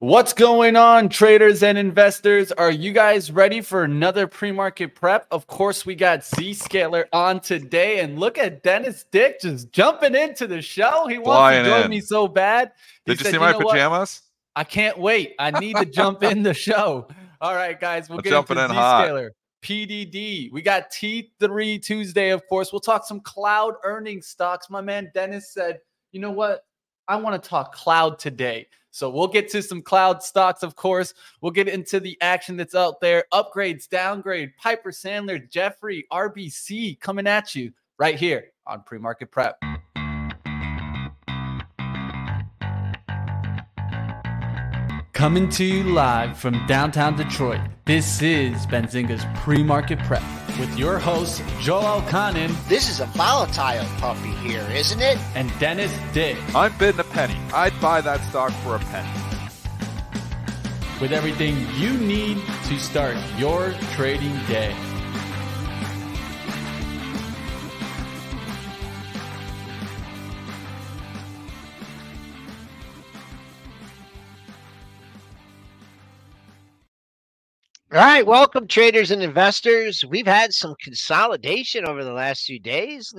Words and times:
What's 0.00 0.32
going 0.32 0.76
on, 0.76 1.08
traders 1.08 1.64
and 1.64 1.76
investors? 1.76 2.52
Are 2.52 2.70
you 2.70 2.92
guys 2.92 3.32
ready 3.32 3.60
for 3.60 3.82
another 3.82 4.28
pre 4.28 4.52
market 4.52 4.94
prep? 4.94 5.26
Of 5.32 5.48
course, 5.48 5.84
we 5.84 5.96
got 5.96 6.20
Zscaler 6.20 7.06
on 7.12 7.40
today. 7.40 7.98
And 7.98 8.16
look 8.16 8.38
at 8.38 8.62
Dennis 8.62 9.04
Dick 9.10 9.40
just 9.40 9.72
jumping 9.72 10.14
into 10.14 10.46
the 10.46 10.62
show. 10.62 11.08
He 11.08 11.18
wants 11.18 11.38
Flying 11.38 11.64
to 11.64 11.70
join 11.70 11.82
in. 11.86 11.90
me 11.90 12.00
so 12.00 12.28
bad. 12.28 12.70
He 13.06 13.14
Did 13.16 13.24
you 13.24 13.32
see 13.32 13.38
my 13.38 13.50
know 13.50 13.58
what? 13.58 13.72
pajamas? 13.72 14.22
I 14.54 14.62
can't 14.62 14.98
wait. 14.98 15.34
I 15.40 15.50
need 15.58 15.74
to 15.74 15.84
jump 15.84 16.22
in 16.22 16.44
the 16.44 16.54
show. 16.54 17.08
All 17.40 17.56
right, 17.56 17.78
guys, 17.78 18.08
we'll 18.08 18.18
I'm 18.18 18.22
get 18.22 18.30
jumping 18.30 18.56
into 18.56 18.70
in 18.70 18.76
hot. 18.76 19.32
PDD. 19.64 20.52
We 20.52 20.62
got 20.62 20.92
T3 20.92 21.82
Tuesday, 21.82 22.30
of 22.30 22.46
course. 22.46 22.72
We'll 22.72 22.78
talk 22.78 23.04
some 23.04 23.18
cloud 23.18 23.74
earnings 23.82 24.28
stocks. 24.28 24.70
My 24.70 24.80
man 24.80 25.10
Dennis 25.12 25.52
said, 25.52 25.80
you 26.12 26.20
know 26.20 26.30
what? 26.30 26.62
I 27.08 27.16
want 27.16 27.42
to 27.42 27.48
talk 27.48 27.74
cloud 27.74 28.18
today. 28.18 28.68
So 28.90 29.08
we'll 29.10 29.28
get 29.28 29.48
to 29.50 29.62
some 29.62 29.82
cloud 29.82 30.22
stocks, 30.22 30.62
of 30.62 30.76
course. 30.76 31.14
We'll 31.40 31.52
get 31.52 31.68
into 31.68 32.00
the 32.00 32.18
action 32.20 32.56
that's 32.56 32.74
out 32.74 33.00
there. 33.00 33.24
Upgrades, 33.32 33.88
downgrade, 33.88 34.52
Piper 34.56 34.90
Sandler, 34.90 35.48
Jefferies, 35.50 36.04
RBC 36.12 37.00
coming 37.00 37.26
at 37.26 37.54
you 37.54 37.72
right 37.98 38.16
here 38.16 38.52
on 38.66 38.82
pre-market 38.82 39.30
prep. 39.30 39.58
Coming 45.18 45.48
to 45.48 45.64
you 45.64 45.82
live 45.82 46.38
from 46.38 46.64
downtown 46.68 47.16
Detroit. 47.16 47.60
This 47.86 48.22
is 48.22 48.54
Benzinga's 48.68 49.26
pre-market 49.40 49.98
prep 50.04 50.22
with 50.60 50.78
your 50.78 51.00
hosts 51.00 51.42
Joel 51.60 52.02
Elconin 52.02 52.54
This 52.68 52.88
is 52.88 53.00
a 53.00 53.06
volatile 53.06 53.84
puppy 53.98 54.30
here, 54.46 54.64
isn't 54.70 55.00
it? 55.00 55.18
and 55.34 55.50
Dennis 55.58 55.92
Dick. 56.12 56.36
I'm 56.54 56.72
bidding 56.78 57.00
a 57.00 57.04
penny. 57.04 57.36
I'd 57.52 57.72
buy 57.80 58.00
that 58.00 58.20
stock 58.28 58.52
for 58.62 58.76
a 58.76 58.78
penny. 58.78 59.10
with 61.00 61.12
everything 61.12 61.66
you 61.74 61.94
need 61.94 62.38
to 62.68 62.78
start 62.78 63.16
your 63.38 63.72
trading 63.96 64.38
day. 64.46 64.72
All 77.90 77.98
right, 77.98 78.26
welcome 78.26 78.66
traders 78.68 79.10
and 79.10 79.22
investors. 79.22 80.04
We've 80.06 80.26
had 80.26 80.52
some 80.52 80.74
consolidation 80.82 81.86
over 81.86 82.04
the 82.04 82.12
last 82.12 82.44
few 82.44 82.60
days. 82.60 83.14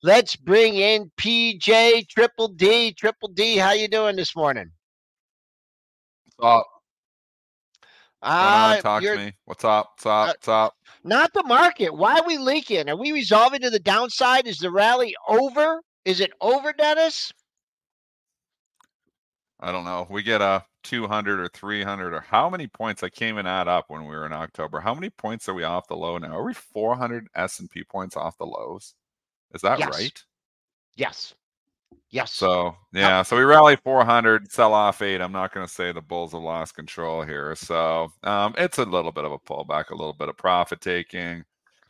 Let's 0.02 0.36
bring 0.36 0.74
in 0.74 1.10
PJ 1.16 2.08
Triple 2.08 2.48
D. 2.48 2.92
Triple 2.92 3.28
D, 3.28 3.56
how 3.56 3.72
you 3.72 3.88
doing 3.88 4.16
this 4.16 4.34
morning? 4.34 4.70
On? 6.40 6.62
Uh, 8.22 8.80
Talk 8.80 9.02
to 9.02 9.16
me. 9.16 9.32
What's 9.46 9.64
up? 9.64 9.92
What's 9.96 10.06
up? 10.06 10.26
What's 10.28 10.48
up? 10.48 10.74
not 11.04 11.32
the 11.32 11.42
market. 11.42 11.92
Why 11.92 12.18
are 12.18 12.26
we 12.26 12.38
leaking? 12.38 12.88
Are 12.88 12.96
we 12.96 13.12
resolving 13.12 13.60
to 13.62 13.70
the 13.70 13.80
downside? 13.80 14.46
Is 14.46 14.58
the 14.58 14.70
rally 14.70 15.14
over? 15.28 15.82
Is 16.04 16.20
it 16.20 16.32
over, 16.40 16.72
Dennis? 16.72 17.32
I 19.60 19.70
don't 19.72 19.84
know. 19.84 20.06
We 20.10 20.22
get 20.22 20.40
a 20.40 20.64
200 20.84 21.38
or 21.40 21.48
300 21.48 22.12
or 22.14 22.20
how 22.20 22.50
many 22.50 22.66
points? 22.66 23.02
I 23.02 23.08
came 23.08 23.38
and 23.38 23.46
add 23.46 23.68
up 23.68 23.86
when 23.88 24.02
we 24.06 24.14
were 24.14 24.26
in 24.26 24.32
October. 24.32 24.80
How 24.80 24.94
many 24.94 25.10
points 25.10 25.48
are 25.48 25.54
we 25.54 25.62
off 25.64 25.86
the 25.88 25.96
low 25.96 26.18
now? 26.18 26.36
Are 26.38 26.44
we 26.44 26.54
400 26.54 27.28
S&P 27.34 27.84
points 27.84 28.16
off 28.16 28.38
the 28.38 28.46
lows? 28.46 28.94
Is 29.54 29.62
that 29.62 29.78
Yes. 29.78 29.90
right? 29.92 30.24
Yes. 30.96 31.34
Yes. 32.10 32.32
So 32.32 32.76
yeah, 32.92 33.22
so 33.22 33.36
we 33.36 33.42
rally 33.42 33.76
400, 33.76 34.52
sell 34.52 34.74
off 34.74 35.00
eight. 35.00 35.22
I'm 35.22 35.32
not 35.32 35.54
going 35.54 35.66
to 35.66 35.72
say 35.72 35.92
the 35.92 36.02
bulls 36.02 36.32
have 36.32 36.42
lost 36.42 36.74
control 36.74 37.22
here. 37.22 37.54
So 37.54 38.12
um, 38.22 38.54
it's 38.58 38.76
a 38.76 38.84
little 38.84 39.12
bit 39.12 39.24
of 39.24 39.32
a 39.32 39.38
pullback, 39.38 39.88
a 39.90 39.94
little 39.94 40.12
bit 40.12 40.28
of 40.28 40.36
profit 40.36 40.82
taking. 40.82 41.42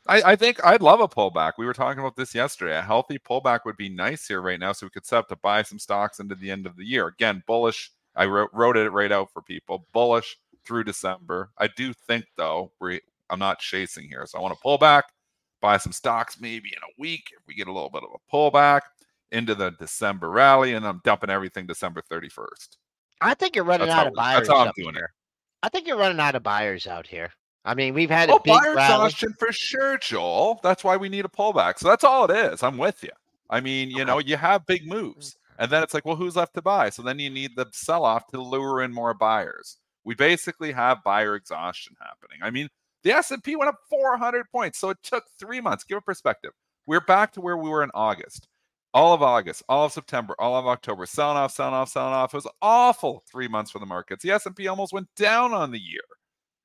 I, 0.07 0.23
I 0.23 0.37
think 0.37 0.65
I'd 0.65 0.81
love 0.81 1.01
a 1.01 1.09
pullback. 1.09 1.53
We 1.59 1.67
were 1.67 1.73
talking 1.73 1.99
about 1.99 2.17
this 2.17 2.35
yesterday. 2.35 2.77
A 2.79 2.83
healthy 2.83 3.19
pullback 3.19 3.61
would 3.65 3.77
be 3.77 3.89
nice 3.89 4.27
here 4.27 4.41
right 4.41 4.61
now, 4.61 4.73
so 4.73 4.87
we 4.87 4.91
could 4.91 5.07
set 5.07 5.19
up 5.19 5.29
to 5.29 5.37
buy 5.37 5.63
some 5.63 5.79
stocks 5.79 6.21
into 6.21 6.37
the 6.37 6.51
end 6.51 6.67
of 6.67 6.77
the 6.77 6.85
year. 6.85 7.09
Again, 7.09 7.43
bullish. 7.47 7.91
I 8.15 8.27
wrote, 8.27 8.51
wrote 8.53 8.77
it 8.77 8.91
right 8.91 9.13
out 9.13 9.33
for 9.33 9.43
people. 9.43 9.87
Bullish 9.93 10.37
through 10.65 10.85
December. 10.85 11.51
I 11.59 11.69
do 11.77 11.93
think 11.93 12.27
though 12.37 12.73
we 12.81 13.01
I'm 13.31 13.39
not 13.39 13.59
chasing 13.59 14.07
here, 14.09 14.25
so 14.27 14.39
I 14.39 14.43
want 14.43 14.55
to 14.55 14.61
pull 14.61 14.79
back, 14.79 15.05
buy 15.61 15.79
some 15.79 15.93
stocks 15.93 16.41
maybe 16.41 16.69
in 16.69 16.83
a 16.83 16.95
week 17.01 17.25
if 17.37 17.47
we 17.47 17.55
get 17.55 17.69
a 17.69 17.73
little 17.73 17.91
bit 17.91 18.03
of 18.03 18.11
a 18.15 18.35
pullback 18.35 18.83
into 19.33 19.55
the 19.55 19.71
December 19.73 20.31
rally, 20.31 20.75
and 20.75 20.87
I'm 20.87 21.01
dumping 21.05 21.31
everything 21.31 21.67
December 21.67 22.03
31st. 22.11 22.77
I 23.21 23.35
think 23.35 23.57
you're 23.57 23.65
running 23.65 23.89
That's 23.89 23.99
out 23.99 24.03
how, 24.05 24.09
of 24.09 24.15
buyers. 24.15 24.49
that's 24.49 24.49
how 24.49 24.67
I'm 24.67 24.73
doing 24.77 24.95
here. 24.95 25.11
I 25.63 25.69
think 25.69 25.87
you're 25.87 25.97
running 25.99 26.21
out 26.21 26.35
of 26.35 26.43
buyers 26.43 26.87
out 26.87 27.07
here. 27.07 27.31
I 27.65 27.75
mean, 27.75 27.95
we've 27.95 28.11
had 28.11 28.29
a 28.29 28.35
Oh, 28.35 28.39
big 28.39 28.53
buyer 28.55 28.75
rally. 28.75 29.07
exhaustion 29.07 29.35
for 29.39 29.53
sure, 29.53 29.97
Joel. 29.99 30.59
That's 30.63 30.83
why 30.83 30.97
we 30.97 31.09
need 31.09 31.25
a 31.25 31.29
pullback. 31.29 31.79
So 31.79 31.89
that's 31.89 32.03
all 32.05 32.25
it 32.29 32.37
is. 32.53 32.63
I'm 32.63 32.79
with 32.79 33.03
you. 33.05 33.11
I 33.49 33.61
mean, 33.61 33.91
you 33.91 34.05
know, 34.05 34.19
you 34.19 34.37
have 34.37 34.67
big 34.67 34.87
moves, 34.87 35.35
mm. 35.35 35.37
and 35.61 35.71
then 35.71 35.83
it's 35.83 35.95
like, 35.95 36.05
well, 36.05 36.17
who's 36.17 36.37
left 36.37 36.55
to 36.55 36.63
buy? 36.63 36.91
So 36.91 37.03
then 37.03 37.19
you 37.19 37.31
need 37.31 37.53
the 37.55 37.67
sell-off 37.73 38.27
to 38.29 38.41
lure 38.43 38.83
in 38.83 38.93
more 38.93 39.15
buyers. 39.15 39.77
We 40.05 40.17
basically 40.17 40.73
have 40.73 41.05
buyer 41.05 41.37
exhaustion 41.37 41.95
happening. 42.01 42.39
I 42.43 42.51
mean, 42.51 42.69
the 43.05 43.13
S&P 43.13 43.55
went 43.57 43.69
up 43.69 43.79
400 43.89 44.47
points, 44.51 44.79
so 44.79 44.91
it 44.91 44.99
took 45.05 45.25
three 45.39 45.61
months. 45.61 45.85
Give 45.85 45.99
a 45.99 46.01
perspective. 46.01 46.53
We're 46.87 47.01
back 47.01 47.33
to 47.35 47.41
where 47.41 47.57
we 47.57 47.71
were 47.71 47.85
in 47.85 47.91
August. 47.95 48.49
All 48.95 49.15
of 49.15 49.23
August, 49.23 49.63
all 49.69 49.87
of 49.87 49.93
September, 49.93 50.35
all 50.39 50.57
of 50.57 50.67
October, 50.67 51.07
selling 51.07 51.39
off, 51.39 51.53
selling 51.53 51.75
off, 51.75 51.89
selling 51.89 52.13
off. 52.13 52.35
It 52.35 52.37
was 52.37 52.49
awful 52.61 53.25
three 53.31 53.49
months 53.49 53.71
for 53.71 53.79
the 53.79 53.87
markets. 53.87 54.23
The 54.23 54.33
S&P 54.33 54.69
almost 54.69 54.93
went 54.93 55.09
down 55.17 55.55
on 55.55 55.71
the 55.71 55.81
year, 55.81 56.03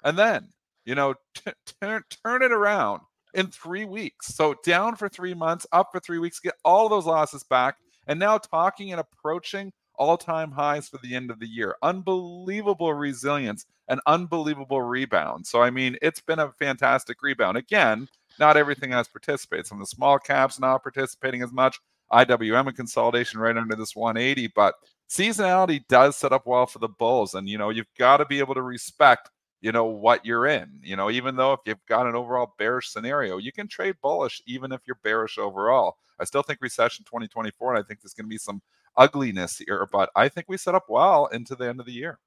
and 0.04 0.18
then 0.18 0.50
you 0.88 0.96
know, 0.96 1.14
t- 1.36 1.52
turn 1.82 2.02
turn 2.26 2.42
it 2.42 2.52
around 2.52 3.02
in 3.36 3.48
three 3.48 3.86
weeks. 3.86 4.28
So 4.34 4.56
down 4.66 4.96
for 4.96 5.10
three 5.10 5.36
months, 5.36 5.68
up 5.72 5.90
for 5.92 6.00
three 6.00 6.18
weeks, 6.18 6.40
get 6.40 6.56
all 6.66 6.90
those 6.90 7.06
losses 7.06 7.44
back, 7.44 7.76
and 8.08 8.20
now 8.20 8.40
talking 8.40 8.92
and 8.92 9.00
approaching 9.02 9.72
all-time 9.96 10.52
highs 10.52 10.88
for 10.88 11.00
the 11.04 11.16
end 11.16 11.30
of 11.30 11.40
the 11.40 11.48
year. 11.48 11.76
Unbelievable 11.82 12.94
resilience 12.94 13.66
and 13.88 14.00
unbelievable 14.06 14.82
rebound. 14.82 15.46
So 15.46 15.62
I 15.62 15.70
mean, 15.70 15.98
it's 16.02 16.22
been 16.22 16.40
a 16.40 16.52
fantastic 16.54 17.22
rebound. 17.22 17.58
Again, 17.58 18.08
not 18.40 18.58
everything 18.58 18.92
has 18.92 19.08
participated. 19.08 19.68
Some 19.68 19.80
of 19.80 19.88
the 19.88 19.96
small 19.96 20.18
caps 20.20 20.60
not 20.60 20.84
participating 20.84 21.42
as 21.42 21.52
much. 21.52 21.80
IWM 22.12 22.68
and 22.68 22.76
consolidation 22.76 23.40
right 23.40 23.58
under 23.58 23.76
this 23.76 23.96
180, 23.96 24.52
but 24.56 24.76
seasonality 25.10 25.86
does 25.88 26.16
set 26.16 26.34
up 26.34 26.46
well 26.46 26.66
for 26.66 26.80
the 26.80 26.90
bulls, 26.90 27.34
and 27.34 27.50
you 27.50 27.58
know 27.58 27.70
you've 27.70 27.94
got 27.98 28.18
to 28.18 28.26
be 28.26 28.40
able 28.40 28.56
to 28.56 28.62
respect 28.62 29.30
you 29.62 29.72
know 29.72 29.86
what 29.86 30.26
you're 30.26 30.46
in 30.46 30.70
you 30.84 30.96
know 30.96 31.10
even 31.10 31.36
though 31.36 31.54
if 31.54 31.60
you've 31.66 31.86
got 31.88 32.06
an 32.06 32.16
overall 32.16 32.54
bearish 32.58 32.90
scenario 32.90 33.38
you 33.38 33.52
can 33.52 33.68
trade 33.68 33.96
bullish 34.02 34.42
even 34.46 34.72
if 34.72 34.82
you're 34.86 35.00
bearish 35.04 35.38
overall 35.38 35.98
i 36.20 36.24
still 36.24 36.44
think 36.44 36.60
recession 36.62 37.04
2024 37.06 37.74
and 37.74 37.84
i 37.84 37.88
think 37.88 38.02
there's 38.02 38.14
going 38.14 38.26
to 38.26 38.30
be 38.30 38.38
some 38.38 38.62
ugliness 38.98 39.58
here 39.58 39.88
but 39.92 40.10
i 40.16 40.30
think 40.30 40.46
we 40.48 40.58
set 40.58 40.76
up 40.76 40.86
well 40.90 41.26
into 41.28 41.56
the 41.56 41.68
end 41.68 41.80
of 41.80 41.86
the 41.86 41.92
year 41.92 42.20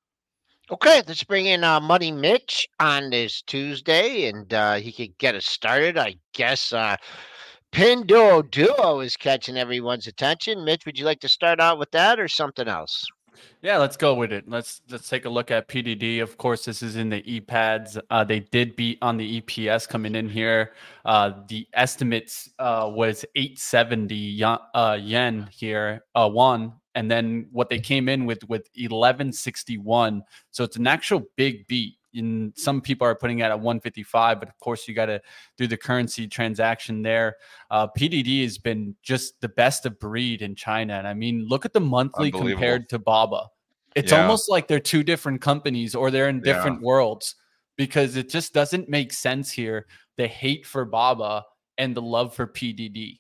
Okay, 0.73 1.03
let's 1.09 1.25
bring 1.25 1.47
in 1.47 1.65
uh, 1.65 1.81
Money 1.81 2.13
Mitch 2.13 2.69
on 2.79 3.11
this 3.11 3.43
Tuesday, 3.43 4.29
and 4.29 4.55
uh, 4.55 4.75
he 4.75 4.93
could 4.93 5.19
get 5.19 5.35
us 5.35 5.47
started. 5.47 5.99
I 5.99 6.15
guess 6.33 6.73
uh, 6.73 6.97
Pin 7.73 8.05
Duo 8.05 9.01
is 9.01 9.17
catching 9.17 9.57
everyone's 9.57 10.09
attention. 10.09 10.65
Mitch, 10.65 10.85
would 10.87 10.99
you 10.99 11.05
like 11.05 11.21
to 11.21 11.29
start 11.29 11.61
out 11.61 11.79
with 11.79 11.91
that 11.93 12.19
or 12.19 12.27
something 12.27 12.67
else? 12.67 13.07
Yeah, 13.63 13.79
let's 13.79 13.97
go 13.97 14.15
with 14.15 14.33
it. 14.33 14.49
Let's 14.49 14.83
let's 14.91 15.09
take 15.09 15.25
a 15.25 15.31
look 15.31 15.51
at 15.51 15.69
PDD. 15.69 16.21
Of 16.21 16.37
course, 16.37 16.65
this 16.65 16.83
is 16.83 16.97
in 16.97 17.11
the 17.11 17.23
EPADS. 17.23 17.99
Uh, 18.11 18.25
they 18.25 18.41
did 18.41 18.75
beat 18.75 18.99
on 19.03 19.17
the 19.17 19.41
EPS 19.41 19.89
coming 19.89 20.15
in 20.15 20.29
here. 20.29 20.73
Uh, 21.05 21.33
the 21.49 21.67
estimates 21.75 22.51
uh, 22.59 22.91
was 22.93 23.25
870 23.37 24.43
uh, 24.43 24.99
yen 25.01 25.49
here, 25.53 26.05
uh, 26.15 26.29
one, 26.29 26.73
and 26.95 27.11
then 27.11 27.49
what 27.53 27.71
they 27.71 27.79
came 27.79 28.09
in 28.09 28.27
with 28.27 28.43
with 28.49 28.69
1161. 28.77 30.23
So 30.51 30.65
it's 30.65 30.77
an 30.77 30.87
actual 30.87 31.23
big 31.37 31.67
beat. 31.67 31.95
In 32.13 32.53
some 32.57 32.81
people 32.81 33.07
are 33.07 33.15
putting 33.15 33.39
it 33.39 33.45
at 33.45 33.61
155, 33.61 34.41
but 34.41 34.49
of 34.49 34.59
course 34.59 34.89
you 34.89 34.95
got 34.95 35.07
to 35.07 35.21
do 35.57 35.67
the 35.67 35.77
currency 35.77 36.27
transaction 36.27 37.03
there. 37.03 37.37
Uh, 37.71 37.87
PDD 37.87 38.43
has 38.43 38.59
been 38.59 38.97
just 39.03 39.41
the 39.41 39.49
best 39.49 39.87
of 39.87 39.99
breed 40.01 40.43
in 40.43 40.55
China, 40.55 40.95
and 40.95 41.07
I 41.07 41.15
mean, 41.15 41.47
look 41.49 41.65
at 41.65 41.73
the 41.73 41.81
monthly 41.81 42.31
compared 42.31 42.89
to 42.89 42.99
Baba. 42.99 43.49
It's 43.97 44.13
yeah. 44.13 44.23
almost 44.23 44.49
like 44.49 44.69
they're 44.69 44.81
two 44.81 45.03
different 45.03 45.41
companies 45.41 45.95
or 45.95 46.11
they're 46.11 46.29
in 46.29 46.41
different 46.41 46.81
yeah. 46.81 46.87
worlds 46.87 47.35
because 47.77 48.17
it 48.17 48.29
just 48.29 48.55
doesn't 48.55 48.89
make 48.89 49.13
sense 49.13 49.51
here. 49.51 49.87
The 50.17 50.29
hate 50.29 50.67
for 50.67 50.85
Baba 50.85 51.45
and 51.79 51.97
the 51.97 52.03
love 52.03 52.35
for 52.35 52.47
PDD. 52.47 53.19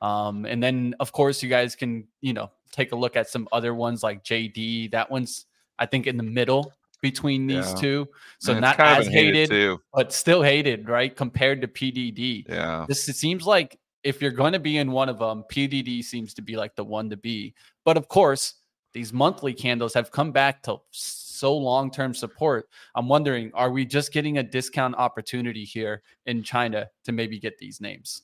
Um, 0.00 0.44
and 0.44 0.62
then, 0.62 0.94
of 1.00 1.12
course, 1.12 1.42
you 1.42 1.48
guys 1.48 1.74
can, 1.74 2.06
you 2.20 2.32
know, 2.32 2.50
take 2.70 2.92
a 2.92 2.96
look 2.96 3.16
at 3.16 3.28
some 3.28 3.48
other 3.50 3.74
ones 3.74 4.02
like 4.02 4.22
JD. 4.22 4.90
That 4.90 5.10
one's, 5.10 5.46
I 5.78 5.86
think, 5.86 6.06
in 6.06 6.16
the 6.16 6.22
middle 6.22 6.72
between 7.04 7.46
these 7.46 7.68
yeah. 7.68 7.74
two. 7.74 8.08
So 8.38 8.58
not 8.58 8.80
as 8.80 9.06
hated, 9.06 9.50
hated 9.50 9.78
but 9.92 10.10
still 10.10 10.40
hated, 10.40 10.88
right? 10.88 11.14
Compared 11.14 11.60
to 11.60 11.68
PDD. 11.68 12.48
Yeah. 12.48 12.86
This 12.88 13.06
it 13.10 13.16
seems 13.16 13.46
like 13.46 13.78
if 14.04 14.22
you're 14.22 14.30
going 14.30 14.54
to 14.54 14.58
be 14.58 14.78
in 14.78 14.90
one 14.90 15.10
of 15.10 15.18
them, 15.18 15.44
PDD 15.52 16.02
seems 16.02 16.32
to 16.32 16.40
be 16.40 16.56
like 16.56 16.74
the 16.76 16.84
one 16.84 17.10
to 17.10 17.18
be. 17.18 17.52
But 17.84 17.98
of 17.98 18.08
course, 18.08 18.54
these 18.94 19.12
monthly 19.12 19.52
candles 19.52 19.92
have 19.92 20.10
come 20.12 20.32
back 20.32 20.62
to 20.62 20.78
so 20.92 21.54
long-term 21.54 22.14
support. 22.14 22.70
I'm 22.94 23.06
wondering, 23.06 23.50
are 23.52 23.70
we 23.70 23.84
just 23.84 24.10
getting 24.10 24.38
a 24.38 24.42
discount 24.42 24.94
opportunity 24.94 25.64
here 25.64 26.00
in 26.24 26.42
China 26.42 26.88
to 27.04 27.12
maybe 27.12 27.38
get 27.38 27.58
these 27.58 27.82
names? 27.82 28.22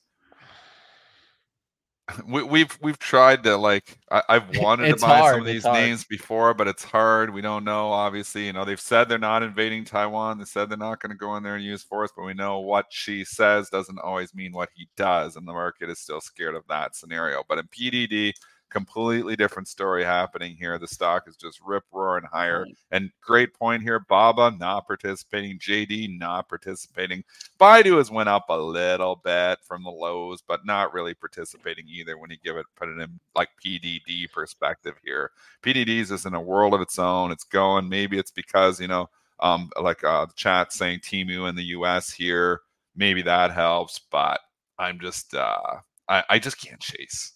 we, 2.26 2.40
have 2.40 2.50
we've, 2.50 2.78
we've 2.80 2.98
tried 2.98 3.42
to 3.44 3.56
like 3.56 3.98
I, 4.10 4.22
have 4.28 4.56
wanted 4.56 4.88
to 4.94 5.00
buy 5.00 5.18
hard. 5.18 5.32
some 5.34 5.40
of 5.40 5.46
these 5.46 5.64
names 5.64 6.04
before, 6.04 6.54
but 6.54 6.68
it's 6.68 6.84
hard. 6.84 7.32
We 7.32 7.40
don't 7.40 7.64
know. 7.64 7.88
Obviously, 7.88 8.46
you 8.46 8.52
know 8.52 8.64
they've 8.64 8.80
said 8.80 9.08
they're 9.08 9.18
not 9.18 9.42
invading 9.42 9.84
Taiwan. 9.84 10.38
They 10.38 10.44
said 10.44 10.68
they're 10.68 10.78
not 10.78 11.00
going 11.00 11.10
to 11.10 11.16
go 11.16 11.36
in 11.36 11.42
there 11.42 11.56
and 11.56 11.64
use 11.64 11.82
force, 11.82 12.10
but 12.16 12.24
we 12.24 12.34
know 12.34 12.60
what 12.60 12.86
Xi 12.90 13.24
says 13.24 13.68
doesn't 13.70 13.98
always 13.98 14.34
mean 14.34 14.52
what 14.52 14.70
he 14.74 14.88
does, 14.96 15.36
and 15.36 15.46
the 15.46 15.52
market 15.52 15.90
is 15.90 15.98
still 15.98 16.20
scared 16.20 16.54
of 16.54 16.66
that 16.68 16.96
scenario. 16.96 17.42
But 17.48 17.58
in 17.58 17.66
PDD, 17.68 18.32
completely 18.70 19.36
different 19.36 19.68
story 19.68 20.04
happening 20.04 20.56
here. 20.56 20.78
The 20.78 20.88
stock 20.88 21.28
is 21.28 21.36
just 21.36 21.60
rip 21.64 21.84
roaring 21.92 22.24
higher. 22.24 22.66
And 22.90 23.10
great 23.20 23.54
point 23.54 23.82
here. 23.82 24.00
Baba 24.00 24.56
not 24.58 24.86
participating. 24.86 25.58
JD 25.58 26.18
not 26.18 26.48
participating. 26.48 27.24
Baidu 27.60 27.98
has 27.98 28.10
went 28.10 28.28
up 28.28 28.46
a 28.48 28.56
little 28.56 29.16
bit 29.16 29.58
from 29.66 29.82
the 29.82 29.90
lows, 29.90 30.42
but 30.46 30.64
not 30.64 30.92
really 30.94 31.14
participating 31.14 31.86
either 31.88 32.16
when 32.16 32.30
you 32.30 32.36
give 32.42 32.56
it 32.56 32.66
put 32.76 32.88
it 32.88 32.98
in 32.98 33.20
like 33.34 33.48
PDD 33.64 34.30
perspective 34.32 34.94
here. 35.04 35.32
PDDs 35.62 36.10
is 36.12 36.26
in 36.26 36.34
a 36.34 36.40
world 36.40 36.74
of 36.74 36.80
its 36.80 36.98
own. 36.98 37.30
It's 37.32 37.44
going. 37.44 37.88
Maybe 37.88 38.18
it's 38.18 38.30
because, 38.30 38.80
you 38.80 38.88
know, 38.88 39.08
um, 39.40 39.70
like 39.80 40.04
uh, 40.04 40.26
the 40.26 40.34
chat 40.34 40.72
saying 40.72 41.00
Temu 41.00 41.48
in 41.48 41.56
the 41.56 41.64
US 41.64 42.10
here. 42.12 42.60
Maybe 42.96 43.22
that 43.22 43.52
helps, 43.52 44.00
but 44.10 44.40
I'm 44.78 44.98
just 44.98 45.34
uh 45.34 45.76
I, 46.08 46.24
I 46.28 46.38
just 46.38 46.60
can't 46.60 46.80
chase. 46.80 47.34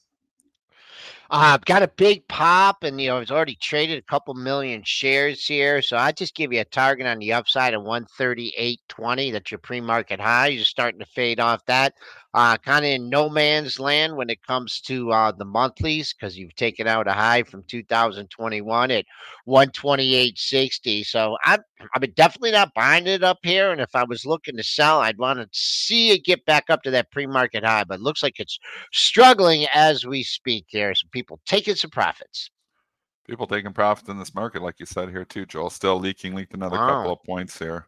Uh, 1.30 1.52
I've 1.54 1.64
got 1.64 1.82
a 1.82 1.88
big 1.88 2.26
pop, 2.28 2.84
and 2.84 3.00
you 3.00 3.08
know 3.08 3.18
it's 3.18 3.30
already 3.30 3.56
traded 3.56 3.98
a 3.98 4.02
couple 4.02 4.34
million 4.34 4.82
shares 4.84 5.46
here. 5.46 5.80
So 5.80 5.96
I 5.96 6.12
just 6.12 6.34
give 6.34 6.52
you 6.52 6.60
a 6.60 6.64
target 6.64 7.06
on 7.06 7.18
the 7.18 7.32
upside 7.32 7.74
of 7.74 7.82
138.20. 7.82 9.32
That's 9.32 9.50
your 9.50 9.58
pre-market 9.58 10.20
high. 10.20 10.48
You're 10.48 10.64
starting 10.64 11.00
to 11.00 11.06
fade 11.06 11.40
off 11.40 11.64
that 11.66 11.94
uh, 12.34 12.56
kind 12.58 12.84
of 12.84 12.90
in 12.90 13.08
no 13.08 13.28
man's 13.30 13.78
land 13.78 14.16
when 14.16 14.28
it 14.28 14.42
comes 14.42 14.80
to 14.80 15.12
uh, 15.12 15.30
the 15.30 15.44
monthlies 15.44 16.12
because 16.12 16.36
you've 16.36 16.54
taken 16.56 16.88
out 16.88 17.06
a 17.06 17.12
high 17.12 17.44
from 17.44 17.62
2021 17.68 18.90
at 18.90 19.04
128.60. 19.46 21.06
So 21.06 21.36
I'm, 21.44 21.60
I'm 21.94 22.10
definitely 22.16 22.50
not 22.50 22.74
buying 22.74 23.06
it 23.06 23.22
up 23.22 23.38
here. 23.44 23.70
And 23.70 23.80
if 23.80 23.94
I 23.94 24.02
was 24.02 24.26
looking 24.26 24.56
to 24.56 24.64
sell, 24.64 24.98
I'd 24.98 25.16
want 25.16 25.38
to 25.38 25.48
see 25.52 26.10
it 26.10 26.24
get 26.24 26.44
back 26.44 26.64
up 26.70 26.82
to 26.82 26.90
that 26.90 27.12
pre 27.12 27.26
market 27.26 27.64
high. 27.64 27.84
But 27.84 28.00
looks 28.00 28.24
like 28.24 28.40
it's 28.40 28.58
struggling 28.92 29.66
as 29.72 30.04
we 30.04 30.24
speak 30.24 30.64
here. 30.66 30.92
So 30.96 31.06
people 31.14 31.40
taking 31.46 31.76
some 31.76 31.90
profits. 31.90 32.50
People 33.26 33.46
taking 33.46 33.72
profits 33.72 34.10
in 34.10 34.18
this 34.18 34.34
market, 34.34 34.60
like 34.60 34.78
you 34.78 34.84
said 34.84 35.08
here 35.08 35.24
too, 35.24 35.46
Joel. 35.46 35.70
Still 35.70 35.98
leaking, 35.98 36.34
leaked 36.34 36.52
another 36.52 36.76
wow. 36.76 36.88
couple 36.88 37.12
of 37.12 37.22
points 37.22 37.58
here. 37.58 37.86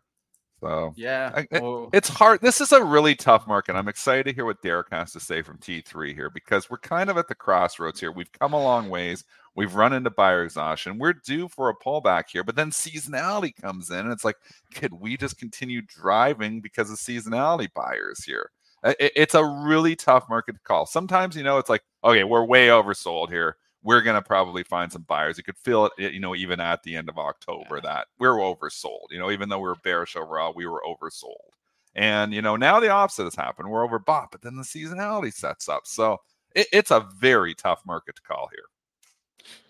So 0.60 0.94
yeah, 0.96 1.32
I, 1.34 1.40
it, 1.50 1.88
it's 1.92 2.08
hard. 2.08 2.40
This 2.40 2.62
is 2.62 2.72
a 2.72 2.82
really 2.82 3.14
tough 3.14 3.46
market. 3.46 3.76
I'm 3.76 3.88
excited 3.88 4.24
to 4.24 4.32
hear 4.32 4.46
what 4.46 4.62
Derrick 4.62 4.86
has 4.90 5.12
to 5.12 5.20
say 5.20 5.42
from 5.42 5.58
T3 5.58 6.14
here 6.14 6.30
because 6.30 6.70
we're 6.70 6.78
kind 6.78 7.10
of 7.10 7.18
at 7.18 7.28
the 7.28 7.34
crossroads 7.34 8.00
here. 8.00 8.10
We've 8.10 8.32
come 8.32 8.54
a 8.54 8.62
long 8.62 8.88
ways. 8.88 9.24
We've 9.54 9.74
run 9.74 9.92
into 9.92 10.10
buyer 10.10 10.44
exhaustion. 10.44 10.98
We're 10.98 11.12
due 11.12 11.48
for 11.48 11.68
a 11.68 11.76
pullback 11.76 12.24
here, 12.30 12.44
but 12.44 12.56
then 12.56 12.70
seasonality 12.70 13.54
comes 13.54 13.90
in, 13.90 13.98
and 13.98 14.12
it's 14.12 14.24
like, 14.24 14.36
could 14.74 14.94
we 14.94 15.16
just 15.16 15.38
continue 15.38 15.82
driving 15.82 16.60
because 16.60 16.90
of 16.90 16.96
seasonality 16.96 17.68
buyers 17.74 18.24
here? 18.24 18.50
It, 18.84 19.12
it's 19.16 19.34
a 19.34 19.44
really 19.44 19.96
tough 19.96 20.28
market 20.28 20.52
to 20.52 20.60
call. 20.60 20.86
Sometimes, 20.86 21.36
you 21.36 21.42
know, 21.42 21.58
it's 21.58 21.70
like, 21.70 21.82
okay, 22.06 22.24
we're 22.24 22.44
way 22.44 22.68
oversold 22.68 23.28
here 23.28 23.56
we're 23.86 24.02
going 24.02 24.16
to 24.16 24.22
probably 24.22 24.64
find 24.64 24.90
some 24.90 25.02
buyers. 25.02 25.38
You 25.38 25.44
could 25.44 25.56
feel 25.56 25.88
it, 25.96 26.12
you 26.12 26.18
know, 26.18 26.34
even 26.34 26.58
at 26.58 26.82
the 26.82 26.96
end 26.96 27.08
of 27.08 27.18
October 27.18 27.76
yeah. 27.76 27.82
that 27.82 28.06
we're 28.18 28.32
oversold. 28.32 29.06
You 29.10 29.20
know, 29.20 29.30
even 29.30 29.48
though 29.48 29.60
we 29.60 29.68
were 29.68 29.76
bearish 29.76 30.16
overall, 30.16 30.52
we 30.54 30.66
were 30.66 30.82
oversold. 30.84 31.52
And 31.94 32.34
you 32.34 32.42
know, 32.42 32.56
now 32.56 32.80
the 32.80 32.90
opposite 32.90 33.24
has 33.24 33.36
happened. 33.36 33.70
We're 33.70 33.86
overbought, 33.86 34.32
but 34.32 34.42
then 34.42 34.56
the 34.56 34.64
seasonality 34.64 35.32
sets 35.32 35.68
up. 35.68 35.86
So 35.86 36.18
it, 36.52 36.66
it's 36.72 36.90
a 36.90 37.06
very 37.16 37.54
tough 37.54 37.80
market 37.86 38.16
to 38.16 38.22
call 38.22 38.50
here. 38.52 38.64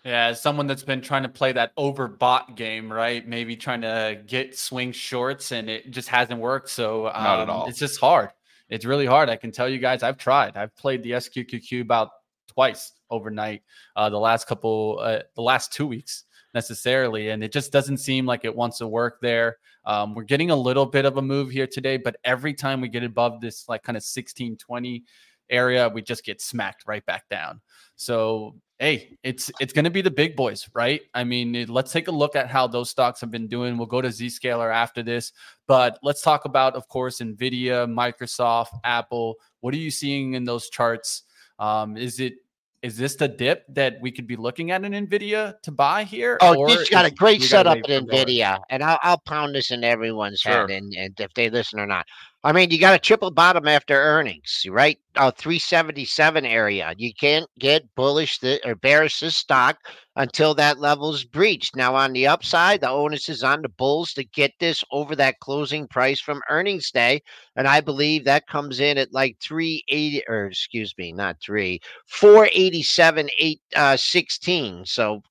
Yeah, 0.03 0.25
as 0.25 0.41
someone 0.41 0.65
that's 0.65 0.83
been 0.83 1.01
trying 1.01 1.21
to 1.21 1.29
play 1.29 1.51
that 1.51 1.75
overbought 1.77 2.55
game, 2.55 2.91
right? 2.91 3.25
Maybe 3.27 3.55
trying 3.55 3.81
to 3.81 4.19
get 4.25 4.57
swing 4.57 4.91
shorts, 4.91 5.51
and 5.51 5.69
it 5.69 5.91
just 5.91 6.09
hasn't 6.09 6.39
worked. 6.39 6.69
So 6.69 7.07
um, 7.07 7.23
not 7.23 7.39
at 7.41 7.49
um, 7.49 7.55
all. 7.55 7.67
It's 7.67 7.77
just 7.77 7.99
hard. 7.99 8.31
It's 8.69 8.83
really 8.83 9.05
hard. 9.05 9.29
I 9.29 9.35
can 9.35 9.51
tell 9.51 9.69
you 9.69 9.77
guys, 9.77 10.01
I've 10.01 10.17
tried. 10.17 10.57
I've 10.57 10.75
played 10.75 11.03
the 11.03 11.11
SQQQ 11.11 11.81
about 11.81 12.09
twice 12.57 12.93
overnight 13.11 13.61
uh, 13.95 14.09
the 14.09 14.17
last 14.17 14.47
couple, 14.47 14.97
uh, 14.99 15.19
the 15.35 15.41
last 15.43 15.71
two 15.71 15.85
weeks 15.85 16.23
necessarily. 16.55 17.29
And 17.29 17.43
it 17.43 17.51
just 17.51 17.71
doesn't 17.71 17.97
seem 17.97 18.25
like 18.25 18.45
it 18.45 18.55
wants 18.55 18.79
to 18.79 18.87
work 18.87 19.19
there. 19.21 19.57
Um, 19.85 20.15
we're 20.15 20.23
getting 20.23 20.49
a 20.49 20.55
little 20.55 20.87
bit 20.87 21.05
of 21.05 21.17
a 21.17 21.21
move 21.21 21.51
here 21.51 21.67
today, 21.67 21.97
but 21.97 22.15
every 22.23 22.55
time 22.55 22.81
we 22.81 22.87
get 22.87 23.03
above 23.03 23.41
this 23.41 23.69
like 23.69 23.83
kind 23.83 23.95
of 23.95 24.01
16, 24.01 24.57
20 24.57 25.03
area, 25.51 25.87
we 25.87 26.01
just 26.01 26.25
get 26.25 26.41
smacked 26.41 26.87
right 26.87 27.05
back 27.05 27.29
down. 27.29 27.61
So 27.95 28.55
hey, 28.79 29.19
it's 29.21 29.51
it's 29.59 29.71
going 29.71 29.85
to 29.85 29.91
be 29.91 30.01
the 30.01 30.09
big 30.09 30.35
boys, 30.35 30.67
right? 30.73 31.01
I 31.13 31.23
mean, 31.23 31.67
let's 31.67 31.91
take 31.91 32.07
a 32.07 32.11
look 32.11 32.35
at 32.35 32.47
how 32.47 32.65
those 32.65 32.89
stocks 32.89 33.21
have 33.21 33.29
been 33.29 33.47
doing. 33.47 33.77
We'll 33.77 33.85
go 33.85 34.01
to 34.01 34.07
Zscaler 34.07 34.73
after 34.73 35.03
this, 35.03 35.31
but 35.67 35.99
let's 36.01 36.23
talk 36.23 36.45
about, 36.45 36.75
of 36.75 36.87
course, 36.87 37.19
Nvidia, 37.19 37.87
Microsoft, 37.87 38.79
Apple. 38.83 39.35
What 39.59 39.75
are 39.75 39.77
you 39.77 39.91
seeing 39.91 40.33
in 40.33 40.43
those 40.43 40.69
charts? 40.69 41.21
Um, 41.59 41.97
is 41.97 42.19
it 42.19 42.35
is 42.83 42.97
this 42.97 43.15
the 43.15 43.27
dip 43.27 43.65
that 43.69 43.97
we 44.01 44.11
could 44.11 44.27
be 44.27 44.35
looking 44.35 44.71
at 44.71 44.83
in 44.83 44.91
Nvidia 44.93 45.59
to 45.63 45.71
buy 45.71 46.03
here? 46.03 46.37
Oh, 46.41 46.67
this 46.67 46.89
got 46.89 47.05
a 47.05 47.11
great 47.11 47.41
setup 47.41 47.77
at 47.77 47.85
Nvidia, 47.85 48.59
and 48.69 48.83
I'll, 48.83 48.99
I'll 49.01 49.17
pound 49.19 49.55
this 49.55 49.71
in 49.71 49.83
everyone's 49.83 50.39
sure. 50.39 50.51
head, 50.51 50.71
and, 50.71 50.93
and 50.93 51.19
if 51.19 51.33
they 51.33 51.49
listen 51.49 51.79
or 51.79 51.87
not. 51.87 52.05
I 52.43 52.51
mean, 52.51 52.69
you 52.69 52.79
got 52.79 52.93
a 52.95 52.99
triple 52.99 53.31
bottom 53.31 53.67
after 53.67 53.95
earnings, 53.95 54.63
right? 54.69 54.99
Uh, 55.15 55.31
377 55.31 56.45
area. 56.45 56.93
You 56.95 57.11
can't 57.13 57.49
get 57.57 57.93
bullish 57.95 58.37
the, 58.37 58.65
or 58.65 58.75
bearish 58.75 59.19
this 59.19 59.35
stock 59.35 59.79
until 60.15 60.53
that 60.53 60.79
level 60.79 61.13
is 61.13 61.23
breached. 61.23 61.75
Now, 61.75 61.95
on 61.95 62.13
the 62.13 62.27
upside, 62.27 62.81
the 62.81 62.89
onus 62.89 63.27
is 63.27 63.43
on 63.43 63.63
the 63.63 63.69
bulls 63.69 64.13
to 64.13 64.23
get 64.23 64.53
this 64.59 64.83
over 64.91 65.15
that 65.15 65.39
closing 65.39 65.87
price 65.87 66.21
from 66.21 66.41
earnings 66.49 66.91
day. 66.91 67.21
And 67.55 67.67
I 67.67 67.81
believe 67.81 68.23
that 68.25 68.47
comes 68.47 68.79
in 68.79 68.99
at 68.99 69.11
like 69.11 69.37
380, 69.41 70.23
or 70.27 70.45
excuse 70.45 70.93
me, 70.97 71.11
not 71.11 71.37
three, 71.41 71.81
487, 72.05 73.29
8, 73.39 73.61
uh, 73.75 73.97
16. 73.97 74.85
So 74.85 75.23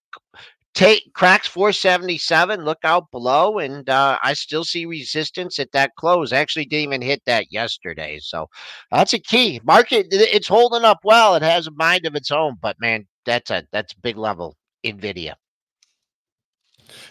take 0.77 1.11
cracks 1.15 1.49
477 1.49 2.63
look 2.63 2.79
out 2.85 3.11
below 3.11 3.59
and 3.59 3.89
uh, 3.89 4.19
i 4.23 4.35
still 4.35 4.63
see 4.63 4.85
resistance 4.85 5.59
at 5.59 5.73
that 5.73 5.93
close. 5.97 6.33
Actually 6.33 6.67
didn't 6.67 6.85
even 6.85 7.03
hit 7.03 7.23
that 7.27 7.47
yesterday 7.51 8.19
so 8.21 8.47
that's 8.91 9.15
a 9.15 9.19
key. 9.19 9.59
Market 9.65 10.09
it's 10.11 10.47
holding 10.47 10.85
up 10.85 10.99
well. 11.03 11.35
It 11.35 11.43
has 11.43 11.67
a 11.67 11.73
mind 11.73 12.05
of 12.07 12.15
its 12.15 12.31
own 12.31 12.57
but 12.61 12.77
man 12.79 13.07
that's 13.25 13.51
a 13.51 13.65
that's 13.73 13.95
a 13.95 14.01
big 14.01 14.19
level 14.19 14.57
nvidia 14.85 15.33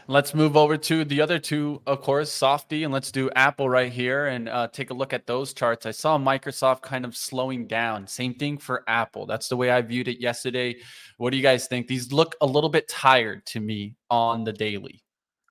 Let's 0.07 0.33
move 0.33 0.55
over 0.55 0.77
to 0.77 1.03
the 1.03 1.21
other 1.21 1.39
two, 1.39 1.81
of 1.85 2.01
course, 2.01 2.31
Softy, 2.31 2.83
and 2.83 2.93
let's 2.93 3.11
do 3.11 3.29
Apple 3.35 3.69
right 3.69 3.91
here 3.91 4.27
and 4.27 4.47
uh, 4.47 4.67
take 4.67 4.89
a 4.89 4.93
look 4.93 5.13
at 5.13 5.27
those 5.27 5.53
charts. 5.53 5.85
I 5.85 5.91
saw 5.91 6.17
Microsoft 6.17 6.81
kind 6.81 7.05
of 7.05 7.15
slowing 7.15 7.67
down. 7.67 8.07
Same 8.07 8.33
thing 8.33 8.57
for 8.57 8.83
Apple. 8.87 9.25
That's 9.25 9.49
the 9.49 9.57
way 9.57 9.71
I 9.71 9.81
viewed 9.81 10.07
it 10.07 10.21
yesterday. 10.21 10.75
What 11.17 11.31
do 11.31 11.37
you 11.37 11.43
guys 11.43 11.67
think? 11.67 11.87
These 11.87 12.11
look 12.11 12.35
a 12.41 12.45
little 12.45 12.69
bit 12.69 12.87
tired 12.87 13.45
to 13.47 13.59
me 13.59 13.95
on 14.09 14.43
the 14.43 14.53
daily. 14.53 15.01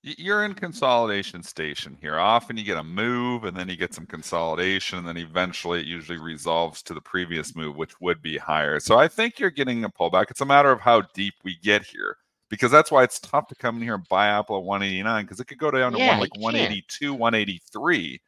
You're 0.02 0.44
in 0.44 0.52
consolidation 0.52 1.42
station 1.42 1.96
here. 1.98 2.18
Often 2.18 2.58
you 2.58 2.64
get 2.64 2.76
a 2.76 2.84
move 2.84 3.44
and 3.44 3.56
then 3.56 3.70
you 3.70 3.76
get 3.76 3.94
some 3.94 4.04
consolidation, 4.04 4.98
and 4.98 5.08
then 5.08 5.16
eventually 5.16 5.80
it 5.80 5.86
usually 5.86 6.18
resolves 6.18 6.82
to 6.82 6.92
the 6.92 7.00
previous 7.00 7.56
move, 7.56 7.76
which 7.76 7.98
would 8.02 8.20
be 8.20 8.36
higher. 8.36 8.80
So 8.80 8.98
I 8.98 9.08
think 9.08 9.38
you're 9.38 9.50
getting 9.50 9.82
a 9.82 9.88
pullback. 9.88 10.26
It's 10.30 10.42
a 10.42 10.46
matter 10.46 10.70
of 10.70 10.80
how 10.80 11.02
deep 11.14 11.34
we 11.42 11.56
get 11.62 11.84
here 11.86 12.18
because 12.50 12.70
that's 12.70 12.90
why 12.90 13.02
it's 13.04 13.18
tough 13.20 13.48
to 13.48 13.54
come 13.54 13.76
in 13.76 13.82
here 13.82 13.94
and 13.94 14.08
buy 14.08 14.28
Apple 14.28 14.56
at 14.58 14.64
189 14.64 15.24
because 15.24 15.40
it 15.40 15.46
could 15.46 15.58
go 15.58 15.70
down 15.70 15.92
to 15.92 15.98
Yeah, 15.98 16.16
one 16.16 16.18
like 16.18 16.34
you 16.34 16.36
182, 16.36 17.14
183, 17.14 18.20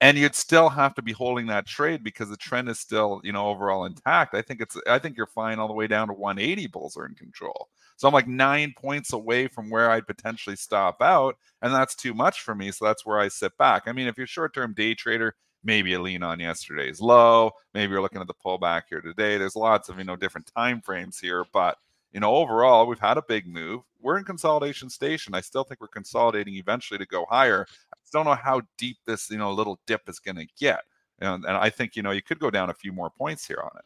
and 0.00 0.18
you'd 0.18 0.34
still 0.34 0.68
have 0.68 0.94
to 0.94 1.02
be 1.02 1.12
holding 1.12 1.46
that 1.48 1.66
trade 1.66 2.02
because 2.04 2.28
the 2.28 2.36
trend 2.36 2.68
is 2.68 2.78
still 2.80 3.20
you 3.24 3.32
know 3.32 3.48
overall 3.48 3.84
intact. 3.86 4.34
I 4.34 4.42
think 4.42 4.60
it's 4.60 4.76
I 4.88 4.98
think 4.98 5.16
you're 5.16 5.26
fine 5.26 5.58
all 5.58 5.68
the 5.68 5.74
way 5.74 5.86
down 5.86 6.08
to 6.08 6.14
180. 6.14 6.66
Bulls 6.66 6.96
are 6.96 7.06
in 7.06 7.14
control. 7.14 7.68
So 7.96 8.08
I'm 8.08 8.14
like 8.14 8.26
nine 8.28 8.74
points 8.76 9.12
away 9.12 9.46
from 9.48 9.70
where 9.70 9.90
I'd 9.90 10.06
potentially 10.06 10.56
stop 10.56 11.00
out, 11.02 11.36
and 11.62 11.72
that's 11.72 11.94
too 11.94 12.14
much 12.14 12.42
for 12.42 12.54
me. 12.54 12.70
So 12.72 12.84
that's 12.84 13.06
where 13.06 13.18
I 13.20 13.28
sit 13.28 13.56
back. 13.58 13.84
I 13.86 13.92
mean, 13.92 14.06
if 14.08 14.18
you're 14.18 14.26
short-term 14.26 14.74
day 14.74 14.94
trader, 14.94 15.34
maybe 15.62 15.90
you 15.90 16.00
lean 16.00 16.22
on 16.22 16.40
yesterday's 16.40 17.00
low. 17.00 17.52
Maybe 17.72 17.92
you're 17.92 18.02
looking 18.02 18.20
at 18.20 18.26
the 18.26 18.34
pullback 18.34 18.82
here 18.88 19.00
today. 19.00 19.38
There's 19.38 19.56
lots 19.56 19.88
of 19.88 19.98
you 19.98 20.04
know 20.04 20.16
different 20.16 20.50
time 20.56 20.80
frames 20.82 21.18
here, 21.18 21.44
but 21.52 21.76
you 22.14 22.20
know 22.20 22.34
overall 22.34 22.86
we've 22.86 22.98
had 22.98 23.18
a 23.18 23.22
big 23.28 23.46
move. 23.46 23.82
We're 24.00 24.16
in 24.16 24.24
consolidation 24.24 24.88
station. 24.88 25.34
I 25.34 25.42
still 25.42 25.64
think 25.64 25.80
we're 25.80 25.88
consolidating 25.88 26.54
eventually 26.54 26.98
to 26.98 27.06
go 27.06 27.26
higher. 27.28 27.66
I 27.92 27.96
don't 28.12 28.24
know 28.24 28.34
how 28.34 28.62
deep 28.78 28.96
this 29.04 29.28
you 29.30 29.38
know 29.38 29.52
little 29.52 29.78
dip 29.86 30.08
is 30.08 30.20
going 30.20 30.36
to 30.36 30.46
get. 30.58 30.84
And, 31.20 31.44
and 31.44 31.56
I 31.56 31.68
think 31.68 31.96
you 31.96 32.02
know 32.02 32.12
you 32.12 32.22
could 32.22 32.38
go 32.38 32.50
down 32.50 32.70
a 32.70 32.74
few 32.74 32.92
more 32.92 33.10
points 33.10 33.46
here 33.46 33.60
on 33.62 33.70
it. 33.76 33.84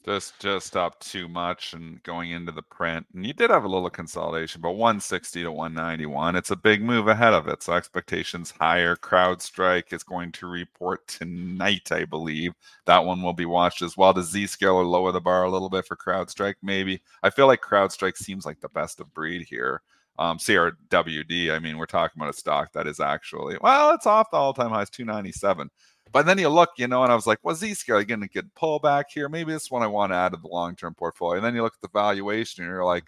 Just 0.06 0.40
just 0.40 0.78
up 0.78 0.98
too 1.02 1.28
much 1.28 1.74
and 1.74 2.02
going 2.04 2.32
into 2.32 2.54
the 2.54 2.62
print. 2.62 3.06
And 3.14 3.28
you 3.28 3.34
did 3.34 3.50
have 3.50 3.66
a 3.66 3.68
little 3.68 3.90
consolidation, 3.90 4.62
but 4.62 4.72
160 4.72 5.44
to 5.44 5.52
191. 5.52 6.36
It's 6.38 6.52
a 6.52 6.56
big 6.56 6.82
move 6.82 7.08
ahead 7.10 7.34
of 7.34 7.48
it. 7.50 7.62
So 7.62 7.74
expectations 7.74 8.52
higher. 8.52 8.96
CrowdStrike 8.96 9.92
is 9.92 10.04
going 10.04 10.32
to 10.34 10.48
report 10.48 11.06
tonight, 11.08 11.92
I 11.92 12.06
believe. 12.06 12.54
That 12.86 13.04
one 13.04 13.22
will 13.22 13.34
be 13.34 13.46
watched 13.46 13.82
as 13.82 13.98
well. 13.98 14.14
Does 14.14 14.34
Zscaler 14.34 14.90
lower 14.90 15.12
the 15.12 15.20
bar 15.20 15.44
a 15.44 15.52
little 15.52 15.70
bit 15.70 15.86
for 15.86 15.98
CrowdStrike? 15.98 16.56
Maybe. 16.64 17.02
I 17.22 17.30
feel 17.30 17.48
like 17.48 17.62
CrowdStrike 17.62 18.18
seems 18.18 18.46
like 18.46 18.62
the 18.62 18.70
best 18.70 19.02
of 19.02 19.14
breed 19.14 19.46
here. 19.50 19.82
Um, 20.18 20.38
CRWD, 20.38 21.52
I 21.52 21.60
mean, 21.60 21.78
we're 21.78 21.86
talking 21.86 22.22
about 22.22 22.34
a 22.34 22.38
stock 22.38 22.74
that 22.74 22.88
is 22.88 23.00
actually, 23.00 23.58
well, 23.62 23.94
it's 23.94 24.06
off 24.06 24.32
the 24.32 24.38
all 24.38 24.54
time 24.54 24.70
highs, 24.70 24.90
297. 24.90 25.70
But 26.12 26.26
then 26.26 26.38
you 26.38 26.50
look, 26.50 26.72
you 26.78 26.88
know, 26.88 27.04
and 27.04 27.12
I 27.12 27.16
was 27.16 27.28
like, 27.28 27.40
was 27.44 27.62
Zscaler 27.62 28.08
getting 28.08 28.24
a 28.24 28.28
good 28.28 28.54
pullback 28.56 29.06
here? 29.14 29.30
Maybe 29.30 29.52
this 29.52 29.70
one 29.70 29.84
I 29.84 29.88
want 29.88 30.12
to 30.12 30.16
add 30.16 30.32
to 30.34 30.40
the 30.42 30.48
long 30.48 30.76
term 30.76 30.94
portfolio. 30.96 31.38
And 31.38 31.46
then 31.46 31.56
you 31.56 31.62
look 31.62 31.76
at 31.76 31.82
the 31.82 32.00
valuation 32.00 32.64
and 32.64 32.72
you're 32.72 32.86
like, 32.86 33.06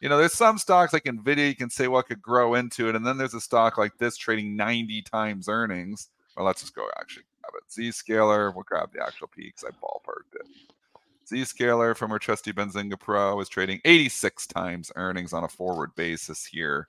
you 0.00 0.08
know, 0.08 0.18
there's 0.18 0.34
some 0.34 0.58
stocks 0.58 0.92
like 0.92 1.04
Nvidia, 1.04 1.48
you 1.48 1.56
can 1.56 1.70
say 1.70 1.88
what 1.88 2.06
could 2.06 2.20
grow 2.20 2.54
into 2.54 2.88
it. 2.88 2.96
And 2.96 3.06
then 3.06 3.16
there's 3.16 3.34
a 3.34 3.40
stock 3.40 3.78
like 3.78 3.96
this 3.98 4.16
trading 4.16 4.54
90 4.54 5.02
times 5.02 5.48
earnings. 5.48 6.10
Well, 6.36 6.46
let's 6.46 6.60
just 6.60 6.74
go 6.74 6.86
actually 7.00 7.24
grab 7.40 7.54
it. 7.56 7.70
Zscaler, 7.72 8.54
we'll 8.54 8.64
grab 8.64 8.92
the 8.92 9.02
actual 9.02 9.28
peaks. 9.28 9.64
I 9.64 9.70
ballparked 9.70 10.34
it. 10.34 10.46
Zscaler 11.26 11.96
from 11.96 12.12
our 12.12 12.18
trusty 12.18 12.52
Benzinga 12.52 13.00
Pro 13.00 13.40
is 13.40 13.48
trading 13.48 13.80
86 13.84 14.46
times 14.48 14.92
earnings 14.96 15.32
on 15.32 15.44
a 15.44 15.48
forward 15.48 15.94
basis 15.94 16.44
here. 16.44 16.88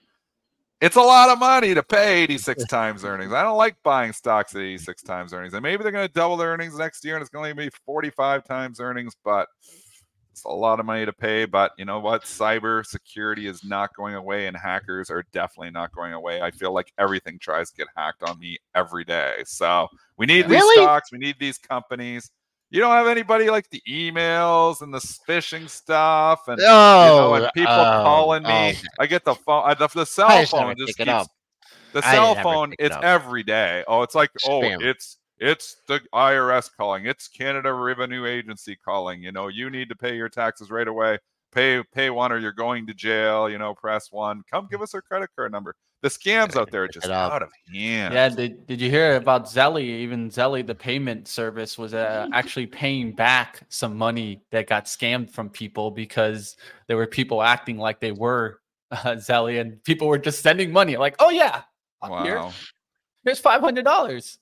It's 0.81 0.97
a 0.97 1.01
lot 1.01 1.29
of 1.29 1.39
money 1.39 1.73
to 1.73 1.81
pay 1.81 2.23
86 2.23 2.65
times 2.69 3.05
earnings. 3.05 3.33
I 3.33 3.43
don't 3.43 3.57
like 3.57 3.75
buying 3.83 4.11
stocks 4.13 4.53
at 4.55 4.61
86 4.61 5.01
times 5.03 5.33
earnings. 5.33 5.53
And 5.53 5.63
maybe 5.63 5.83
they're 5.83 5.91
going 5.91 6.07
to 6.07 6.13
double 6.13 6.37
their 6.37 6.49
earnings 6.49 6.77
next 6.77 7.05
year 7.05 7.15
and 7.15 7.21
it's 7.21 7.29
going 7.29 7.49
to 7.49 7.55
be 7.55 7.69
45 7.85 8.43
times 8.43 8.79
earnings, 8.79 9.15
but 9.23 9.47
it's 10.31 10.43
a 10.43 10.49
lot 10.49 10.81
of 10.81 10.85
money 10.85 11.05
to 11.05 11.13
pay. 11.13 11.45
But 11.45 11.71
you 11.77 11.85
know 11.85 12.01
what? 12.01 12.23
Cyber 12.23 12.85
security 12.85 13.47
is 13.47 13.63
not 13.63 13.95
going 13.95 14.15
away 14.15 14.47
and 14.47 14.57
hackers 14.57 15.09
are 15.09 15.23
definitely 15.31 15.71
not 15.71 15.93
going 15.93 16.11
away. 16.11 16.41
I 16.41 16.51
feel 16.51 16.73
like 16.73 16.91
everything 16.97 17.39
tries 17.39 17.71
to 17.71 17.77
get 17.77 17.87
hacked 17.95 18.21
on 18.23 18.37
me 18.37 18.57
every 18.75 19.05
day. 19.05 19.43
So 19.45 19.87
we 20.17 20.25
need 20.25 20.49
these 20.49 20.63
stocks, 20.73 21.09
we 21.11 21.19
need 21.19 21.37
these 21.39 21.57
companies. 21.57 22.29
You 22.71 22.81
don't 22.81 22.91
have 22.91 23.07
anybody 23.07 23.49
like 23.49 23.69
the 23.69 23.81
emails 23.87 24.81
and 24.81 24.93
the 24.93 24.99
phishing 24.99 25.69
stuff 25.69 26.47
and 26.47 26.59
Oh, 26.61 26.63
you 26.63 27.39
know, 27.39 27.45
and 27.45 27.53
people 27.53 27.71
oh, 27.73 28.03
calling 28.03 28.43
me. 28.43 28.49
oh. 28.49 28.71
I 28.99 29.05
get 29.05 29.23
the 29.23 29.35
phone. 29.35 29.63
I, 29.65 29.73
the, 29.75 29.87
the 29.87 30.05
cell 30.05 30.27
I 30.27 30.41
just 30.41 30.51
phone 30.51 30.75
just 30.77 30.97
keeps. 30.97 31.09
it. 31.09 31.27
The 31.93 32.01
cell 32.01 32.35
phone. 32.35 32.71
pick 32.71 32.79
it 32.79 32.85
It's 32.87 32.97
every 33.01 33.43
day. 33.43 33.83
Oh, 33.87 34.01
it's 34.01 34.15
like 34.15 34.31
oh, 34.47 34.61
it's 34.63 35.17
it's 35.39 35.77
the 35.87 36.01
IRS 36.13 36.69
calling. 36.75 37.05
It's 37.05 37.27
Canada 37.27 37.73
Revenue 37.73 38.25
Agency 38.25 38.75
calling. 38.75 39.21
You 39.21 39.31
know, 39.31 39.47
you 39.47 39.69
need 39.69 39.89
to 39.89 39.95
pay 39.95 40.15
your 40.15 40.29
taxes 40.29 40.71
right 40.71 40.87
away. 40.87 41.19
Pay 41.51 41.83
pay 41.93 42.09
one 42.09 42.31
or 42.31 42.37
you're 42.39 42.51
going 42.51 42.87
to 42.87 42.93
jail. 42.93 43.49
You 43.49 43.57
know, 43.57 43.73
press 43.75 44.11
one. 44.11 44.41
Come 44.51 44.67
give 44.69 44.81
us 44.81 44.93
our 44.93 45.01
credit 45.01 45.29
card 45.35 45.51
number. 45.51 45.75
The 46.05 46.11
scams 46.11 46.55
out 46.55 46.69
there 46.69 46.83
are 46.83 46.87
just 46.87 47.07
out 47.07 47.41
of 47.41 47.49
hand. 47.73 48.13
Yeah, 48.13 48.29
did, 48.29 48.67
did 48.67 48.79
you 48.79 48.91
hear 48.91 49.15
about 49.15 49.45
Zelly? 49.45 49.81
Even 49.81 50.29
Zelly, 50.29 50.63
the 50.63 50.75
payment 50.75 51.27
service, 51.27 51.79
was 51.79 51.95
uh, 51.95 52.27
actually 52.31 52.67
paying 52.67 53.11
back 53.11 53.61
some 53.69 53.97
money 53.97 54.43
that 54.51 54.67
got 54.67 54.85
scammed 54.85 55.31
from 55.31 55.49
people 55.49 55.89
because 55.89 56.57
there 56.85 56.95
were 56.95 57.07
people 57.07 57.41
acting 57.41 57.79
like 57.79 57.99
they 57.99 58.11
were 58.11 58.59
uh, 58.91 59.15
Zelly, 59.15 59.59
and 59.59 59.83
people 59.83 60.07
were 60.07 60.19
just 60.19 60.43
sending 60.43 60.71
money. 60.71 60.95
Like, 60.95 61.15
oh 61.17 61.31
yeah, 61.31 61.63
Wow. 62.03 62.23
here, 62.23 62.43
here's 63.23 63.39
five 63.39 63.61
hundred 63.61 63.85
dollars. 63.85 64.37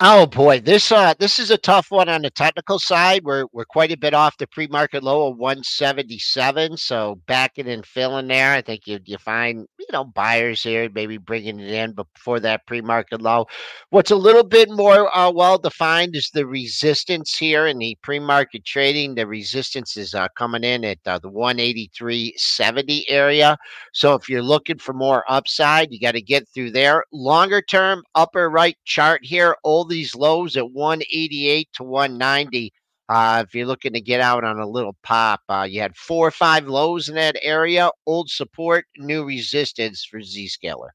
Oh 0.00 0.26
boy, 0.26 0.60
this 0.60 0.92
uh 0.92 1.12
this 1.18 1.40
is 1.40 1.50
a 1.50 1.58
tough 1.58 1.90
one 1.90 2.08
on 2.08 2.22
the 2.22 2.30
technical 2.30 2.78
side. 2.78 3.24
We're 3.24 3.46
we're 3.52 3.64
quite 3.64 3.90
a 3.90 3.96
bit 3.96 4.14
off 4.14 4.36
the 4.38 4.46
pre-market 4.46 5.02
low 5.02 5.26
of 5.26 5.38
177. 5.38 6.76
So 6.76 7.20
backing 7.26 7.66
and 7.66 7.84
filling 7.84 8.28
there, 8.28 8.52
I 8.52 8.62
think 8.62 8.86
you 8.86 9.00
you 9.04 9.18
find 9.18 9.66
you 9.76 9.86
know 9.92 10.04
buyers 10.04 10.62
here 10.62 10.88
maybe 10.94 11.18
bringing 11.18 11.58
it 11.58 11.72
in 11.72 11.94
before 11.94 12.38
that 12.40 12.64
pre-market 12.64 13.20
low. 13.20 13.46
What's 13.90 14.12
a 14.12 14.16
little 14.16 14.44
bit 14.44 14.70
more 14.70 15.14
uh, 15.16 15.32
well 15.32 15.58
defined 15.58 16.14
is 16.14 16.30
the 16.32 16.46
resistance 16.46 17.36
here 17.36 17.66
in 17.66 17.78
the 17.78 17.98
pre-market 18.00 18.64
trading. 18.64 19.16
The 19.16 19.26
resistance 19.26 19.96
is 19.96 20.14
uh, 20.14 20.28
coming 20.36 20.62
in 20.62 20.84
at 20.84 20.98
uh, 21.06 21.18
the 21.18 21.30
183.70 21.30 23.02
area. 23.08 23.56
So 23.94 24.14
if 24.14 24.28
you're 24.28 24.42
looking 24.42 24.78
for 24.78 24.92
more 24.92 25.24
upside, 25.28 25.90
you 25.90 25.98
got 25.98 26.12
to 26.12 26.22
get 26.22 26.48
through 26.54 26.70
there. 26.70 27.02
Longer 27.12 27.60
term, 27.60 28.04
upper 28.14 28.48
right 28.48 28.76
chart 28.84 29.24
here, 29.24 29.56
old 29.64 29.87
these 29.88 30.14
lows 30.14 30.56
at 30.56 30.70
188 30.70 31.68
to 31.74 31.84
190. 31.84 32.72
Uh, 33.08 33.44
if 33.46 33.54
you're 33.54 33.66
looking 33.66 33.94
to 33.94 34.00
get 34.00 34.20
out 34.20 34.44
on 34.44 34.58
a 34.58 34.68
little 34.68 34.96
pop, 35.02 35.40
uh, 35.48 35.66
you 35.68 35.80
had 35.80 35.96
four 35.96 36.28
or 36.28 36.30
five 36.30 36.68
lows 36.68 37.08
in 37.08 37.14
that 37.14 37.36
area. 37.42 37.90
Old 38.06 38.30
support, 38.30 38.84
new 38.98 39.24
resistance 39.24 40.04
for 40.04 40.20
Z 40.22 40.48
Zscaler. 40.62 40.90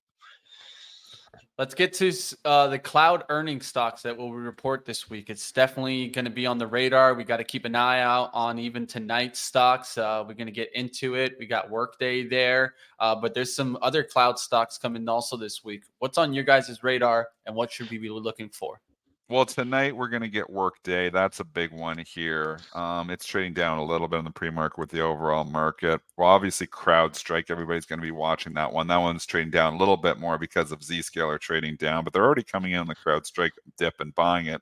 Let's 1.59 1.75
get 1.75 1.93
to 1.93 2.11
uh, 2.45 2.67
the 2.69 2.79
cloud 2.79 3.25
earnings 3.29 3.67
stocks 3.67 4.01
that 4.01 4.17
will 4.17 4.33
report 4.33 4.85
this 4.85 5.07
week. 5.07 5.29
It's 5.29 5.51
definitely 5.51 6.07
going 6.07 6.25
to 6.25 6.31
be 6.31 6.47
on 6.47 6.57
the 6.57 6.65
radar. 6.65 7.13
We 7.13 7.23
got 7.23 7.37
to 7.37 7.43
keep 7.43 7.65
an 7.65 7.75
eye 7.75 8.01
out 8.01 8.31
on 8.33 8.57
even 8.57 8.87
tonight's 8.87 9.39
stocks. 9.39 9.95
Uh, 9.95 10.23
we're 10.27 10.33
going 10.33 10.47
to 10.47 10.51
get 10.51 10.73
into 10.73 11.13
it. 11.13 11.35
We 11.37 11.45
got 11.45 11.69
Workday 11.69 12.27
there, 12.27 12.73
uh, 12.99 13.13
but 13.13 13.35
there's 13.35 13.55
some 13.55 13.77
other 13.83 14.03
cloud 14.03 14.39
stocks 14.39 14.79
coming 14.79 15.07
also 15.07 15.37
this 15.37 15.63
week. 15.63 15.83
What's 15.99 16.17
on 16.17 16.33
your 16.33 16.43
guys' 16.43 16.83
radar, 16.83 17.27
and 17.45 17.55
what 17.55 17.71
should 17.71 17.91
we 17.91 17.99
be 17.99 18.09
looking 18.09 18.49
for? 18.49 18.81
Well, 19.29 19.45
tonight 19.45 19.95
we're 19.95 20.09
going 20.09 20.21
to 20.21 20.27
get 20.27 20.49
Workday. 20.49 21.09
That's 21.09 21.39
a 21.39 21.45
big 21.45 21.71
one 21.71 21.97
here. 21.97 22.59
Um, 22.73 23.09
it's 23.09 23.25
trading 23.25 23.53
down 23.53 23.77
a 23.79 23.83
little 23.83 24.07
bit 24.07 24.19
in 24.19 24.25
the 24.25 24.31
pre-market 24.31 24.77
with 24.77 24.89
the 24.91 24.99
overall 25.01 25.45
market. 25.45 26.01
Well, 26.17 26.27
obviously, 26.27 26.67
CrowdStrike. 26.67 27.49
Everybody's 27.49 27.85
going 27.85 27.99
to 27.99 28.05
be 28.05 28.11
watching 28.11 28.53
that 28.55 28.71
one. 28.71 28.85
That 28.87 28.97
one's 28.97 29.25
trading 29.25 29.51
down 29.51 29.73
a 29.73 29.77
little 29.77 29.97
bit 29.97 30.19
more 30.19 30.37
because 30.37 30.71
of 30.71 30.81
Zscaler 30.81 31.39
trading 31.39 31.77
down, 31.77 32.03
but 32.03 32.13
they're 32.13 32.25
already 32.25 32.43
coming 32.43 32.73
in 32.73 32.79
on 32.79 32.87
the 32.87 32.95
CrowdStrike 32.95 33.51
dip 33.77 33.95
and 33.99 34.13
buying 34.13 34.47
it. 34.47 34.61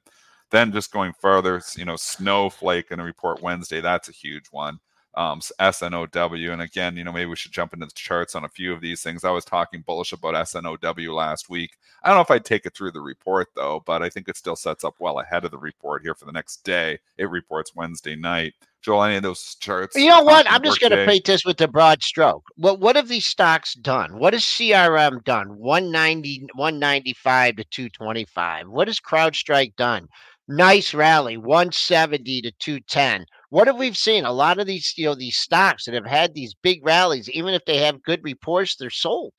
Then 0.51 0.71
just 0.71 0.91
going 0.91 1.13
further, 1.19 1.61
you 1.75 1.85
know, 1.85 1.95
Snowflake 1.95 2.89
going 2.89 2.99
to 2.99 3.05
report 3.05 3.41
Wednesday. 3.41 3.81
That's 3.81 4.09
a 4.09 4.13
huge 4.13 4.45
one 4.51 4.79
um, 5.15 5.41
SNOW. 5.41 6.51
And 6.51 6.61
again, 6.61 6.95
you 6.95 7.03
know, 7.03 7.11
maybe 7.11 7.29
we 7.29 7.35
should 7.35 7.51
jump 7.51 7.73
into 7.73 7.85
the 7.85 7.91
charts 7.93 8.35
on 8.35 8.45
a 8.45 8.49
few 8.49 8.73
of 8.73 8.81
these 8.81 9.01
things. 9.01 9.23
I 9.23 9.31
was 9.31 9.45
talking 9.45 9.83
bullish 9.85 10.13
about 10.13 10.35
SNOW 10.47 11.13
last 11.13 11.49
week. 11.49 11.77
I 12.03 12.09
don't 12.09 12.17
know 12.17 12.21
if 12.21 12.31
I'd 12.31 12.45
take 12.45 12.65
it 12.65 12.73
through 12.75 12.91
the 12.91 13.01
report 13.01 13.49
though, 13.55 13.83
but 13.85 14.01
I 14.01 14.09
think 14.09 14.27
it 14.27 14.37
still 14.37 14.55
sets 14.55 14.83
up 14.83 14.95
well 14.99 15.19
ahead 15.19 15.45
of 15.45 15.51
the 15.51 15.57
report 15.57 16.01
here 16.01 16.15
for 16.15 16.25
the 16.25 16.31
next 16.31 16.63
day. 16.63 16.99
It 17.17 17.29
reports 17.29 17.75
Wednesday 17.75 18.15
night. 18.15 18.53
Joel, 18.81 19.03
any 19.03 19.17
of 19.17 19.23
those 19.23 19.55
charts? 19.59 19.95
You 19.95 20.09
know 20.09 20.23
what? 20.23 20.49
I'm 20.49 20.63
just 20.63 20.79
going 20.79 20.91
to 20.91 21.05
paint 21.05 21.25
this 21.25 21.45
with 21.45 21.57
the 21.57 21.67
broad 21.67 22.01
stroke. 22.01 22.43
What 22.55 22.79
what 22.79 22.95
have 22.95 23.07
these 23.07 23.27
stocks 23.27 23.75
done? 23.75 24.17
What 24.17 24.33
has 24.33 24.41
CRM 24.41 25.23
done? 25.23 25.55
190, 25.57 26.47
195 26.55 27.57
to 27.57 27.63
225. 27.63 28.67
What 28.67 28.87
has 28.87 28.99
CrowdStrike 28.99 29.75
done? 29.75 30.07
Nice 30.47 30.93
rally, 30.93 31.37
170 31.37 32.41
to 32.41 32.51
210 32.59 33.25
what 33.51 33.67
have 33.67 33.77
we 33.77 33.93
seen? 33.93 34.23
A 34.23 34.31
lot 34.31 34.59
of 34.59 34.65
these, 34.65 34.93
you 34.95 35.05
know, 35.05 35.13
these 35.13 35.37
stocks 35.37 35.83
that 35.83 35.93
have 35.93 36.05
had 36.05 36.33
these 36.33 36.55
big 36.63 36.79
rallies, 36.85 37.29
even 37.29 37.53
if 37.53 37.63
they 37.65 37.77
have 37.77 38.01
good 38.01 38.23
reports, 38.23 38.77
they're 38.77 38.89
sold. 38.89 39.33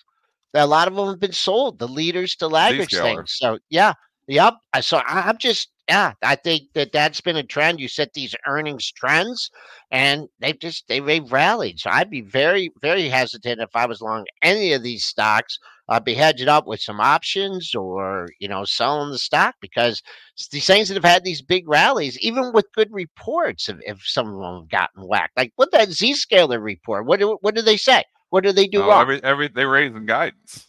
A 0.52 0.66
lot 0.66 0.86
of 0.86 0.94
them 0.94 1.08
have 1.08 1.18
been 1.18 1.32
sold. 1.32 1.78
The 1.78 1.88
leaders 1.88 2.36
to 2.36 2.46
laggards 2.46 2.92
things. 2.92 3.34
So 3.38 3.58
yeah, 3.70 3.94
yep. 4.32 4.54
So 4.80 5.02
I'm 5.06 5.38
just 5.38 5.68
yeah. 5.88 6.12
I 6.22 6.36
think 6.36 6.62
that 6.74 6.92
that's 6.92 7.20
been 7.20 7.36
a 7.36 7.42
trend. 7.42 7.80
You 7.80 7.88
set 7.88 8.12
these 8.14 8.34
earnings 8.46 8.90
trends, 8.92 9.50
and 9.90 10.28
they've 10.40 10.58
just 10.58 10.88
they've 10.88 11.32
rallied. 11.32 11.80
So 11.80 11.90
I'd 11.90 12.10
be 12.10 12.22
very 12.22 12.70
very 12.80 13.08
hesitant 13.08 13.60
if 13.60 13.74
I 13.74 13.86
was 13.86 14.00
long 14.00 14.24
any 14.42 14.72
of 14.72 14.82
these 14.82 15.04
stocks 15.04 15.58
I'd 15.88 16.04
be 16.04 16.14
hedging 16.14 16.48
up 16.48 16.66
with 16.66 16.80
some 16.80 17.00
options 17.00 17.74
or 17.74 18.28
you 18.38 18.48
know 18.48 18.64
selling 18.64 19.10
the 19.10 19.18
stock 19.18 19.56
because 19.60 20.02
these 20.50 20.66
things 20.66 20.88
that 20.88 20.94
have 20.94 21.04
had 21.04 21.24
these 21.24 21.42
big 21.42 21.68
rallies, 21.68 22.18
even 22.20 22.52
with 22.52 22.72
good 22.74 22.88
reports, 22.92 23.68
if, 23.68 23.76
if 23.84 24.02
some 24.04 24.28
of 24.28 24.40
them 24.40 24.60
have 24.60 24.70
gotten 24.70 25.06
whacked. 25.06 25.36
Like 25.36 25.52
what 25.56 25.70
that 25.72 25.88
Zscaler 25.88 26.62
report? 26.62 27.06
What 27.06 27.20
do, 27.20 27.38
what 27.40 27.54
do 27.54 27.62
they 27.62 27.76
say? 27.76 28.04
What 28.30 28.44
do 28.44 28.52
they 28.52 28.66
do 28.66 28.82
oh, 28.82 28.88
wrong? 28.88 29.02
Every, 29.02 29.22
every 29.22 29.48
they 29.48 29.66
raising 29.66 30.06
guidance. 30.06 30.66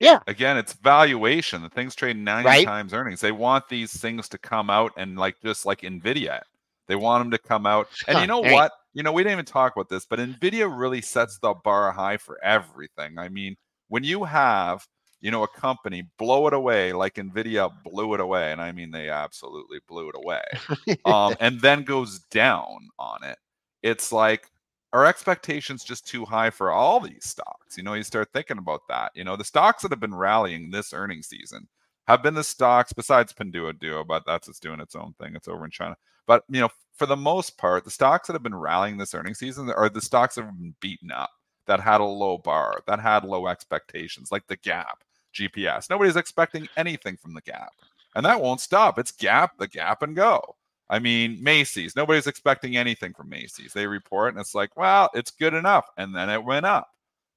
Yeah. 0.00 0.20
Again, 0.26 0.56
it's 0.56 0.74
valuation. 0.74 1.62
The 1.62 1.70
things 1.70 1.94
trade 1.94 2.16
90 2.16 2.46
right? 2.46 2.64
times 2.64 2.92
earnings. 2.92 3.20
They 3.20 3.32
want 3.32 3.68
these 3.68 3.92
things 3.98 4.28
to 4.30 4.38
come 4.38 4.70
out 4.70 4.92
and 4.96 5.18
like 5.18 5.36
just 5.42 5.64
like 5.64 5.80
Nvidia. 5.80 6.40
They 6.86 6.96
want 6.96 7.24
them 7.24 7.30
to 7.32 7.38
come 7.38 7.66
out. 7.66 7.88
And 8.06 8.16
huh, 8.16 8.20
you 8.20 8.26
know 8.26 8.40
what? 8.40 8.72
You 8.94 9.02
know, 9.02 9.12
we 9.12 9.22
didn't 9.22 9.32
even 9.32 9.44
talk 9.44 9.74
about 9.74 9.88
this, 9.88 10.06
but 10.06 10.18
Nvidia 10.18 10.72
really 10.72 11.00
sets 11.00 11.38
the 11.38 11.54
bar 11.64 11.92
high 11.92 12.16
for 12.16 12.42
everything. 12.44 13.18
I 13.18 13.28
mean, 13.28 13.56
when 13.88 14.04
you 14.04 14.24
have 14.24 14.86
you 15.20 15.30
know 15.30 15.42
a 15.42 15.48
company 15.48 16.08
blow 16.18 16.46
it 16.46 16.52
away 16.52 16.92
like 16.92 17.14
nvidia 17.14 17.72
blew 17.82 18.12
it 18.14 18.20
away 18.20 18.52
and 18.52 18.60
i 18.60 18.70
mean 18.70 18.90
they 18.90 19.08
absolutely 19.08 19.78
blew 19.88 20.10
it 20.10 20.14
away 20.14 20.42
um, 21.06 21.34
and 21.40 21.60
then 21.60 21.82
goes 21.82 22.20
down 22.30 22.88
on 22.98 23.24
it 23.24 23.38
it's 23.82 24.12
like 24.12 24.50
our 24.96 25.06
expectations 25.06 25.84
just 25.84 26.06
too 26.06 26.24
high 26.24 26.50
for 26.50 26.70
all 26.70 27.00
these 27.00 27.24
stocks 27.24 27.76
you 27.76 27.82
know 27.82 27.94
you 27.94 28.02
start 28.02 28.28
thinking 28.32 28.58
about 28.58 28.80
that 28.88 29.12
you 29.14 29.24
know 29.24 29.36
the 29.36 29.44
stocks 29.44 29.82
that 29.82 29.92
have 29.92 30.00
been 30.00 30.14
rallying 30.14 30.70
this 30.70 30.92
earnings 30.92 31.28
season 31.28 31.68
have 32.06 32.22
been 32.22 32.34
the 32.34 32.44
stocks 32.44 32.92
besides 32.92 33.32
Pinduoduo, 33.32 34.06
but 34.06 34.24
that's 34.26 34.48
it's 34.48 34.60
doing 34.60 34.80
its 34.80 34.94
own 34.94 35.14
thing. 35.20 35.34
It's 35.34 35.48
over 35.48 35.64
in 35.64 35.70
China. 35.70 35.96
But 36.26 36.44
you 36.48 36.60
know, 36.60 36.68
for 36.94 37.06
the 37.06 37.16
most 37.16 37.58
part, 37.58 37.84
the 37.84 37.90
stocks 37.90 38.26
that 38.26 38.34
have 38.34 38.42
been 38.42 38.54
rallying 38.54 38.96
this 38.96 39.14
earnings 39.14 39.38
season 39.38 39.70
are 39.70 39.88
the 39.88 40.00
stocks 40.00 40.36
that 40.36 40.44
have 40.44 40.58
been 40.58 40.74
beaten 40.80 41.10
up 41.10 41.30
that 41.66 41.80
had 41.80 42.00
a 42.00 42.04
low 42.04 42.38
bar, 42.38 42.80
that 42.86 43.00
had 43.00 43.24
low 43.24 43.48
expectations, 43.48 44.30
like 44.30 44.46
the 44.46 44.56
Gap 44.56 45.02
GPS. 45.34 45.90
Nobody's 45.90 46.16
expecting 46.16 46.68
anything 46.76 47.16
from 47.16 47.34
the 47.34 47.42
Gap. 47.42 47.72
And 48.14 48.24
that 48.24 48.40
won't 48.40 48.60
stop. 48.60 48.98
It's 48.98 49.12
Gap, 49.12 49.58
the 49.58 49.68
Gap, 49.68 50.02
and 50.02 50.16
go. 50.16 50.55
I 50.88 50.98
mean, 50.98 51.42
Macy's. 51.42 51.96
Nobody's 51.96 52.26
expecting 52.26 52.76
anything 52.76 53.12
from 53.14 53.28
Macy's. 53.28 53.72
They 53.72 53.86
report 53.86 54.34
and 54.34 54.40
it's 54.40 54.54
like, 54.54 54.76
well, 54.76 55.10
it's 55.14 55.30
good 55.30 55.54
enough. 55.54 55.86
And 55.96 56.14
then 56.14 56.30
it 56.30 56.44
went 56.44 56.66
up. 56.66 56.88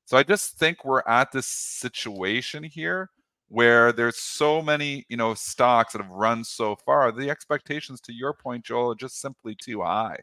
So 0.05 0.17
I 0.17 0.23
just 0.23 0.57
think 0.57 0.85
we're 0.85 1.03
at 1.07 1.31
this 1.31 1.47
situation 1.47 2.63
here 2.63 3.09
where 3.47 3.91
there's 3.91 4.17
so 4.17 4.61
many, 4.61 5.05
you 5.09 5.17
know, 5.17 5.33
stocks 5.33 5.93
that 5.93 6.01
have 6.01 6.11
run 6.11 6.43
so 6.43 6.75
far. 6.75 7.11
The 7.11 7.29
expectations, 7.29 7.99
to 8.01 8.13
your 8.13 8.33
point, 8.33 8.65
Joel, 8.65 8.91
are 8.91 8.95
just 8.95 9.21
simply 9.21 9.55
too 9.55 9.81
high 9.81 10.17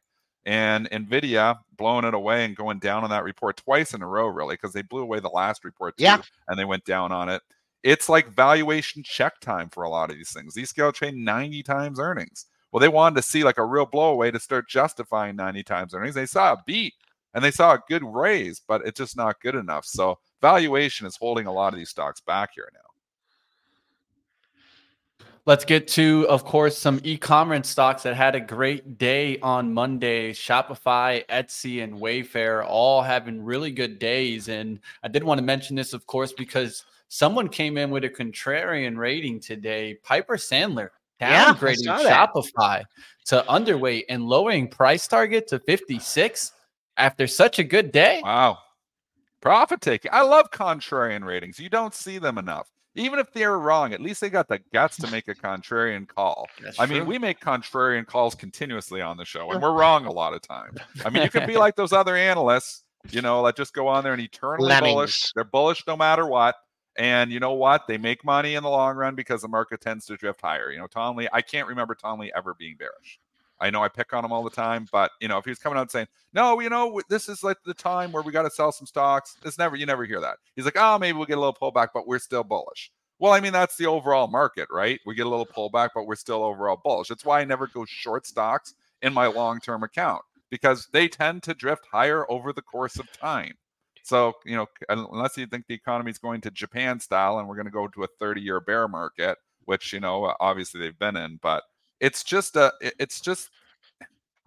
and 0.46 0.88
Nvidia 0.90 1.58
blowing 1.76 2.04
it 2.04 2.14
away 2.14 2.44
and 2.44 2.56
going 2.56 2.78
down 2.78 3.02
on 3.02 3.10
that 3.10 3.24
report 3.24 3.56
twice 3.56 3.92
in 3.92 4.00
a 4.00 4.06
row, 4.06 4.28
really, 4.28 4.54
because 4.54 4.72
they 4.72 4.82
blew 4.82 5.02
away 5.02 5.18
the 5.18 5.28
last 5.28 5.64
report 5.64 5.96
too, 5.96 6.04
yeah. 6.04 6.22
and 6.48 6.58
they 6.58 6.64
went 6.64 6.84
down 6.84 7.10
on 7.10 7.28
it. 7.28 7.42
It's 7.82 8.08
like 8.08 8.34
valuation 8.34 9.02
check 9.02 9.40
time 9.40 9.68
for 9.68 9.82
a 9.82 9.88
lot 9.88 10.10
of 10.10 10.16
these 10.16 10.32
things. 10.32 10.54
Zscaler 10.54 10.94
trade 10.94 11.16
90 11.16 11.62
times 11.64 12.00
earnings. 12.00 12.46
Well, 12.76 12.82
they 12.82 12.88
wanted 12.88 13.16
to 13.16 13.22
see 13.22 13.42
like 13.42 13.56
a 13.56 13.64
real 13.64 13.86
blowaway 13.86 14.30
to 14.30 14.38
start 14.38 14.68
justifying 14.68 15.34
90 15.34 15.62
times 15.62 15.94
earnings. 15.94 16.14
They 16.14 16.26
saw 16.26 16.52
a 16.52 16.62
beat 16.66 16.92
and 17.32 17.42
they 17.42 17.50
saw 17.50 17.72
a 17.72 17.82
good 17.88 18.02
raise, 18.04 18.60
but 18.60 18.82
it's 18.84 18.98
just 18.98 19.16
not 19.16 19.40
good 19.40 19.54
enough. 19.54 19.86
So 19.86 20.18
valuation 20.42 21.06
is 21.06 21.16
holding 21.16 21.46
a 21.46 21.52
lot 21.54 21.72
of 21.72 21.78
these 21.78 21.88
stocks 21.88 22.20
back 22.20 22.50
here 22.54 22.68
now. 22.74 22.80
Let's 25.46 25.64
get 25.64 25.88
to, 25.88 26.26
of 26.28 26.44
course, 26.44 26.76
some 26.76 27.00
e-commerce 27.02 27.66
stocks 27.66 28.02
that 28.02 28.14
had 28.14 28.34
a 28.34 28.40
great 28.40 28.98
day 28.98 29.38
on 29.38 29.72
Monday. 29.72 30.34
Shopify, 30.34 31.24
Etsy, 31.28 31.82
and 31.82 31.94
Wayfair 31.94 32.62
all 32.68 33.00
having 33.00 33.42
really 33.42 33.70
good 33.70 33.98
days. 33.98 34.48
And 34.48 34.80
I 35.02 35.08
did 35.08 35.24
want 35.24 35.38
to 35.38 35.42
mention 35.42 35.76
this, 35.76 35.94
of 35.94 36.06
course, 36.06 36.34
because 36.34 36.84
someone 37.08 37.48
came 37.48 37.78
in 37.78 37.88
with 37.88 38.04
a 38.04 38.10
contrarian 38.10 38.98
rating 38.98 39.40
today. 39.40 39.94
Piper 40.02 40.36
Sandler 40.36 40.90
downgrading 41.20 41.84
yeah, 41.84 42.26
Shopify 42.26 42.82
to 43.26 43.44
underweight 43.48 44.04
and 44.08 44.24
lowering 44.24 44.68
price 44.68 45.08
target 45.08 45.48
to 45.48 45.58
56 45.60 46.52
after 46.96 47.26
such 47.26 47.58
a 47.58 47.64
good 47.64 47.92
day. 47.92 48.20
Wow. 48.22 48.58
Profit 49.40 49.80
taking. 49.80 50.10
I 50.12 50.22
love 50.22 50.50
contrarian 50.50 51.24
ratings. 51.24 51.58
You 51.58 51.68
don't 51.68 51.94
see 51.94 52.18
them 52.18 52.38
enough 52.38 52.68
even 52.96 53.18
if 53.18 53.32
they're 53.32 53.58
wrong, 53.58 53.92
at 53.92 54.00
least 54.00 54.20
they 54.20 54.30
got 54.30 54.48
the 54.48 54.58
guts 54.72 54.96
to 54.96 55.10
make 55.10 55.28
a 55.28 55.34
contrarian 55.34 56.08
call. 56.08 56.48
That's 56.62 56.78
I 56.80 56.86
true. 56.86 56.96
mean, 56.96 57.06
we 57.06 57.18
make 57.18 57.40
contrarian 57.40 58.06
calls 58.06 58.34
continuously 58.34 59.00
on 59.00 59.16
the 59.16 59.24
show, 59.24 59.50
and 59.52 59.62
we're 59.62 59.72
wrong 59.72 60.06
a 60.06 60.12
lot 60.12 60.32
of 60.32 60.42
times. 60.42 60.78
I 61.04 61.10
mean, 61.10 61.22
you 61.22 61.30
can 61.30 61.46
be 61.46 61.56
like 61.58 61.76
those 61.76 61.92
other 61.92 62.16
analysts, 62.16 62.84
you 63.10 63.22
know, 63.22 63.44
that 63.44 63.56
just 63.56 63.74
go 63.74 63.86
on 63.86 64.02
there 64.02 64.14
and 64.14 64.22
eternally 64.22 64.68
Lemmings. 64.68 64.94
bullish. 64.94 65.32
They're 65.34 65.44
bullish 65.44 65.84
no 65.86 65.96
matter 65.96 66.26
what. 66.26 66.56
And 66.98 67.30
you 67.30 67.40
know 67.40 67.52
what? 67.52 67.86
They 67.86 67.98
make 67.98 68.24
money 68.24 68.54
in 68.54 68.62
the 68.62 68.70
long 68.70 68.96
run 68.96 69.14
because 69.14 69.42
the 69.42 69.48
market 69.48 69.80
tends 69.80 70.06
to 70.06 70.16
drift 70.16 70.40
higher. 70.40 70.70
You 70.70 70.78
know, 70.78 70.86
Tom 70.86 71.16
Lee, 71.16 71.28
I 71.32 71.42
can't 71.42 71.68
remember 71.68 71.94
Tom 71.94 72.20
Lee 72.20 72.32
ever 72.34 72.54
being 72.54 72.76
bearish. 72.76 73.20
I 73.60 73.70
know 73.70 73.82
I 73.82 73.88
pick 73.88 74.12
on 74.12 74.24
him 74.24 74.32
all 74.32 74.42
the 74.42 74.50
time, 74.50 74.86
but 74.92 75.12
you 75.20 75.28
know, 75.28 75.38
if 75.38 75.44
he's 75.44 75.58
coming 75.58 75.78
out 75.78 75.90
saying, 75.90 76.08
"No, 76.32 76.60
you 76.60 76.68
know, 76.68 77.00
this 77.08 77.28
is 77.28 77.42
like 77.42 77.56
the 77.64 77.74
time 77.74 78.12
where 78.12 78.22
we 78.22 78.32
got 78.32 78.42
to 78.42 78.50
sell 78.50 78.72
some 78.72 78.86
stocks," 78.86 79.36
it's 79.44 79.58
never 79.58 79.76
you 79.76 79.86
never 79.86 80.04
hear 80.04 80.20
that. 80.20 80.36
He's 80.56 80.64
like, 80.66 80.76
"Oh, 80.76 80.98
maybe 80.98 81.16
we'll 81.16 81.26
get 81.26 81.38
a 81.38 81.40
little 81.40 81.54
pullback, 81.54 81.88
but 81.94 82.06
we're 82.06 82.18
still 82.18 82.44
bullish." 82.44 82.90
Well, 83.18 83.32
I 83.32 83.40
mean, 83.40 83.52
that's 83.52 83.76
the 83.76 83.86
overall 83.86 84.26
market, 84.26 84.68
right? 84.70 85.00
We 85.06 85.14
get 85.14 85.26
a 85.26 85.30
little 85.30 85.46
pullback, 85.46 85.90
but 85.94 86.06
we're 86.06 86.16
still 86.16 86.44
overall 86.44 86.78
bullish. 86.82 87.08
That's 87.08 87.24
why 87.24 87.40
I 87.40 87.44
never 87.44 87.66
go 87.66 87.86
short 87.86 88.26
stocks 88.26 88.74
in 89.00 89.14
my 89.14 89.26
long 89.26 89.58
term 89.60 89.82
account 89.82 90.22
because 90.50 90.88
they 90.92 91.08
tend 91.08 91.42
to 91.44 91.54
drift 91.54 91.86
higher 91.90 92.30
over 92.30 92.52
the 92.52 92.62
course 92.62 92.98
of 92.98 93.10
time. 93.12 93.54
So, 94.06 94.34
you 94.44 94.54
know, 94.54 94.68
unless 94.88 95.36
you 95.36 95.46
think 95.46 95.66
the 95.66 95.74
economy 95.74 96.12
is 96.12 96.18
going 96.18 96.40
to 96.42 96.50
Japan 96.52 97.00
style 97.00 97.40
and 97.40 97.48
we're 97.48 97.56
going 97.56 97.66
to 97.66 97.72
go 97.72 97.88
to 97.88 98.04
a 98.04 98.08
30 98.20 98.40
year 98.40 98.60
bear 98.60 98.86
market, 98.86 99.36
which, 99.64 99.92
you 99.92 99.98
know, 99.98 100.32
obviously 100.38 100.78
they've 100.78 100.96
been 100.96 101.16
in, 101.16 101.40
but 101.42 101.64
it's 101.98 102.22
just 102.22 102.54
a, 102.54 102.72
it's 102.80 103.20
just, 103.20 103.50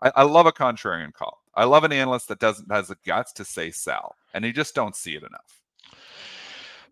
I, 0.02 0.14
I 0.16 0.24
love 0.24 0.46
a 0.46 0.54
contrarian 0.54 1.12
call. 1.12 1.40
I 1.56 1.66
love 1.66 1.84
an 1.84 1.92
analyst 1.92 2.30
that 2.30 2.40
doesn't 2.40 2.72
has 2.72 2.88
the 2.88 2.96
guts 3.06 3.34
to 3.34 3.44
say 3.44 3.70
sell, 3.70 4.16
and 4.34 4.46
you 4.46 4.54
just 4.54 4.76
don't 4.76 4.96
see 4.96 5.16
it 5.16 5.24
enough. 5.24 5.59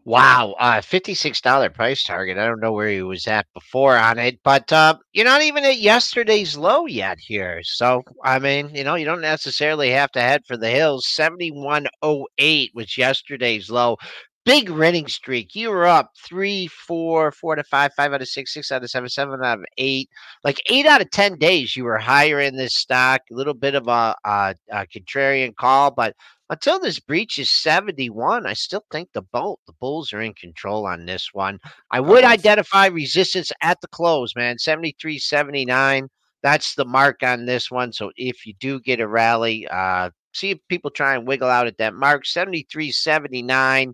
Wow, 0.08 0.56
uh, 0.58 0.80
fifty-six 0.80 1.42
dollar 1.42 1.70
price 1.70 2.02
target. 2.02 2.38
I 2.38 2.46
don't 2.46 2.62
know 2.62 2.72
where 2.72 2.88
he 2.88 3.02
was 3.02 3.28
at 3.28 3.46
before 3.54 3.98
on 3.98 4.18
it, 4.20 4.40
but 4.42 4.72
uh, 4.72 4.96
you're 5.12 5.26
not 5.26 5.42
even 5.42 5.66
at 5.66 5.80
yesterday's 5.80 6.56
low 6.56 6.86
yet 6.86 7.18
here. 7.20 7.60
So 7.64 8.04
I 8.24 8.40
mean, 8.40 8.72
you 8.74 8.86
know, 8.86 8.96
you 8.96 9.04
don't 9.04 9.20
necessarily 9.20 9.90
have 9.90 10.10
to 10.14 10.22
head 10.22 10.44
for 10.48 10.56
the 10.56 10.70
hills. 10.70 11.10
Seventy-one 11.10 11.88
oh 12.04 12.26
eight 12.38 12.72
was 12.74 12.98
yesterday's 12.98 13.70
low. 13.70 13.98
Big 14.46 14.70
winning 14.70 15.10
streak. 15.10 15.54
You 15.56 15.72
were 15.72 15.86
up 15.86 16.12
three, 16.26 16.68
four, 16.68 17.34
four 17.34 17.58
to 17.58 17.64
five, 17.66 17.92
five 17.98 18.14
out 18.14 18.22
of 18.22 18.30
six, 18.30 18.54
six 18.54 18.72
out 18.72 18.84
of 18.84 18.90
seven, 18.90 19.10
seven 19.10 19.44
out 19.44 19.60
of 19.60 19.66
eight. 19.78 20.08
Like 20.46 20.62
eight 20.72 20.86
out 20.86 21.02
of 21.02 21.12
ten 21.12 21.38
days, 21.38 21.76
you 21.76 21.84
were 21.84 21.98
higher 21.98 22.40
in 22.40 22.56
this 22.56 22.78
stock. 22.78 23.24
A 23.30 23.36
little 23.36 23.54
bit 23.54 23.76
of 23.76 23.90
a, 23.90 24.16
a, 24.24 24.56
a 24.72 24.88
contrarian 24.88 25.54
call, 25.54 25.92
but 25.92 26.16
until 26.50 26.80
this 26.80 27.00
breach 27.00 27.40
is 27.40 27.50
71, 27.52 28.46
I 28.46 28.54
still 28.54 28.86
think 28.92 29.10
the 29.12 29.22
bolt 29.22 29.60
the 29.68 29.74
Bulls 29.74 30.14
are 30.14 30.22
in 30.22 30.34
control 30.34 30.86
on 30.86 31.06
this 31.06 31.34
one. 31.34 31.60
I 31.92 32.00
would 32.00 32.24
identify 32.24 32.88
resistance 32.88 33.52
at 33.62 33.82
the 33.82 33.88
close, 33.88 34.36
man. 34.36 34.58
73 34.58 35.20
79. 35.20 36.08
That's 36.44 36.76
the 36.76 36.86
mark 36.86 37.24
on 37.24 37.46
this 37.46 37.70
one. 37.70 37.92
So 37.92 38.12
if 38.16 38.46
you 38.46 38.54
do 38.60 38.80
get 38.80 39.02
a 39.02 39.08
rally, 39.08 39.68
uh, 39.68 40.12
see 40.34 40.52
if 40.52 40.60
people 40.70 40.92
try 40.92 41.16
and 41.16 41.28
wiggle 41.28 41.50
out 41.50 41.68
at 41.68 41.78
that 41.80 41.96
mark. 41.96 42.26
73 42.26 42.92
79. 42.92 43.94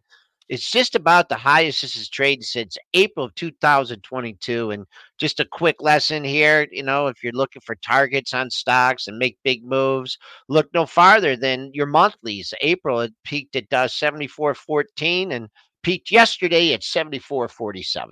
It's 0.53 0.69
just 0.69 0.93
about 0.93 1.29
the 1.29 1.35
highest 1.35 1.81
this 1.81 1.95
has 1.95 2.07
traded 2.07 2.45
since 2.45 2.77
April 2.93 3.25
of 3.25 3.33
2022. 3.33 4.69
And 4.69 4.85
just 5.17 5.39
a 5.39 5.45
quick 5.45 5.77
lesson 5.81 6.23
here, 6.23 6.67
you 6.71 6.83
know, 6.83 7.07
if 7.07 7.23
you're 7.23 7.33
looking 7.33 7.63
for 7.65 7.73
targets 7.77 8.35
on 8.35 8.51
stocks 8.51 9.07
and 9.07 9.17
make 9.17 9.39
big 9.43 9.65
moves, 9.65 10.15
look 10.49 10.69
no 10.71 10.85
farther 10.85 11.35
than 11.35 11.71
your 11.73 11.87
monthlies. 11.87 12.53
April 12.61 12.99
it 12.99 13.15
peaked 13.23 13.55
at 13.55 13.63
uh, 13.73 13.87
74.14 13.87 15.33
and 15.33 15.49
peaked 15.81 16.11
yesterday 16.11 16.71
at 16.75 16.81
74.47. 16.81 18.11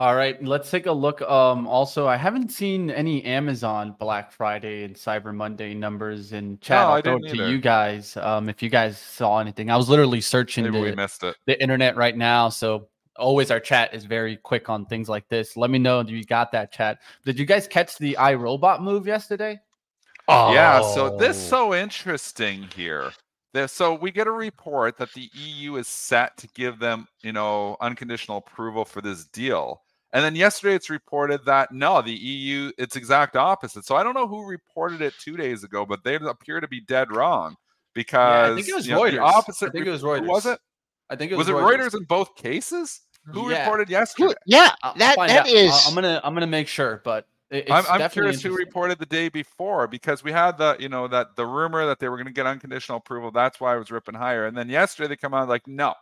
All 0.00 0.16
right, 0.16 0.42
let's 0.42 0.70
take 0.70 0.86
a 0.86 0.92
look. 0.92 1.22
Um, 1.22 1.68
also, 1.68 2.08
I 2.08 2.16
haven't 2.16 2.50
seen 2.50 2.90
any 2.90 3.24
Amazon 3.24 3.94
Black 4.00 4.32
Friday 4.32 4.84
and 4.84 4.96
Cyber 4.96 5.32
Monday 5.32 5.72
numbers 5.72 6.32
in 6.32 6.58
chat. 6.58 6.86
No, 6.86 6.94
I'll 6.94 7.02
throw 7.02 7.16
it 7.18 7.28
to 7.30 7.48
you 7.48 7.58
guys. 7.58 8.16
Um, 8.16 8.48
if 8.48 8.60
you 8.60 8.68
guys 8.68 8.98
saw 8.98 9.38
anything, 9.38 9.70
I 9.70 9.76
was 9.76 9.88
literally 9.88 10.20
searching 10.20 10.64
Maybe 10.64 10.78
the, 10.78 10.82
we 10.82 10.88
it. 10.90 11.36
the 11.46 11.62
internet 11.62 11.96
right 11.96 12.16
now. 12.16 12.48
So 12.48 12.88
always 13.16 13.52
our 13.52 13.60
chat 13.60 13.94
is 13.94 14.04
very 14.04 14.36
quick 14.36 14.68
on 14.68 14.86
things 14.86 15.08
like 15.08 15.28
this. 15.28 15.56
Let 15.56 15.70
me 15.70 15.78
know 15.78 16.00
if 16.00 16.10
you 16.10 16.24
got 16.24 16.50
that 16.52 16.72
chat. 16.72 16.98
Did 17.24 17.38
you 17.38 17.46
guys 17.46 17.68
catch 17.68 17.96
the 17.98 18.16
iRobot 18.18 18.80
move 18.80 19.06
yesterday? 19.06 19.60
Oh, 20.26 20.52
yeah. 20.52 20.80
So 20.94 21.16
this 21.16 21.36
is 21.36 21.48
so 21.48 21.74
interesting 21.74 22.68
here. 22.74 23.12
So 23.66 23.94
we 23.94 24.10
get 24.10 24.26
a 24.26 24.32
report 24.32 24.96
that 24.98 25.12
the 25.12 25.30
EU 25.34 25.76
is 25.76 25.86
set 25.88 26.36
to 26.38 26.48
give 26.48 26.78
them, 26.78 27.06
you 27.22 27.32
know, 27.32 27.76
unconditional 27.80 28.38
approval 28.38 28.84
for 28.84 29.00
this 29.00 29.24
deal. 29.26 29.82
And 30.12 30.24
then 30.24 30.36
yesterday 30.36 30.74
it's 30.74 30.90
reported 30.90 31.44
that 31.44 31.72
no, 31.72 32.00
the 32.02 32.12
EU, 32.12 32.70
it's 32.78 32.94
exact 32.96 33.36
opposite. 33.36 33.84
So 33.84 33.96
I 33.96 34.02
don't 34.04 34.14
know 34.14 34.28
who 34.28 34.46
reported 34.46 35.02
it 35.02 35.14
two 35.20 35.36
days 35.36 35.64
ago, 35.64 35.84
but 35.84 36.04
they 36.04 36.14
appear 36.16 36.60
to 36.60 36.68
be 36.68 36.80
dead 36.80 37.10
wrong 37.10 37.56
because 37.94 38.48
yeah, 38.48 38.52
I 38.52 38.54
think 38.56 38.68
it 38.68 38.74
was 38.74 38.86
Reuters. 38.88 38.90
Know, 38.90 39.10
the 39.10 39.18
opposite. 39.18 39.68
I 39.68 39.70
think 39.70 39.86
it 39.86 39.90
was 39.90 40.02
Reuters. 40.02 40.26
was 40.26 40.46
it? 40.46 40.58
I 41.10 41.16
think 41.16 41.32
it 41.32 41.36
was, 41.36 41.48
was, 41.50 41.60
it 41.60 41.64
Reuters. 41.64 41.90
Reuters 41.90 41.98
in 41.98 42.04
both 42.04 42.34
cases. 42.36 43.00
Who 43.26 43.50
Yeah. 43.50 43.60
reported 43.60 43.88
yesterday? 43.88 44.34
Yeah, 44.46 44.74
I'll 44.82 44.94
that 44.98 45.16
find 45.16 45.30
that 45.30 45.46
out. 45.46 45.48
is. 45.48 45.70
I- 45.72 45.88
I'm 45.88 45.94
gonna 45.94 46.20
I'm 46.22 46.34
gonna 46.34 46.46
make 46.46 46.68
sure, 46.68 47.00
but 47.04 47.20
it- 47.20 47.26
it's 47.54 47.70
I'm, 47.70 47.84
I'm 47.88 48.10
curious 48.10 48.42
who 48.42 48.54
reported 48.54 48.98
the 48.98 49.06
day 49.06 49.28
before 49.28 49.86
because 49.86 50.24
we 50.24 50.32
had 50.32 50.58
the 50.58 50.76
you 50.78 50.88
know 50.88 51.08
that 51.08 51.36
the 51.36 51.46
rumor 51.46 51.86
that 51.86 52.00
they 52.00 52.08
were 52.08 52.16
going 52.16 52.26
to 52.26 52.32
get 52.32 52.46
unconditional 52.46 52.98
approval. 52.98 53.30
That's 53.30 53.60
why 53.60 53.74
I 53.74 53.76
was 53.76 53.90
ripping 53.90 54.14
higher. 54.14 54.46
And 54.46 54.56
then 54.56 54.68
yesterday 54.68 55.08
they 55.08 55.16
come 55.16 55.34
out 55.34 55.48
like 55.48 55.66
no, 55.66 55.94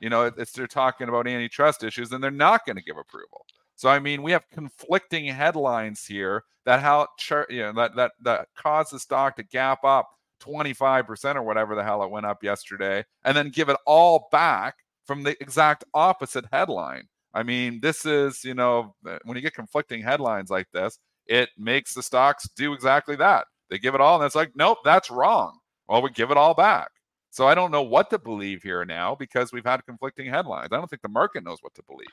you 0.00 0.10
know 0.10 0.30
it's 0.36 0.52
they're 0.52 0.66
talking 0.66 1.08
about 1.08 1.26
antitrust 1.26 1.82
issues 1.82 2.12
and 2.12 2.22
they're 2.22 2.30
not 2.30 2.66
going 2.66 2.76
to 2.76 2.82
give 2.82 2.96
approval. 2.96 3.46
So 3.74 3.88
I 3.88 3.98
mean 3.98 4.22
we 4.22 4.32
have 4.32 4.44
conflicting 4.52 5.26
headlines 5.26 6.04
here 6.04 6.44
that 6.66 6.80
how 6.80 7.08
you 7.48 7.62
know 7.62 7.72
that 7.72 7.96
that 7.96 8.12
that 8.22 8.48
caused 8.56 8.92
the 8.92 9.00
stock 9.00 9.36
to 9.36 9.42
gap 9.42 9.84
up 9.84 10.08
25% 10.40 11.34
or 11.34 11.42
whatever 11.42 11.74
the 11.74 11.82
hell 11.82 12.02
it 12.02 12.10
went 12.10 12.26
up 12.26 12.42
yesterday 12.42 13.04
and 13.24 13.36
then 13.36 13.50
give 13.50 13.68
it 13.68 13.76
all 13.86 14.28
back 14.30 14.76
from 15.04 15.22
the 15.22 15.36
exact 15.40 15.84
opposite 15.94 16.44
headline. 16.52 17.08
I 17.34 17.42
mean, 17.42 17.80
this 17.80 18.06
is, 18.06 18.44
you 18.44 18.54
know, 18.54 18.94
uh, 19.06 19.18
when 19.24 19.36
you 19.36 19.42
get 19.42 19.54
conflicting 19.54 20.02
headlines 20.02 20.50
like 20.50 20.66
this, 20.72 20.98
it 21.26 21.50
makes 21.58 21.94
the 21.94 22.02
stocks 22.02 22.48
do 22.56 22.72
exactly 22.72 23.16
that. 23.16 23.46
They 23.70 23.78
give 23.78 23.94
it 23.94 24.00
all, 24.00 24.16
and 24.16 24.24
it's 24.24 24.34
like, 24.34 24.52
nope, 24.54 24.78
that's 24.84 25.10
wrong. 25.10 25.58
Well, 25.88 26.02
we 26.02 26.10
give 26.10 26.30
it 26.30 26.36
all 26.36 26.54
back. 26.54 26.90
So 27.30 27.46
I 27.46 27.54
don't 27.54 27.70
know 27.70 27.82
what 27.82 28.10
to 28.10 28.18
believe 28.18 28.62
here 28.62 28.84
now 28.84 29.14
because 29.14 29.52
we've 29.52 29.64
had 29.64 29.84
conflicting 29.84 30.30
headlines. 30.30 30.68
I 30.72 30.76
don't 30.76 30.88
think 30.88 31.02
the 31.02 31.08
market 31.08 31.44
knows 31.44 31.58
what 31.60 31.74
to 31.74 31.82
believe. 31.86 32.08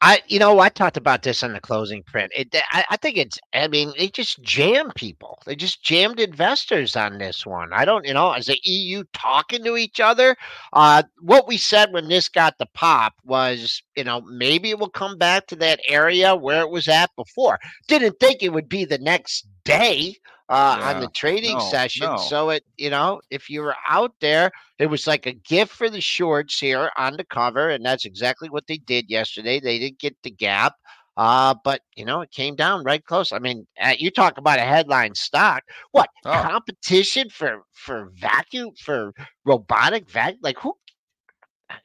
I, 0.00 0.22
you 0.28 0.38
know, 0.38 0.60
I 0.60 0.68
talked 0.68 0.96
about 0.96 1.22
this 1.22 1.42
on 1.42 1.52
the 1.52 1.60
closing 1.60 2.04
print. 2.04 2.30
It, 2.34 2.54
I, 2.70 2.84
I 2.90 2.96
think 2.96 3.16
it's, 3.16 3.36
I 3.52 3.66
mean, 3.66 3.92
they 3.98 4.08
just 4.08 4.40
jammed 4.42 4.94
people. 4.94 5.42
They 5.44 5.56
just 5.56 5.82
jammed 5.82 6.20
investors 6.20 6.94
on 6.94 7.18
this 7.18 7.44
one. 7.44 7.72
I 7.72 7.84
don't, 7.84 8.06
you 8.06 8.14
know, 8.14 8.32
is 8.34 8.46
the 8.46 8.60
EU 8.62 9.02
talking 9.12 9.64
to 9.64 9.76
each 9.76 9.98
other? 9.98 10.36
Uh, 10.72 11.02
what 11.20 11.48
we 11.48 11.56
said 11.56 11.92
when 11.92 12.08
this 12.08 12.28
got 12.28 12.58
the 12.58 12.68
pop 12.74 13.14
was, 13.24 13.82
you 13.96 14.04
know, 14.04 14.20
maybe 14.20 14.70
it 14.70 14.78
will 14.78 14.88
come 14.88 15.18
back 15.18 15.48
to 15.48 15.56
that 15.56 15.80
area 15.88 16.36
where 16.36 16.60
it 16.60 16.70
was 16.70 16.86
at 16.86 17.10
before. 17.16 17.58
Didn't 17.88 18.20
think 18.20 18.42
it 18.42 18.52
would 18.52 18.68
be 18.68 18.84
the 18.84 18.98
next 18.98 19.48
day 19.64 20.14
uh, 20.48 20.78
on 20.82 20.98
the 20.98 21.08
trading 21.08 21.58
No, 21.58 21.60
session. 21.60 22.16
no. 22.16 22.16
So 22.16 22.50
it, 22.50 22.64
you 22.76 22.90
know, 22.90 23.20
if 23.30 23.48
you 23.50 23.62
were 23.62 23.76
out 23.88 24.12
there, 24.20 24.50
it 24.78 24.86
was 24.86 25.06
like 25.06 25.26
a 25.26 25.32
gift 25.32 25.72
for 25.72 25.88
the 25.90 26.00
shorts 26.00 26.58
here 26.58 26.90
on 26.96 27.16
the 27.16 27.24
cover, 27.24 27.68
and 27.68 27.84
that's 27.84 28.04
exactly 28.04 28.48
what 28.48 28.66
they 28.66 28.78
did 28.78 29.06
yesterday. 29.08 29.60
They 29.60 29.78
didn't 29.78 29.98
get 30.00 30.16
the 30.22 30.30
gap, 30.30 30.74
uh, 31.16 31.54
but 31.64 31.80
you 31.96 32.04
know, 32.04 32.20
it 32.20 32.30
came 32.30 32.54
down 32.56 32.84
right 32.84 33.04
close. 33.04 33.32
I 33.32 33.38
mean, 33.38 33.66
uh, 33.80 33.94
you 33.98 34.10
talk 34.10 34.38
about 34.38 34.58
a 34.58 34.62
headline 34.62 35.14
stock. 35.14 35.62
What 35.92 36.08
Oh. 36.24 36.50
competition 36.50 37.28
for 37.30 37.62
for 37.72 38.10
vacuum 38.14 38.70
for 38.80 39.12
robotic 39.44 40.10
vac? 40.10 40.34
Like 40.42 40.58
who? 40.58 40.74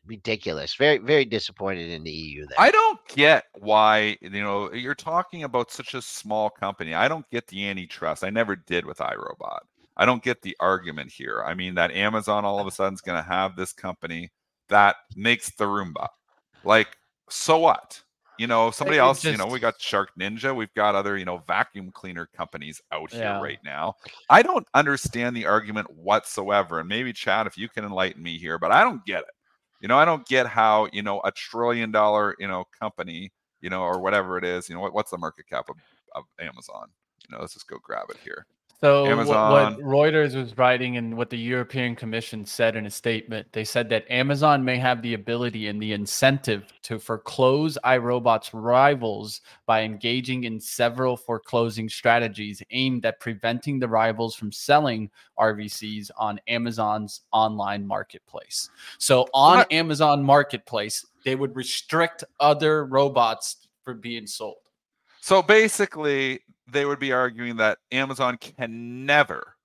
Ridiculous. 0.05 0.75
Very 0.75 0.97
very 0.97 1.25
disappointed 1.25 1.89
in 1.89 2.03
the 2.03 2.11
EU 2.11 2.45
there. 2.47 2.59
I 2.59 2.71
don't 2.71 2.99
get 3.07 3.45
why, 3.53 4.17
you 4.21 4.29
know, 4.29 4.71
you're 4.73 4.95
talking 4.95 5.43
about 5.43 5.71
such 5.71 5.93
a 5.93 6.01
small 6.01 6.49
company. 6.49 6.93
I 6.93 7.07
don't 7.07 7.29
get 7.31 7.47
the 7.47 7.67
antitrust. 7.67 8.23
I 8.23 8.29
never 8.29 8.55
did 8.55 8.85
with 8.85 8.99
iRobot. 8.99 9.59
I 9.97 10.05
don't 10.05 10.23
get 10.23 10.41
the 10.41 10.55
argument 10.59 11.11
here. 11.11 11.43
I 11.45 11.53
mean, 11.53 11.75
that 11.75 11.91
Amazon 11.91 12.45
all 12.45 12.59
of 12.59 12.67
a 12.67 12.71
sudden 12.71 12.93
is 12.93 13.01
going 13.01 13.21
to 13.21 13.29
have 13.29 13.55
this 13.55 13.73
company 13.73 14.31
that 14.69 14.95
makes 15.15 15.51
the 15.51 15.65
Roomba. 15.65 16.07
Like, 16.63 16.97
so 17.29 17.59
what? 17.59 18.01
You 18.39 18.47
know, 18.47 18.71
somebody 18.71 18.97
else, 18.97 19.23
you 19.23 19.37
know, 19.37 19.45
we 19.45 19.59
got 19.59 19.79
Shark 19.79 20.09
Ninja. 20.19 20.55
We've 20.55 20.73
got 20.73 20.95
other, 20.95 21.17
you 21.17 21.25
know, 21.25 21.43
vacuum 21.45 21.91
cleaner 21.91 22.27
companies 22.35 22.81
out 22.91 23.11
here 23.11 23.21
Yeah. 23.21 23.41
right 23.41 23.59
now. 23.63 23.95
I 24.29 24.41
don't 24.41 24.67
understand 24.73 25.35
the 25.35 25.45
argument 25.45 25.87
whatsoever. 25.95 26.79
And 26.79 26.89
maybe, 26.89 27.13
Chad, 27.13 27.45
if 27.45 27.57
you 27.57 27.69
can 27.69 27.85
enlighten 27.85 28.23
me 28.23 28.39
here, 28.39 28.57
but 28.57 28.71
I 28.71 28.83
don't 28.83 29.05
get 29.05 29.19
it. 29.19 29.29
You 29.83 29.89
know, 29.89 29.97
I 29.97 30.05
don't 30.05 30.25
get 30.25 30.47
how, 30.47 30.87
you 30.93 31.03
know, 31.03 31.19
a 31.25 31.31
trillion 31.33 31.91
dollar, 31.91 32.37
you 32.39 32.47
know, 32.47 32.63
company, 32.79 33.33
you 33.59 33.69
know, 33.69 33.81
or 33.81 33.99
whatever 33.99 34.37
it 34.37 34.45
is, 34.45 34.69
you 34.69 34.75
know, 34.75 34.79
what, 34.79 34.93
what's 34.93 35.11
the 35.11 35.17
market 35.17 35.45
cap 35.49 35.65
of, 35.69 35.75
of 36.15 36.23
Amazon? 36.39 36.87
You 37.27 37.35
know, 37.35 37.41
let's 37.41 37.53
just 37.53 37.67
go 37.67 37.75
grab 37.83 38.05
it 38.09 38.15
here. 38.23 38.45
So 38.83 39.15
what, 39.15 39.27
what 39.27 39.79
Reuters 39.79 40.35
was 40.35 40.57
writing 40.57 40.97
and 40.97 41.15
what 41.15 41.29
the 41.29 41.37
European 41.37 41.95
Commission 41.95 42.45
said 42.45 42.75
in 42.75 42.85
a 42.85 42.89
statement, 42.89 43.47
they 43.53 43.63
said 43.63 43.87
that 43.87 44.03
Amazon 44.11 44.61
may 44.61 44.75
have 44.75 45.01
the 45.01 45.13
ability 45.13 45.69
and 45.69 45.81
the 45.81 45.93
incentive 45.93 46.65
to 46.81 46.99
foreclose 46.99 47.77
iRobot's 47.85 48.53
rivals 48.53 49.39
by 49.65 49.83
engaging 49.83 50.43
in 50.43 50.59
several 50.59 51.15
foreclosing 51.15 51.87
strategies 51.87 52.61
aimed 52.71 53.05
at 53.05 53.21
preventing 53.21 53.79
the 53.79 53.87
rivals 53.87 54.35
from 54.35 54.51
selling 54.51 55.09
RVCs 55.39 56.11
on 56.17 56.41
Amazon's 56.49 57.21
online 57.31 57.87
marketplace. 57.87 58.69
So 58.97 59.29
on 59.33 59.59
What? 59.59 59.71
Amazon 59.71 60.21
Marketplace, 60.21 61.05
they 61.23 61.35
would 61.35 61.55
restrict 61.55 62.25
other 62.41 62.83
robots 62.83 63.69
from 63.85 64.01
being 64.01 64.27
sold. 64.27 64.57
So 65.21 65.41
basically, 65.41 66.41
they 66.71 66.85
would 66.85 66.99
be 66.99 67.11
arguing 67.11 67.57
that 67.57 67.79
Amazon 67.91 68.37
can 68.37 69.05
never 69.05 69.55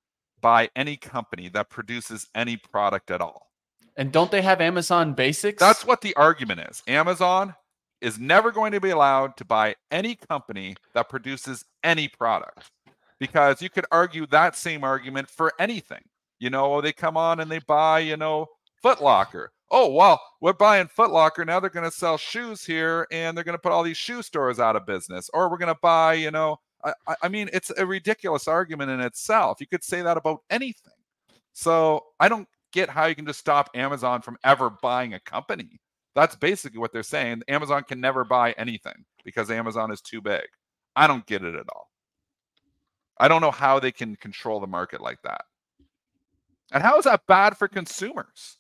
buy 0.41 0.69
any 0.77 0.97
company 0.97 1.49
that 1.49 1.71
produces 1.71 2.27
any 2.35 2.57
product 2.57 3.11
at 3.11 3.21
all. 3.21 3.49
And 3.97 4.13
don't 4.13 4.31
they 4.31 4.43
have 4.43 4.61
Amazon 4.61 5.15
Basics? 5.15 5.59
That's 5.59 5.85
what 5.85 6.01
the 6.01 6.15
argument 6.15 6.61
is. 6.71 6.83
Amazon 6.87 7.55
is 8.01 8.19
never 8.19 8.53
going 8.53 8.73
to 8.73 8.81
be 8.81 8.91
allowed 8.91 9.37
to 9.37 9.45
buy 9.45 9.75
any 9.91 10.15
company 10.15 10.77
that 10.95 11.09
produces 11.09 11.65
any 11.83 12.07
product 12.09 12.71
because 13.19 13.61
you 13.61 13.69
could 13.69 13.87
argue 13.91 14.27
that 14.27 14.57
same 14.57 14.85
argument 14.85 15.29
for 15.29 15.53
anything. 15.59 16.03
You 16.39 16.51
know, 16.51 16.75
oh, 16.75 16.81
they 16.81 16.93
come 16.93 17.17
on 17.17 17.41
and 17.41 17.51
they 17.51 17.59
buy, 17.59 17.99
you 18.01 18.17
know, 18.17 18.47
Foot 18.81 19.03
Locker. 19.03 19.51
Oh, 19.71 19.93
well, 19.93 20.21
we're 20.41 20.53
buying 20.53 20.87
Foot 20.87 21.11
Locker. 21.11 21.45
Now 21.45 21.59
they're 21.59 21.69
going 21.69 21.89
to 21.89 21.97
sell 21.97 22.17
shoes 22.17 22.65
here 22.65 23.07
and 23.11 23.37
they're 23.37 23.45
going 23.45 23.59
to 23.59 23.63
put 23.63 23.73
all 23.73 23.83
these 23.83 23.97
shoe 23.97 24.23
stores 24.23 24.61
out 24.61 24.77
of 24.77 24.87
business. 24.87 25.29
Or 25.35 25.51
we're 25.51 25.59
going 25.59 25.75
to 25.75 25.81
buy, 25.83 26.15
you 26.15 26.31
know, 26.31 26.59
I, 26.85 27.17
I 27.23 27.29
mean, 27.29 27.51
it's 27.53 27.71
a 27.77 27.85
ridiculous 27.85 28.47
argument 28.47 28.91
in 28.91 29.01
itself. 29.01 29.61
You 29.61 29.67
could 29.67 29.83
say 29.83 30.03
that 30.03 30.17
about 30.17 30.43
anything. 30.51 30.93
So 31.53 32.05
I 32.21 32.29
don't 32.29 32.49
get 32.73 32.89
how 32.89 33.07
you 33.07 33.15
can 33.15 33.27
just 33.27 33.41
stop 33.41 33.71
Amazon 33.75 34.23
from 34.23 34.39
ever 34.45 34.71
buying 34.71 35.15
a 35.15 35.21
company. 35.21 35.81
That's 36.15 36.37
basically 36.37 36.79
what 36.79 36.93
they're 36.93 37.03
saying. 37.03 37.43
Amazon 37.49 37.83
can 37.83 38.01
never 38.01 38.25
buy 38.25 38.53
anything 38.53 39.05
because 39.25 39.51
Amazon 39.51 39.91
is 39.91 40.01
too 40.01 40.21
big. 40.21 40.47
I 40.95 41.07
don't 41.07 41.27
get 41.27 41.45
it 41.45 41.55
at 41.55 41.67
all. 41.75 41.91
I 43.19 43.29
don't 43.29 43.41
know 43.41 43.51
how 43.51 43.81
they 43.81 43.93
can 43.93 44.17
control 44.17 44.61
the 44.61 44.67
market 44.67 45.01
like 45.01 45.21
that. 45.23 45.43
And 46.73 46.83
how 46.83 46.99
is 46.99 47.05
that 47.05 47.27
bad 47.27 47.57
for 47.57 47.67
consumers? 47.67 48.59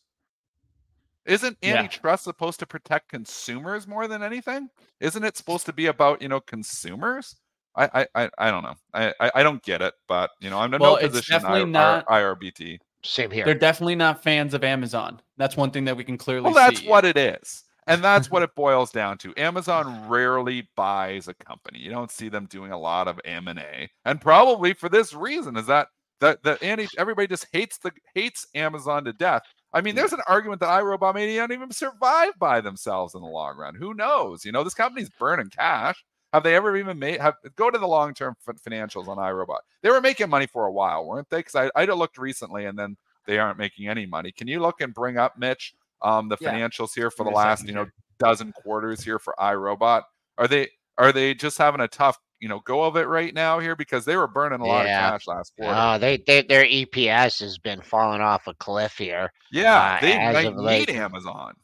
Isn't 1.26 1.58
antitrust 1.62 2.22
yeah. 2.22 2.30
supposed 2.30 2.58
to 2.60 2.66
protect 2.66 3.10
consumers 3.10 3.86
more 3.86 4.08
than 4.08 4.22
anything? 4.22 4.70
Isn't 4.98 5.24
it 5.24 5.36
supposed 5.36 5.66
to 5.66 5.72
be 5.72 5.86
about, 5.86 6.22
you 6.22 6.28
know, 6.28 6.40
consumers? 6.40 7.36
I 7.78 8.06
I 8.14 8.30
I 8.38 8.50
don't 8.50 8.62
know. 8.62 8.74
I 8.92 9.30
I, 9.34 9.42
don't 9.42 9.62
get 9.62 9.82
it, 9.82 9.94
but 10.08 10.30
you 10.40 10.50
know, 10.50 10.58
I'm 10.58 10.74
in 10.74 10.80
well, 10.80 10.96
no 11.00 11.08
position. 11.08 11.34
Definitely 11.34 11.60
I, 11.60 11.64
not, 11.64 12.06
IRBT. 12.06 12.78
Same 13.04 13.30
here. 13.30 13.44
They're 13.44 13.54
definitely 13.54 13.94
not 13.94 14.22
fans 14.22 14.54
of 14.54 14.64
Amazon. 14.64 15.20
That's 15.36 15.56
one 15.56 15.70
thing 15.70 15.84
that 15.84 15.96
we 15.96 16.04
can 16.04 16.18
clearly 16.18 16.44
well, 16.44 16.54
that's 16.54 16.82
what 16.84 17.04
it 17.04 17.16
is. 17.16 17.64
And 17.86 18.04
that's 18.04 18.30
what 18.30 18.42
it 18.42 18.54
boils 18.54 18.90
down 18.90 19.16
to. 19.18 19.32
Amazon 19.38 20.10
rarely 20.10 20.68
buys 20.76 21.26
a 21.26 21.32
company. 21.32 21.78
You 21.78 21.90
don't 21.90 22.10
see 22.10 22.28
them 22.28 22.44
doing 22.44 22.70
a 22.70 22.78
lot 22.78 23.08
of 23.08 23.18
M&A. 23.24 23.88
And 24.04 24.20
probably 24.20 24.74
for 24.74 24.90
this 24.90 25.14
reason 25.14 25.56
is 25.56 25.66
that 25.66 25.88
that 26.20 26.42
the 26.42 26.62
anti 26.62 26.86
everybody 26.98 27.28
just 27.28 27.46
hates 27.52 27.78
the 27.78 27.92
hates 28.14 28.46
Amazon 28.54 29.04
to 29.04 29.12
death. 29.12 29.42
I 29.72 29.80
mean, 29.80 29.94
mm. 29.94 29.96
there's 29.96 30.12
an 30.12 30.20
argument 30.26 30.60
that 30.60 30.68
iRobot 30.68 31.14
may 31.14 31.36
not 31.36 31.52
even 31.52 31.70
survive 31.70 32.32
by 32.38 32.60
themselves 32.60 33.14
in 33.14 33.22
the 33.22 33.28
long 33.28 33.56
run. 33.56 33.74
Who 33.74 33.94
knows? 33.94 34.44
You 34.44 34.52
know, 34.52 34.64
this 34.64 34.74
company's 34.74 35.10
burning 35.10 35.48
cash. 35.48 36.04
Have 36.32 36.42
they 36.42 36.54
ever 36.54 36.76
even 36.76 36.98
made? 36.98 37.20
Have 37.20 37.34
go 37.56 37.70
to 37.70 37.78
the 37.78 37.88
long 37.88 38.12
term 38.12 38.36
financials 38.46 39.08
on 39.08 39.16
iRobot. 39.16 39.60
They 39.82 39.90
were 39.90 40.00
making 40.00 40.28
money 40.28 40.46
for 40.46 40.66
a 40.66 40.72
while, 40.72 41.06
weren't 41.06 41.28
they? 41.30 41.38
Because 41.38 41.54
I 41.54 41.70
I 41.74 41.84
looked 41.86 42.18
recently, 42.18 42.66
and 42.66 42.78
then 42.78 42.96
they 43.26 43.38
aren't 43.38 43.58
making 43.58 43.88
any 43.88 44.06
money. 44.06 44.32
Can 44.32 44.46
you 44.48 44.60
look 44.60 44.80
and 44.80 44.92
bring 44.92 45.16
up 45.16 45.38
Mitch 45.38 45.74
um 46.02 46.28
the 46.28 46.36
yeah. 46.40 46.52
financials 46.52 46.94
here 46.94 47.10
for 47.10 47.24
the 47.24 47.30
last 47.30 47.66
you 47.66 47.72
know 47.72 47.86
dozen 48.18 48.52
quarters 48.52 49.02
here 49.02 49.18
for 49.18 49.34
iRobot? 49.38 50.02
Are 50.36 50.48
they 50.48 50.68
are 50.98 51.12
they 51.12 51.34
just 51.34 51.56
having 51.56 51.80
a 51.80 51.88
tough 51.88 52.18
you 52.40 52.48
know 52.48 52.60
go 52.60 52.82
of 52.82 52.96
it 52.96 53.06
right 53.08 53.34
now 53.34 53.58
here 53.58 53.74
because 53.74 54.04
they 54.04 54.16
were 54.16 54.28
burning 54.28 54.60
a 54.60 54.66
lot 54.66 54.86
yeah. 54.86 55.06
of 55.06 55.12
cash 55.12 55.26
last 55.26 55.54
quarter. 55.56 55.74
Oh, 55.76 55.98
they, 55.98 56.18
they 56.26 56.42
their 56.42 56.64
EPS 56.64 57.40
has 57.40 57.58
been 57.58 57.80
falling 57.80 58.20
off 58.20 58.46
a 58.46 58.54
cliff 58.54 58.96
here. 58.98 59.32
Yeah, 59.50 59.96
uh, 59.96 60.00
they, 60.00 60.50
they 60.50 60.50
need 60.50 60.90
Amazon. 60.90 61.54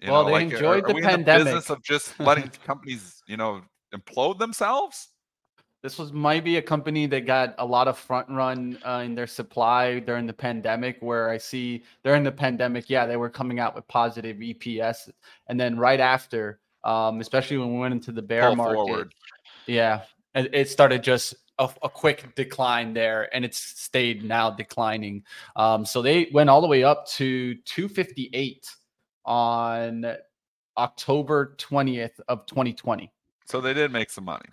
You 0.00 0.12
well, 0.12 0.22
know, 0.22 0.28
they 0.28 0.32
like, 0.32 0.52
enjoyed 0.52 0.84
are, 0.84 0.92
the 0.92 0.98
are 0.98 1.02
pandemic. 1.02 1.26
The 1.26 1.44
business 1.44 1.70
of 1.70 1.82
just 1.82 2.18
letting 2.20 2.50
companies, 2.64 3.22
you 3.26 3.36
know, 3.36 3.62
implode 3.96 4.38
themselves? 4.38 5.08
This 5.82 5.98
was 5.98 6.12
might 6.12 6.42
be 6.42 6.56
a 6.56 6.62
company 6.62 7.06
that 7.06 7.26
got 7.26 7.54
a 7.58 7.64
lot 7.64 7.86
of 7.86 7.96
front 7.96 8.28
run 8.28 8.78
uh, 8.84 9.02
in 9.04 9.14
their 9.14 9.26
supply 9.26 10.00
during 10.00 10.26
the 10.26 10.32
pandemic. 10.32 10.96
Where 11.00 11.30
I 11.30 11.38
see 11.38 11.84
during 12.02 12.24
the 12.24 12.32
pandemic, 12.32 12.90
yeah, 12.90 13.06
they 13.06 13.16
were 13.16 13.30
coming 13.30 13.60
out 13.60 13.74
with 13.74 13.86
positive 13.86 14.38
EPS, 14.38 15.10
and 15.46 15.60
then 15.60 15.78
right 15.78 16.00
after, 16.00 16.58
um, 16.82 17.20
especially 17.20 17.58
when 17.58 17.72
we 17.72 17.78
went 17.78 17.94
into 17.94 18.10
the 18.10 18.22
bear 18.22 18.48
Pull 18.48 18.56
market, 18.56 18.74
forward. 18.74 19.14
yeah, 19.66 20.02
it, 20.34 20.68
started 20.68 21.02
just 21.02 21.34
a, 21.58 21.70
a, 21.82 21.88
quick 21.88 22.34
decline 22.34 22.92
there, 22.92 23.34
and 23.34 23.44
it's 23.44 23.58
stayed 23.58 24.24
now 24.24 24.50
declining. 24.50 25.22
Um, 25.54 25.84
so 25.84 26.02
they 26.02 26.28
went 26.32 26.50
all 26.50 26.60
the 26.60 26.66
way 26.66 26.84
up 26.84 27.06
to 27.10 27.54
258 27.64 28.66
on 29.24 30.16
October 30.76 31.54
20th 31.58 32.20
of 32.28 32.46
2020. 32.46 33.10
So 33.46 33.60
they 33.60 33.74
did 33.74 33.92
make 33.92 34.10
some 34.10 34.24
money 34.24 34.48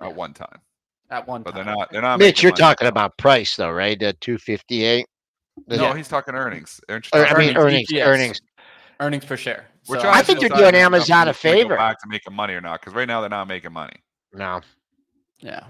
at 0.00 0.14
one 0.14 0.34
time. 0.34 0.58
At 1.10 1.26
one 1.26 1.42
time. 1.42 1.44
but 1.44 1.54
time. 1.54 1.66
they're 1.66 1.74
not. 1.76 1.92
They're 1.92 2.02
not. 2.02 2.18
Mitch, 2.18 2.42
you're 2.42 2.52
talking 2.52 2.88
about 2.88 3.16
price 3.18 3.56
though, 3.56 3.70
right? 3.70 3.98
The 3.98 4.12
two 4.14 4.38
fifty 4.38 4.84
eight. 4.84 5.06
No, 5.68 5.76
yeah. 5.76 5.96
he's 5.96 6.08
talking 6.08 6.34
earnings. 6.34 6.80
Or, 6.88 7.00
I 7.14 7.38
mean 7.38 7.56
earnings. 7.56 7.92
Earnings. 7.92 8.02
Earnings, 8.02 8.40
earnings 9.00 9.24
per 9.24 9.36
share. 9.36 9.66
So 9.84 10.00
I 10.02 10.22
think 10.22 10.40
you're 10.40 10.50
doing 10.50 10.74
Amazon 10.74 11.28
a 11.28 11.34
favor. 11.34 11.76
Back 11.76 12.00
to 12.00 12.08
making 12.08 12.34
money 12.34 12.54
or 12.54 12.60
not? 12.60 12.80
Because 12.80 12.94
right 12.94 13.06
now 13.06 13.20
they're 13.20 13.30
not 13.30 13.46
making 13.46 13.72
money. 13.72 13.96
No. 14.32 14.62
Yeah. 15.38 15.64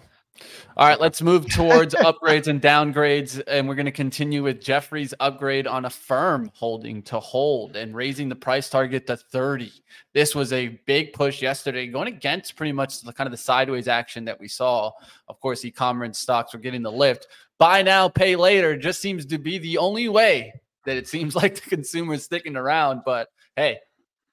All 0.76 0.88
right, 0.88 1.00
let's 1.00 1.22
move 1.22 1.48
towards 1.48 1.94
upgrades 1.94 2.48
and 2.48 2.60
downgrades. 2.60 3.40
And 3.46 3.68
we're 3.68 3.76
going 3.76 3.86
to 3.86 3.92
continue 3.92 4.42
with 4.42 4.60
Jefferies 4.60 5.14
upgrade 5.20 5.68
on 5.68 5.84
a 5.84 5.90
firm 5.90 6.50
holding 6.54 7.02
to 7.02 7.20
hold 7.20 7.76
and 7.76 7.94
raising 7.94 8.28
the 8.28 8.34
price 8.34 8.68
target 8.68 9.06
to 9.06 9.16
30. 9.16 9.72
This 10.12 10.34
was 10.34 10.52
a 10.52 10.80
big 10.86 11.12
push 11.12 11.40
yesterday, 11.40 11.86
going 11.86 12.08
against 12.08 12.56
pretty 12.56 12.72
much 12.72 13.02
the 13.02 13.12
kind 13.12 13.28
of 13.28 13.30
the 13.30 13.38
sideways 13.38 13.86
action 13.86 14.24
that 14.24 14.40
we 14.40 14.48
saw. 14.48 14.90
Of 15.28 15.38
course, 15.38 15.64
e-commerce 15.64 16.18
stocks 16.18 16.52
were 16.52 16.60
getting 16.60 16.82
the 16.82 16.92
lift. 16.92 17.28
Buy 17.58 17.82
now, 17.82 18.08
pay 18.08 18.34
later 18.34 18.76
just 18.76 19.00
seems 19.00 19.24
to 19.26 19.38
be 19.38 19.58
the 19.58 19.78
only 19.78 20.08
way 20.08 20.60
that 20.86 20.96
it 20.96 21.06
seems 21.06 21.36
like 21.42 21.54
the 21.54 21.70
consumer 21.70 22.14
is 22.14 22.24
sticking 22.24 22.56
around. 22.56 23.02
But 23.04 23.28
hey, 23.54 23.78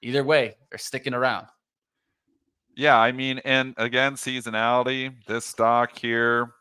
either 0.00 0.24
way, 0.24 0.56
they're 0.70 0.78
sticking 0.78 1.14
around. 1.14 1.46
Yeah, 2.74 2.98
I 2.98 3.12
mean, 3.12 3.40
and 3.44 3.74
again, 3.76 4.14
seasonality. 4.14 5.14
This 5.26 5.44
stock 5.44 5.98
here, 5.98 6.52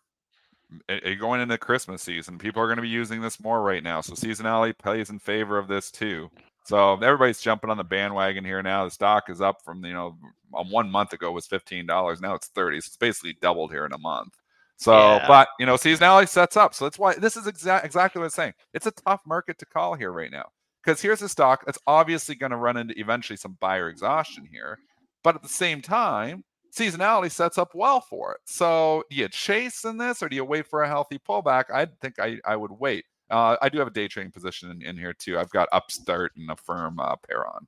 it, 0.89 1.19
going 1.19 1.41
into 1.41 1.58
Christmas 1.58 2.02
season, 2.02 2.38
people 2.38 2.62
are 2.62 2.67
going 2.67 2.78
to 2.78 2.82
be 2.82 2.89
using 2.89 3.21
this 3.21 3.39
more 3.39 3.62
right 3.62 3.84
now. 3.84 4.02
So 4.02 4.13
seasonality 4.13 4.78
plays 4.78 5.10
in 5.10 5.19
favor 5.19 5.58
of 5.58 5.67
this 5.67 5.91
too. 5.91 6.30
So 6.65 6.93
everybody's 6.95 7.41
jumping 7.41 7.69
on 7.69 7.78
the 7.78 7.84
bandwagon 7.84 8.45
here 8.45 8.62
now. 8.62 8.86
The 8.86 8.91
stock 8.91 9.30
is 9.30 9.41
up 9.41 9.63
from 9.63 9.84
you 9.84 9.93
know 9.93 10.17
one 10.50 10.91
month 10.91 11.13
ago 11.13 11.32
was 11.32 11.47
fifteen 11.47 11.86
dollars. 11.86 12.21
Now 12.21 12.36
it's 12.36 12.47
thirty. 12.47 12.80
So 12.82 12.88
it's 12.88 12.97
basically 12.97 13.38
doubled 13.41 13.71
here 13.71 13.86
in 13.86 13.93
a 13.93 13.97
month. 13.97 14.38
So, 14.78 14.93
yeah. 14.93 15.28
but 15.28 15.50
you 15.60 15.67
know, 15.67 15.76
seasonality 15.76 16.28
sets 16.28 16.58
up. 16.58 16.74
So 16.74 16.86
that's 16.86 16.97
why 16.97 17.13
this 17.13 17.38
is 17.38 17.45
exa- 17.45 17.86
exactly 17.86 18.19
what 18.19 18.26
I'm 18.26 18.32
saying. 18.32 18.54
It's 18.74 18.88
a 18.88 18.91
tough 18.91 19.21
market 19.28 19.60
to 19.60 19.65
call 19.65 19.93
here 19.93 20.12
right 20.12 20.32
now 20.32 20.45
because 20.84 21.00
here's 21.00 21.21
a 21.21 21.30
stock 21.30 21.65
that's 21.65 21.78
obviously 21.86 22.34
going 22.34 22.50
to 22.50 22.58
run 22.58 22.78
into 22.78 23.00
eventually 23.00 23.38
some 23.38 23.58
buyer 23.60 23.89
exhaustion 23.89 24.47
here. 24.52 24.80
But 25.23 25.36
at 25.36 25.43
the 25.43 25.49
same 25.49 25.81
time, 25.81 26.43
seasonality 26.71 27.31
sets 27.31 27.57
up 27.57 27.71
well 27.73 28.01
for 28.01 28.34
it. 28.34 28.39
So 28.45 29.03
do 29.10 29.15
you 29.15 29.29
chase 29.29 29.84
in 29.84 29.97
this 29.97 30.23
or 30.23 30.29
do 30.29 30.36
you 30.36 30.45
wait 30.45 30.67
for 30.67 30.84
a 30.84 30.88
healthy 30.88 31.19
pullback? 31.19 31.65
I 31.73 31.88
think 32.01 32.19
I, 32.19 32.38
I 32.45 32.55
would 32.55 32.71
wait. 32.71 33.05
Uh, 33.29 33.55
I 33.62 33.69
do 33.69 33.77
have 33.79 33.88
a 33.88 33.91
day 33.91 34.07
trading 34.07 34.31
position 34.31 34.71
in, 34.71 34.81
in, 34.81 34.97
here 34.97 35.13
too. 35.13 35.39
I've 35.39 35.49
got 35.51 35.69
Upstart 35.71 36.34
and 36.36 36.51
Affirm 36.51 36.99
uh, 36.99 37.15
pair 37.27 37.47
on. 37.47 37.65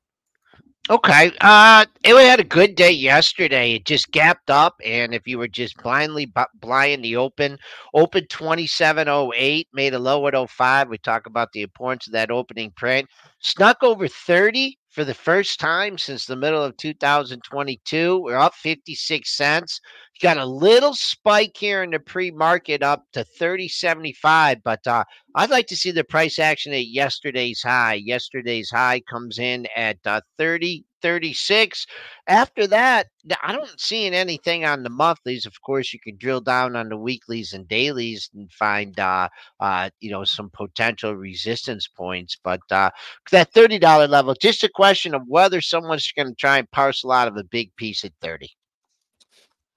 Okay. 0.90 1.32
Uh, 1.40 1.86
it 2.04 2.14
had 2.14 2.42
a 2.42 2.44
good 2.44 2.76
day 2.76 2.92
yesterday. 2.92 3.76
It 3.76 3.86
just 3.86 4.12
gapped 4.12 4.50
up, 4.50 4.76
and 4.84 5.14
if 5.14 5.26
you 5.26 5.38
were 5.38 5.48
just 5.48 5.78
blindly 5.78 6.30
blind 6.56 6.92
in 6.92 7.02
the 7.02 7.16
open, 7.16 7.58
open 7.94 8.28
twenty 8.28 8.68
seven 8.68 9.08
oh 9.08 9.32
eight, 9.34 9.70
made 9.72 9.94
a 9.94 10.00
low 10.00 10.28
at 10.28 10.50
05. 10.50 10.90
We 10.90 10.98
talk 10.98 11.26
about 11.26 11.54
the 11.54 11.62
importance 11.62 12.08
of 12.08 12.14
that 12.14 12.32
opening 12.32 12.72
print. 12.76 13.08
Snuck 13.40 13.78
over 13.82 14.10
thirty 14.10 14.78
for 14.94 15.04
the 15.04 15.14
first 15.14 15.60
time 15.60 15.98
since 15.98 16.26
the 16.26 16.36
middle 16.36 16.64
of 16.64 16.78
2022. 16.78 18.22
We're 18.22 18.38
up 18.38 18.54
56 18.56 19.36
cents. 19.36 19.82
Got 20.24 20.38
a 20.38 20.46
little 20.46 20.94
spike 20.94 21.58
here 21.58 21.84
in 21.84 21.90
the 21.90 22.00
pre-market 22.00 22.82
up 22.82 23.04
to 23.12 23.26
30.75, 23.26 24.62
but 24.64 24.88
uh, 24.88 25.04
I'd 25.36 25.50
like 25.50 25.68
to 25.68 25.76
see 25.76 25.92
the 25.92 26.06
price 26.06 26.40
action 26.40 26.72
at 26.72 26.88
yesterday's 26.88 27.62
high. 27.62 27.96
Yesterday's 27.96 28.70
high 28.70 29.02
comes 29.02 29.38
in 29.38 29.68
at 29.76 29.98
uh, 30.06 30.22
30 30.38 30.86
36. 31.02 31.86
After 32.30 32.66
that, 32.68 33.08
I 33.44 33.52
don't 33.52 33.78
see 33.82 34.06
anything 34.06 34.64
on 34.64 34.84
the 34.84 34.90
monthlies. 34.90 35.46
Of 35.46 35.62
course, 35.62 35.92
you 35.92 36.00
can 36.00 36.16
drill 36.16 36.40
down 36.40 36.78
on 36.78 36.88
the 36.88 36.96
weeklies 36.96 37.52
and 37.52 37.68
dailies 37.68 38.30
and 38.34 38.50
find, 38.54 38.98
uh, 38.98 39.28
uh, 39.60 39.90
you 40.00 40.10
know, 40.10 40.24
some 40.24 40.50
potential 40.54 41.18
resistance 41.18 41.90
points. 41.90 42.38
But 42.42 42.62
uh, 42.72 42.92
that 43.32 43.52
thirty 43.52 43.78
dollar 43.78 44.08
level, 44.08 44.36
just 44.36 44.64
a 44.64 44.70
question 44.70 45.14
of 45.14 45.24
whether 45.28 45.60
someone's 45.60 46.10
going 46.14 46.30
to 46.30 46.36
try 46.36 46.60
and 46.60 46.72
parcel 46.72 47.12
out 47.12 47.28
of 47.28 47.36
a 47.36 47.44
big 47.44 47.76
piece 47.76 48.06
at 48.06 48.14
thirty. 48.22 48.56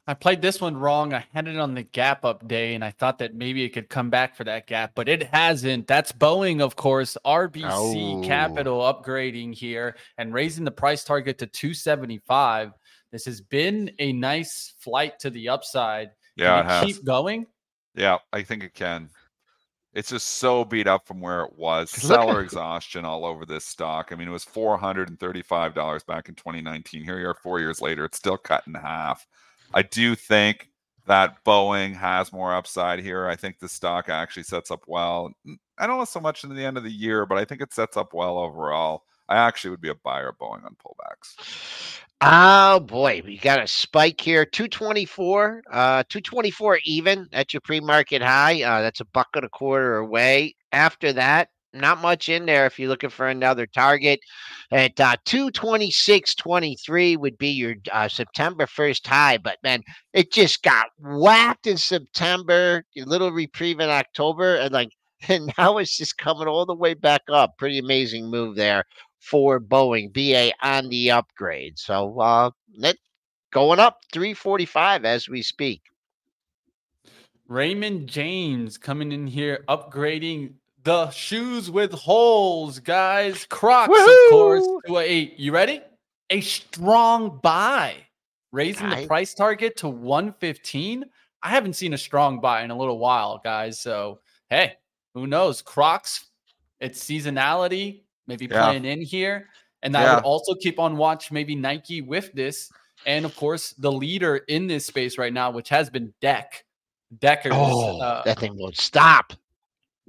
I 0.08 0.14
played 0.14 0.40
this 0.40 0.60
one 0.60 0.76
wrong. 0.76 1.12
I 1.12 1.24
had 1.34 1.48
it 1.48 1.58
on 1.58 1.74
the 1.74 1.82
gap 1.82 2.24
up 2.24 2.46
day, 2.46 2.74
and 2.74 2.84
I 2.84 2.92
thought 2.92 3.18
that 3.18 3.34
maybe 3.34 3.64
it 3.64 3.70
could 3.70 3.88
come 3.88 4.08
back 4.08 4.36
for 4.36 4.44
that 4.44 4.68
gap, 4.68 4.92
but 4.94 5.08
it 5.08 5.24
hasn't. 5.24 5.88
That's 5.88 6.12
Boeing, 6.12 6.60
of 6.60 6.76
course. 6.76 7.16
RBC 7.26 7.64
oh. 7.72 8.22
Capital 8.24 8.80
upgrading 8.80 9.54
here 9.54 9.96
and 10.16 10.32
raising 10.32 10.64
the 10.64 10.70
price 10.70 11.02
target 11.02 11.38
to 11.38 11.46
275. 11.46 12.72
This 13.10 13.24
has 13.24 13.40
been 13.40 13.90
a 13.98 14.12
nice 14.12 14.74
flight 14.78 15.18
to 15.20 15.30
the 15.30 15.48
upside. 15.48 16.10
Yeah, 16.36 16.84
keep 16.84 17.04
going. 17.04 17.46
Yeah, 17.96 18.18
I 18.32 18.42
think 18.42 18.62
it 18.62 18.74
can. 18.74 19.08
It's 19.92 20.10
just 20.10 20.26
so 20.26 20.64
beat 20.64 20.86
up 20.86 21.06
from 21.06 21.20
where 21.20 21.42
it 21.42 21.56
was. 21.56 21.90
Seller 21.90 22.42
exhaustion 22.42 23.04
all 23.06 23.24
over 23.24 23.46
this 23.46 23.64
stock. 23.64 24.10
I 24.12 24.14
mean, 24.14 24.28
it 24.28 24.32
was 24.32 24.44
four 24.44 24.76
hundred 24.76 25.08
and 25.08 25.18
thirty-five 25.18 25.74
dollars 25.74 26.04
back 26.04 26.28
in 26.28 26.36
2019. 26.36 27.02
Here 27.02 27.18
you 27.18 27.26
are, 27.26 27.34
four 27.34 27.58
years 27.58 27.80
later. 27.80 28.04
It's 28.04 28.18
still 28.18 28.36
cut 28.36 28.62
in 28.66 28.74
half. 28.74 29.26
I 29.74 29.82
do 29.82 30.14
think 30.14 30.70
that 31.06 31.44
Boeing 31.44 31.94
has 31.94 32.32
more 32.32 32.54
upside 32.54 33.00
here. 33.00 33.26
I 33.26 33.36
think 33.36 33.58
the 33.58 33.68
stock 33.68 34.08
actually 34.08 34.42
sets 34.42 34.70
up 34.70 34.82
well. 34.86 35.32
I 35.78 35.86
don't 35.86 35.98
know 35.98 36.04
so 36.04 36.20
much 36.20 36.44
in 36.44 36.54
the 36.54 36.64
end 36.64 36.76
of 36.76 36.84
the 36.84 36.90
year, 36.90 37.26
but 37.26 37.38
I 37.38 37.44
think 37.44 37.60
it 37.60 37.72
sets 37.72 37.96
up 37.96 38.12
well 38.12 38.38
overall. 38.38 39.04
I 39.28 39.36
actually 39.36 39.70
would 39.70 39.80
be 39.80 39.88
a 39.88 39.94
buyer 39.94 40.28
of 40.28 40.38
Boeing 40.38 40.64
on 40.64 40.76
pullbacks. 40.84 42.00
Oh 42.22 42.80
boy, 42.80 43.22
we 43.24 43.36
got 43.36 43.62
a 43.62 43.66
spike 43.66 44.20
here. 44.20 44.46
224, 44.46 45.62
uh 45.70 46.02
224 46.08 46.80
even 46.84 47.28
at 47.32 47.52
your 47.52 47.60
pre-market 47.60 48.22
high. 48.22 48.62
Uh 48.62 48.80
that's 48.80 49.00
a 49.00 49.04
buck 49.06 49.28
and 49.34 49.44
a 49.44 49.48
quarter 49.50 49.98
away. 49.98 50.54
After 50.72 51.12
that, 51.12 51.50
not 51.80 52.00
much 52.00 52.28
in 52.28 52.46
there 52.46 52.66
if 52.66 52.78
you're 52.78 52.88
looking 52.88 53.10
for 53.10 53.28
another 53.28 53.66
target. 53.66 54.20
At 54.70 54.98
uh 55.00 55.16
226.23 55.26 57.16
would 57.18 57.38
be 57.38 57.50
your 57.50 57.76
uh, 57.92 58.08
September 58.08 58.66
1st 58.66 59.06
high, 59.06 59.38
but 59.38 59.58
man, 59.62 59.82
it 60.12 60.32
just 60.32 60.62
got 60.62 60.88
whacked 60.98 61.66
in 61.66 61.76
September, 61.76 62.84
a 62.96 63.02
little 63.02 63.30
reprieve 63.30 63.80
in 63.80 63.88
October, 63.90 64.56
and 64.56 64.72
like 64.72 64.90
and 65.28 65.52
now 65.56 65.78
it's 65.78 65.96
just 65.96 66.18
coming 66.18 66.48
all 66.48 66.66
the 66.66 66.74
way 66.74 66.94
back 66.94 67.22
up. 67.30 67.56
Pretty 67.58 67.78
amazing 67.78 68.26
move 68.30 68.56
there 68.56 68.84
for 69.20 69.60
Boeing 69.60 70.12
BA 70.12 70.52
on 70.62 70.88
the 70.88 71.10
upgrade. 71.10 71.78
So 71.78 72.18
uh 72.20 72.50
net 72.76 72.96
going 73.52 73.78
up 73.80 73.98
345 74.12 75.04
as 75.04 75.28
we 75.28 75.42
speak. 75.42 75.82
Raymond 77.48 78.08
James 78.08 78.76
coming 78.76 79.12
in 79.12 79.28
here, 79.28 79.64
upgrading 79.68 80.54
the 80.86 81.10
shoes 81.10 81.68
with 81.68 81.90
holes, 81.92 82.78
guys. 82.78 83.44
Crocs, 83.50 83.88
of 83.98 84.30
course, 84.30 84.64
Woohoo! 84.64 84.78
to 84.86 84.98
a 84.98 85.34
you 85.36 85.50
ready? 85.52 85.80
A 86.30 86.40
strong 86.40 87.40
buy, 87.42 87.96
raising 88.52 88.86
I- 88.86 89.00
the 89.02 89.06
price 89.08 89.34
target 89.34 89.76
to 89.78 89.88
115. 89.88 91.04
I 91.42 91.48
haven't 91.50 91.74
seen 91.74 91.92
a 91.92 91.98
strong 91.98 92.40
buy 92.40 92.62
in 92.62 92.70
a 92.70 92.76
little 92.78 92.98
while, 92.98 93.40
guys. 93.42 93.80
So 93.80 94.20
hey, 94.48 94.74
who 95.14 95.26
knows? 95.26 95.60
Crocs, 95.60 96.26
it's 96.78 97.02
seasonality, 97.02 98.04
maybe 98.28 98.46
Yeah. 98.46 98.62
playing 98.62 98.84
in 98.84 99.02
here. 99.02 99.48
And 99.82 99.96
I 99.96 100.02
Yeah. 100.04 100.14
would 100.14 100.24
also 100.24 100.54
keep 100.54 100.78
on 100.78 100.96
watch 100.96 101.32
maybe 101.32 101.56
Nike 101.56 102.00
with 102.00 102.32
this. 102.32 102.70
And 103.06 103.24
of 103.24 103.34
course, 103.34 103.72
the 103.72 103.90
leader 103.90 104.36
in 104.36 104.68
this 104.68 104.86
space 104.86 105.18
right 105.18 105.32
now, 105.32 105.50
which 105.50 105.68
has 105.70 105.90
been 105.90 106.14
Deck. 106.20 106.64
Deckers. 107.18 107.52
Oh, 107.54 108.00
uh, 108.00 108.22
that 108.22 108.38
thing 108.38 108.56
won't 108.56 108.76
stop. 108.78 109.32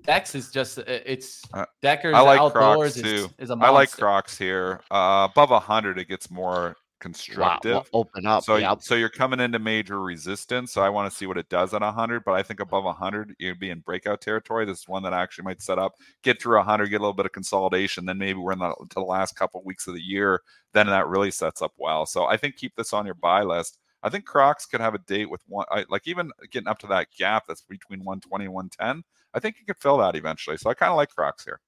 Dex 0.04 0.36
is 0.36 0.52
just 0.52 0.80
uh, 0.80 0.84
it's 0.88 1.42
Deckers 1.82 2.16
I 2.16 2.22
like 2.22 2.40
outdoors 2.40 2.94
Crocs 2.94 2.98
is, 2.98 3.04
too. 3.04 3.30
is 3.40 3.50
a 3.50 3.58
I 3.60 3.70
like. 3.70 3.92
Crocs 3.92 4.38
here. 4.38 4.82
Uh, 4.92 5.28
above 5.32 5.50
100, 5.50 6.00
it 6.00 6.08
gets 6.08 6.30
more 6.30 6.76
Wow, 6.98 7.14
constructive. 7.14 7.72
well, 7.74 7.86
open 7.94 8.26
up. 8.26 8.44
So, 8.44 8.56
yep. 8.56 8.82
so 8.82 8.96
you're 8.96 9.10
coming 9.10 9.40
into 9.40 9.60
major 9.60 10.02
resistance. 10.02 10.74
So 10.74 10.82
I 10.82 10.90
want 10.90 11.10
to 11.12 11.16
see 11.16 11.28
what 11.28 11.38
it 11.38 11.48
does 11.48 11.74
at 11.74 11.82
100. 11.82 12.24
But 12.26 12.34
I 12.34 12.42
think 12.44 12.60
above 12.60 12.86
100, 12.86 13.36
you'd 13.38 13.60
be 13.60 13.70
in 13.70 13.80
breakout 13.82 14.20
territory. 14.20 14.66
This 14.66 14.80
is 14.80 14.88
one 14.88 15.04
that 15.04 15.14
I 15.14 15.22
actually 15.22 15.44
might 15.46 15.62
set 15.62 15.78
up, 15.78 15.94
get 16.24 16.42
through 16.42 16.58
100, 16.58 16.90
get 16.90 16.96
a 16.96 17.00
little 17.04 17.14
bit 17.14 17.28
of 17.28 17.32
consolidation. 17.34 18.06
Then 18.06 18.18
maybe 18.18 18.40
we're 18.40 18.54
in 18.54 18.60
the 18.60 18.74
to 18.74 18.96
the 18.96 19.02
last 19.02 19.36
couple 19.36 19.62
weeks 19.64 19.88
of 19.88 19.94
the 19.94 20.02
year. 20.02 20.42
Then 20.74 20.88
that 20.88 21.08
really 21.08 21.32
sets 21.32 21.62
up 21.62 21.74
well. 21.78 22.06
So 22.06 22.26
I 22.26 22.36
think 22.38 22.56
keep 22.56 22.76
this 22.76 22.94
on 22.94 23.06
your 23.06 23.16
buy 23.16 23.44
list. 23.44 23.78
I 24.04 24.10
think 24.10 24.26
Crocs 24.26 24.66
could 24.66 24.82
have 24.82 24.94
a 24.96 25.00
date 25.00 25.30
with 25.30 25.42
one, 25.48 25.66
I, 25.72 25.86
like 25.90 26.08
even 26.08 26.32
getting 26.52 26.68
up 26.68 26.80
to 26.80 26.88
that 26.88 27.08
gap 27.18 27.46
that's 27.48 27.62
between 27.62 28.00
120 28.04 28.46
and 28.46 28.54
110. 28.54 29.04
I 29.34 29.40
think 29.40 29.58
you 29.60 29.66
could 29.66 29.78
fill 29.82 29.98
that 29.98 30.16
eventually. 30.16 30.58
So 30.58 30.70
I 30.70 30.74
kind 30.74 30.90
of 30.92 30.98
like 30.98 31.10
Crocs 31.10 31.44
here. 31.44 31.60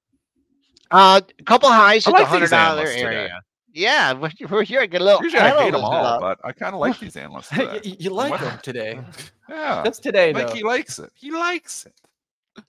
Uh, 0.91 1.21
a 1.39 1.43
couple 1.43 1.69
highs 1.69 2.07
I 2.07 2.11
at 2.11 2.17
the 2.17 2.25
hundred 2.25 2.41
these 2.45 2.49
dollar 2.51 2.81
analysts 2.81 2.95
today. 2.95 3.15
area. 3.15 3.41
Yeah, 3.71 4.13
we're, 4.13 4.31
we're 4.49 4.63
here. 4.63 4.85
Get 4.87 5.01
a 5.01 5.03
little. 5.03 5.21
Usually 5.23 5.41
I 5.41 5.49
hate 5.49 5.71
them 5.71 5.75
analyst 5.75 5.83
all, 5.85 6.05
up. 6.05 6.21
but 6.21 6.39
I 6.43 6.51
kind 6.51 6.73
of 6.73 6.79
like 6.79 6.99
these 6.99 7.15
analysts. 7.15 7.49
Today. 7.55 7.79
you, 7.83 7.95
you 7.99 8.09
like 8.09 8.31
What? 8.31 8.41
them 8.41 8.59
today. 8.63 8.99
Yeah. 9.49 9.81
That's 9.83 9.97
today, 9.99 10.31
though. 10.31 10.53
he 10.53 10.63
likes 10.63 10.99
it. 10.99 11.11
He 11.15 11.31
likes 11.31 11.85
it. 11.87 11.93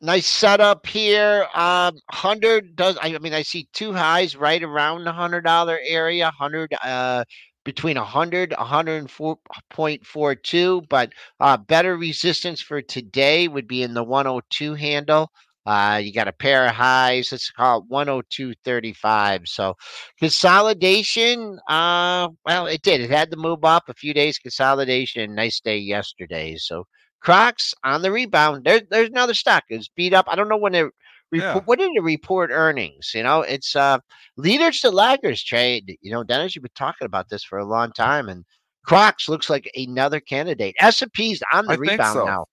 nice 0.00 0.26
setup 0.26 0.86
here. 0.86 1.46
Um, 1.54 1.98
hundred 2.10 2.74
does. 2.76 2.96
I 3.02 3.16
mean, 3.18 3.34
I 3.34 3.42
see 3.42 3.68
two 3.74 3.92
highs 3.92 4.34
right 4.34 4.62
around 4.62 5.04
the 5.04 5.12
hundred 5.12 5.42
dollar 5.44 5.78
area. 5.84 6.30
Hundred, 6.30 6.72
uh, 6.82 7.24
between 7.64 7.96
a 7.96 8.04
hundred, 8.04 8.52
a 8.52 8.64
hundred 8.64 8.98
and 8.98 9.10
four 9.10 9.38
point 9.70 10.04
four 10.06 10.34
two. 10.34 10.82
But 10.88 11.12
uh, 11.40 11.56
better 11.56 11.96
resistance 11.96 12.60
for 12.60 12.82
today 12.82 13.48
would 13.48 13.68
be 13.68 13.82
in 13.82 13.94
the 13.94 14.04
one 14.04 14.26
hundred 14.26 14.44
two 14.50 14.74
handle. 14.74 15.30
Uh, 15.66 16.00
you 16.02 16.12
got 16.12 16.28
a 16.28 16.32
pair 16.32 16.66
of 16.66 16.72
highs. 16.72 17.30
Let's 17.32 17.50
call 17.50 17.78
it 17.78 17.84
one 17.88 18.08
hundred 18.08 18.26
two 18.30 18.54
thirty 18.64 18.92
five. 18.92 19.42
So 19.46 19.74
consolidation. 20.18 21.58
Uh, 21.68 22.28
well, 22.44 22.66
it 22.66 22.82
did. 22.82 23.00
It 23.00 23.10
had 23.10 23.30
to 23.30 23.36
move 23.36 23.64
up 23.64 23.88
a 23.88 23.94
few 23.94 24.14
days. 24.14 24.38
Consolidation. 24.38 25.34
Nice 25.34 25.60
day 25.60 25.78
yesterday. 25.78 26.56
So. 26.56 26.84
Crocs 27.22 27.74
on 27.84 28.00
the 28.00 28.10
rebound. 28.10 28.64
There's 28.64 28.80
there's 28.88 29.10
another 29.10 29.34
stock. 29.34 29.64
It's 29.68 29.88
beat 29.88 30.14
up. 30.14 30.24
I 30.26 30.36
don't 30.36 30.48
know 30.48 30.56
when 30.56 30.74
it 30.74 30.86
report. 31.30 31.54
Yeah. 31.56 31.60
When 31.64 31.78
did 31.78 31.90
it 31.94 32.02
report 32.02 32.50
earnings? 32.52 33.12
You 33.14 33.22
know, 33.22 33.42
it's 33.42 33.74
uh 33.76 33.98
leaders 34.36 34.80
to 34.80 34.90
laggers 34.90 35.44
trade. 35.44 35.96
You 36.02 36.10
know, 36.12 36.24
Dennis, 36.24 36.54
you've 36.54 36.62
been 36.62 36.70
talking 36.74 37.06
about 37.06 37.28
this 37.28 37.44
for 37.44 37.58
a 37.58 37.64
long 37.64 37.92
time, 37.92 38.28
and 38.28 38.44
Crocs 38.84 39.28
looks 39.28 39.48
like 39.50 39.70
another 39.74 40.20
candidate. 40.20 40.74
S 40.80 41.02
and 41.02 41.12
P's 41.12 41.42
on 41.52 41.66
the 41.66 41.72
I 41.74 41.76
rebound 41.76 42.14
so. 42.14 42.24
now. 42.24 42.46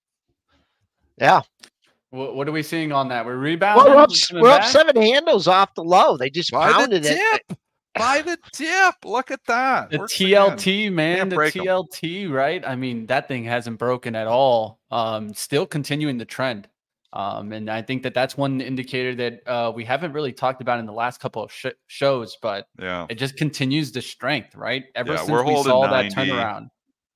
Yeah, 1.19 1.41
What, 2.11 2.35
what 2.35 2.47
are 2.47 2.51
we 2.51 2.61
seeing 2.61 2.91
on 2.91 3.07
that? 3.09 3.25
We're 3.25 3.33
well, 3.33 3.41
rebounding. 3.41 3.85
we're 3.93 3.97
up, 3.97 4.09
coming 4.27 4.43
we're 4.43 4.49
up 4.51 4.63
seven 4.65 4.95
handles 5.01 5.47
off 5.47 5.73
the 5.73 5.83
low. 5.83 6.15
They 6.15 6.29
just 6.29 6.51
Buy 6.51 6.67
the 6.67 6.73
pounded 6.73 7.05
it. 7.05 7.19
dip. 7.47 7.57
Buy 7.95 8.21
the 8.21 8.37
dip. 8.53 8.93
Look 9.03 9.31
at 9.31 9.39
that. 9.47 9.89
The 9.89 9.97
Works 9.97 10.21
again. 10.21 10.51
TLT, 10.55 10.91
man, 10.93 11.29
the 11.29 11.35
break 11.35 11.55
'em. 11.55 11.63
TLT, 11.65 12.29
right? 12.31 12.63
I 12.67 12.75
mean, 12.75 13.07
that 13.07 13.27
thing 13.27 13.43
hasn't 13.45 13.79
broken 13.79 14.13
at 14.15 14.27
all. 14.27 14.79
Um, 14.91 15.33
still 15.33 15.65
continuing 15.65 16.19
the 16.19 16.25
trend. 16.25 16.67
Um, 17.13 17.53
and 17.53 17.69
I 17.69 17.81
think 17.81 18.03
that 18.03 18.13
that's 18.13 18.35
one 18.37 18.59
indicator 18.61 19.15
that 19.15 19.47
uh, 19.47 19.71
we 19.73 19.85
haven't 19.85 20.11
really 20.13 20.33
talked 20.33 20.61
about 20.61 20.79
in 20.79 20.85
the 20.85 20.93
last 20.93 21.19
couple 21.21 21.43
of 21.43 21.51
sh- 21.51 21.67
shows, 21.87 22.37
but 22.41 22.67
Yeah. 22.79 23.05
it 23.09 23.15
just 23.15 23.37
continues 23.37 23.91
the 23.91 24.01
strength, 24.01 24.55
right? 24.55 24.83
Ever 24.93 25.13
Yeah, 25.13 25.17
since 25.19 25.29
we're 25.31 25.45
we 25.45 25.53
holding 25.53 25.71
saw 25.71 25.89
90. 25.89 26.15
that 26.15 26.27
turnaround. 26.27 26.67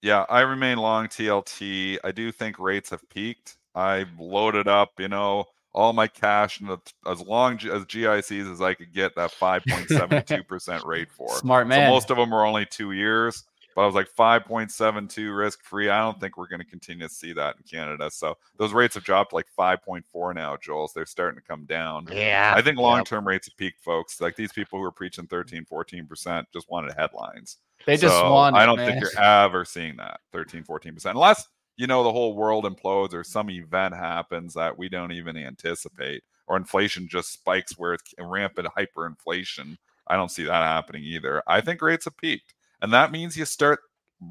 Yeah. 0.02 0.26
I 0.30 0.42
remain 0.42 0.78
long 0.78 1.08
TLT. 1.08 2.00
I 2.04 2.12
do 2.12 2.32
think 2.32 2.58
rates 2.58 2.90
have 2.92 3.08
peaked. 3.10 3.58
I've 3.76 4.18
loaded 4.18 4.68
up, 4.68 4.92
you 4.98 5.10
know, 5.10 5.46
all 5.74 5.94
my 5.94 6.08
cash 6.08 6.60
and 6.62 6.70
as 7.08 7.22
long 7.22 7.58
G- 7.58 7.70
as 7.70 7.84
GICs 7.86 8.52
as 8.52 8.62
I 8.62 8.74
could 8.74 8.94
get 8.94 9.16
that 9.16 9.32
5.72% 9.32 10.86
rate 10.86 11.12
for. 11.12 11.30
Smart 11.38 11.68
man. 11.68 11.88
So 11.90 11.94
most 11.94 12.12
of 12.12 12.18
them 12.18 12.34
are 12.34 12.46
only 12.46 12.66
two 12.66 12.92
years, 12.92 13.44
but 13.76 13.84
I 13.84 13.86
was 13.86 13.96
like 13.96 14.08
5.72 14.18 15.36
risk 15.38 15.64
free. 15.64 15.90
I 15.90 16.00
don't 16.00 16.20
think 16.20 16.38
we're 16.38 16.48
going 16.48 16.60
to 16.60 16.66
continue 16.66 17.08
to 17.08 17.14
see 17.14 17.34
that 17.34 17.56
in 17.58 17.64
Canada. 17.64 18.10
So 18.12 18.38
those 18.58 18.74
rates 18.74 18.96
have 18.96 19.04
dropped 19.04 19.34
like 19.34 19.48
5.4 19.58 20.36
now, 20.36 20.58
Joel. 20.58 20.92
They're 20.94 21.06
starting 21.06 21.40
to 21.40 21.48
come 21.48 21.66
down. 21.66 22.08
Yeah, 22.12 22.54
I 22.56 22.62
think 22.62 22.78
long 22.78 23.04
term 23.04 23.28
rates 23.28 23.48
have 23.48 23.58
peaked, 23.58 23.82
folks. 23.82 24.20
Like 24.22 24.36
these 24.36 24.54
people 24.54 24.80
who 24.80 24.86
are 24.86 24.92
preaching 24.92 25.28
13, 25.28 25.66
14% 25.66 26.46
just 26.54 26.70
wanted 26.70 26.94
headlines. 26.94 27.58
they 27.86 27.98
just 27.98 28.16
So 28.16 28.32
won. 28.32 28.56
I 28.56 28.66
don't 28.66 28.78
man. 28.78 28.90
think 28.90 29.02
you're 29.02 29.24
ever 29.24 29.66
seeing 29.66 29.96
that 29.98 30.20
13, 30.34 30.64
14%. 30.64 31.06
Unless, 31.12 31.48
you 31.78 31.88
know, 31.88 32.04
the 32.04 32.12
whole 32.12 32.36
world 32.36 32.66
implodes 32.66 33.14
or 33.14 33.24
some 33.24 33.50
event 33.50 33.96
happens 33.96 34.54
that 34.54 34.78
we 34.78 34.90
don't 34.90 35.12
even 35.12 35.38
anticipate 35.38 36.24
or 36.48 36.58
inflation 36.58 37.08
just 37.08 37.32
spikes 37.32 37.78
where 37.78 37.94
it's 37.94 38.14
rampant 38.20 38.68
hyperinflation. 38.78 39.78
I 40.08 40.16
don't 40.18 40.30
see 40.32 40.44
that 40.44 40.52
happening 40.52 41.04
either. 41.04 41.42
I 41.48 41.62
think 41.62 41.82
rates 41.82 42.06
have 42.06 42.18
peaked. 42.18 42.54
And 42.82 42.94
that 42.94 43.12
means 43.12 43.38
you 43.38 43.46
start 43.46 43.80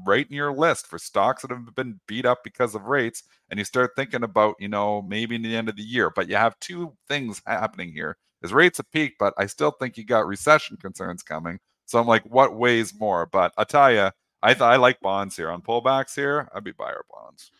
writing 0.05 0.35
your 0.35 0.53
list 0.53 0.87
for 0.87 0.97
stocks 0.97 1.41
that 1.41 1.51
have 1.51 1.75
been 1.75 1.99
beat 2.07 2.25
up 2.25 2.39
because 2.43 2.75
of 2.75 2.83
rates 2.83 3.23
and 3.49 3.57
you 3.59 3.65
start 3.65 3.91
thinking 3.95 4.23
about, 4.23 4.55
you 4.59 4.67
know, 4.69 5.01
maybe 5.01 5.35
in 5.35 5.41
the 5.41 5.55
end 5.55 5.69
of 5.69 5.75
the 5.75 5.83
year. 5.83 6.09
But 6.09 6.29
you 6.29 6.35
have 6.35 6.59
two 6.59 6.93
things 7.07 7.41
happening 7.45 7.91
here. 7.91 8.17
Is 8.41 8.53
rates 8.53 8.77
have 8.77 8.91
peaked, 8.91 9.19
but 9.19 9.33
I 9.37 9.45
still 9.45 9.71
think 9.71 9.97
you 9.97 10.05
got 10.05 10.25
recession 10.25 10.77
concerns 10.77 11.21
coming. 11.21 11.59
So 11.85 11.99
I'm 11.99 12.07
like, 12.07 12.23
what 12.23 12.55
weighs 12.55 12.97
more? 12.99 13.27
But 13.27 13.53
I 13.57 13.65
tell 13.65 13.91
you, 13.91 14.09
I 14.41 14.53
th- 14.53 14.61
I 14.61 14.77
like 14.77 14.99
bonds 15.01 15.35
here 15.37 15.51
on 15.51 15.61
pullbacks 15.61 16.15
here. 16.15 16.49
I'd 16.55 16.63
be 16.63 16.71
buyer 16.71 17.03
bonds. 17.11 17.51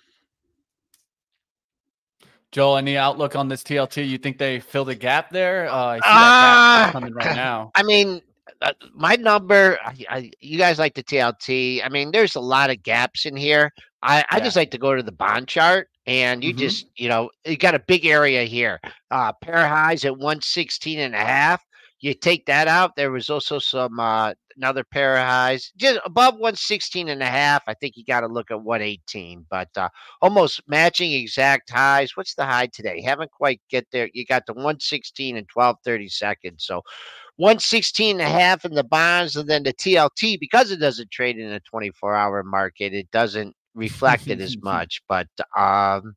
Joel, 2.51 2.77
any 2.77 2.97
outlook 2.97 3.35
on 3.35 3.47
this 3.47 3.63
TLT? 3.63 4.07
You 4.09 4.17
think 4.17 4.37
they 4.37 4.59
fill 4.59 4.83
the 4.83 4.95
gap 4.95 5.29
there? 5.29 5.69
Uh, 5.69 5.85
I 5.85 5.95
see 5.97 6.17
that 6.17 6.39
Ah, 6.39 6.75
gap 6.85 6.93
coming 6.93 7.13
right 7.13 7.35
now. 7.35 7.71
I 7.75 7.83
mean, 7.83 8.21
uh, 8.61 8.73
my 8.93 9.15
number. 9.15 9.77
I, 9.83 10.05
I, 10.09 10.31
you 10.39 10.57
guys 10.57 10.79
like 10.79 10.93
the 10.95 11.03
TLT. 11.03 11.81
I 11.85 11.89
mean, 11.89 12.11
there's 12.11 12.35
a 12.35 12.39
lot 12.41 12.69
of 12.69 12.83
gaps 12.83 13.25
in 13.25 13.35
here. 13.35 13.71
I, 14.01 14.25
I 14.31 14.37
Yeah. 14.37 14.43
just 14.43 14.55
like 14.55 14.71
to 14.71 14.77
go 14.77 14.95
to 14.95 15.03
the 15.03 15.11
bond 15.11 15.47
chart, 15.47 15.89
and 16.07 16.43
you 16.43 16.53
Mhm. 16.53 16.57
just, 16.57 16.87
you 16.95 17.07
know, 17.09 17.29
you 17.45 17.57
got 17.57 17.75
a 17.75 17.79
big 17.79 18.05
area 18.05 18.43
here. 18.43 18.79
Uh, 19.11 19.31
pair 19.33 19.67
highs 19.67 20.05
at 20.05 20.17
116 20.17 20.99
and 20.99 21.15
a 21.15 21.19
half. 21.19 21.61
you 22.03 22.13
take 22.15 22.45
that 22.47 22.67
out. 22.67 22.95
There 22.95 23.11
was 23.11 23.29
also 23.29 23.59
some 23.59 23.99
uh, 23.99 24.33
another 24.57 24.83
pair 24.83 25.17
of 25.17 25.23
highs 25.25 25.71
just 25.77 25.99
above 26.03 26.33
116 26.35 27.09
and 27.09 27.21
a 27.21 27.27
half. 27.27 27.63
I 27.67 27.75
think 27.75 27.95
you 27.95 28.03
got 28.05 28.21
to 28.21 28.27
look 28.27 28.49
at 28.51 28.61
118, 28.63 29.45
but 29.51 29.69
uh, 29.77 29.87
almost 30.21 30.61
matching 30.67 31.11
exact 31.13 31.69
highs. 31.69 32.17
What's 32.17 32.33
the 32.35 32.45
high 32.45 32.67
today? 32.73 33.01
Haven't 33.01 33.31
quite 33.31 33.61
get 33.69 33.85
there. 33.91 34.09
You 34.13 34.25
got 34.25 34.45
the 34.47 34.53
116 34.53 35.37
and 35.37 35.47
1230 35.53 36.09
seconds. 36.09 36.65
So 36.65 36.81
116 37.37 38.19
and 38.19 38.27
a 38.27 38.29
half 38.31 38.65
in 38.65 38.73
the 38.73 38.83
bonds, 38.83 39.35
and 39.35 39.49
then 39.49 39.63
the 39.63 39.73
TLT 39.73 40.39
because 40.39 40.71
it 40.71 40.77
doesn't 40.77 41.11
trade 41.11 41.37
in 41.37 41.51
a 41.51 41.59
24 41.61 42.15
hour 42.15 42.43
market, 42.43 42.93
it 42.93 43.09
doesn't 43.11 43.55
reflect 43.75 44.27
it 44.27 44.39
as 44.41 44.57
much. 44.61 45.01
But 45.09 45.27
um, 45.57 46.15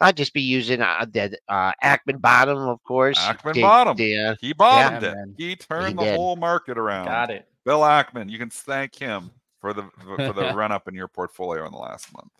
I'd 0.00 0.16
just 0.16 0.32
be 0.32 0.42
using 0.42 0.80
uh, 0.82 1.06
the 1.10 1.38
uh, 1.48 1.72
Ackman 1.84 2.20
bottom, 2.20 2.58
of 2.58 2.82
course. 2.84 3.18
Ackman 3.18 3.54
The- 3.54 3.60
bottom. 3.62 3.96
the, 3.96 4.16
uh, 4.18 4.34
He 4.40 4.52
bottomed 4.52 5.02
Yeah, 5.02 5.10
it. 5.10 5.14
man. 5.14 5.34
He 5.38 5.56
turned 5.56 5.88
He 5.88 5.94
the 5.94 6.10
did. 6.12 6.16
whole 6.16 6.36
market 6.36 6.78
around. 6.78 7.06
Got 7.06 7.30
it. 7.30 7.46
Bill 7.64 7.80
Ackman, 7.80 8.28
you 8.30 8.38
can 8.38 8.50
thank 8.50 8.94
him 8.96 9.30
for 9.60 9.72
the 9.72 9.82
for 10.16 10.32
the 10.32 10.52
run 10.54 10.72
up 10.72 10.88
in 10.88 10.94
your 10.94 11.06
portfolio 11.08 11.64
in 11.66 11.72
the 11.72 11.78
last 11.78 12.12
month. 12.14 12.32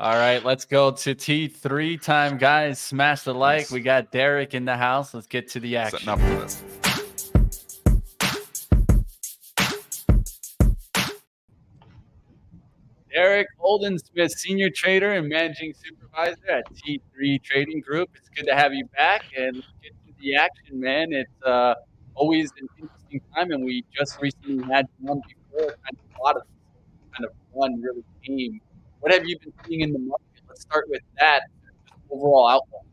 All 0.00 0.14
right, 0.14 0.44
let's 0.44 0.64
go 0.64 0.90
to 0.90 1.14
T3 1.14 2.02
time, 2.02 2.36
guys. 2.36 2.80
Smash 2.80 3.22
the 3.22 3.32
like. 3.32 3.58
Nice. 3.60 3.70
We 3.70 3.78
got 3.80 4.10
Derrick 4.10 4.52
in 4.54 4.64
the 4.64 4.76
house. 4.76 5.14
Let's 5.14 5.28
get 5.28 5.48
to 5.50 5.60
the 5.60 5.76
action. 5.76 6.00
Setting 6.00 6.08
up 6.08 6.18
for 6.18 6.40
this. 6.40 6.62
Derek 13.14 13.46
Holden 13.58 13.96
Smith, 13.96 14.32
senior 14.32 14.68
trader 14.70 15.12
and 15.12 15.28
managing 15.28 15.72
supervisor 15.72 16.50
at 16.50 16.64
T3 16.74 17.40
Trading 17.44 17.80
Group. 17.80 18.10
It's 18.16 18.28
good 18.28 18.44
to 18.46 18.56
have 18.56 18.74
you 18.74 18.86
back 18.96 19.22
and 19.38 19.54
get 19.54 19.92
to 20.06 20.12
the 20.20 20.34
action, 20.34 20.80
man. 20.80 21.12
It's 21.12 21.30
uh, 21.46 21.74
always 22.16 22.50
an 22.60 22.66
interesting 22.76 23.20
time, 23.32 23.52
and 23.52 23.64
we 23.64 23.84
just 23.96 24.20
recently 24.20 24.64
had 24.64 24.88
one 24.98 25.20
before. 25.28 25.68
Kind 25.68 25.76
of 25.92 26.20
a 26.20 26.22
lot 26.24 26.36
of 26.36 26.42
kind 27.16 27.24
of 27.24 27.30
fun 27.56 27.80
really 27.80 28.02
came. 28.24 28.60
What 28.98 29.12
have 29.12 29.24
you 29.24 29.38
been 29.38 29.52
seeing 29.64 29.82
in 29.82 29.92
the 29.92 30.00
market? 30.00 30.26
Let's 30.48 30.62
start 30.62 30.86
with 30.88 31.02
that 31.20 31.42
overall 32.10 32.48
outlook. 32.48 32.84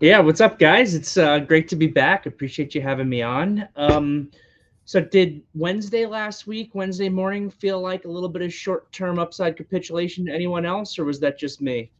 Yeah, 0.00 0.18
what's 0.18 0.42
up, 0.42 0.58
guys? 0.58 0.94
It's 0.94 1.16
uh, 1.16 1.38
great 1.38 1.66
to 1.68 1.76
be 1.76 1.86
back. 1.86 2.26
Appreciate 2.26 2.74
you 2.74 2.82
having 2.82 3.08
me 3.08 3.22
on. 3.22 3.66
Um, 3.76 4.30
so, 4.86 5.00
did 5.00 5.42
Wednesday 5.54 6.04
last 6.04 6.46
week, 6.46 6.74
Wednesday 6.74 7.08
morning, 7.08 7.48
feel 7.48 7.80
like 7.80 8.04
a 8.04 8.08
little 8.08 8.28
bit 8.28 8.42
of 8.42 8.52
short-term 8.52 9.18
upside 9.18 9.56
capitulation 9.56 10.26
to 10.26 10.32
anyone 10.32 10.66
else, 10.66 10.98
or 10.98 11.04
was 11.04 11.18
that 11.20 11.38
just 11.38 11.62
me? 11.62 11.90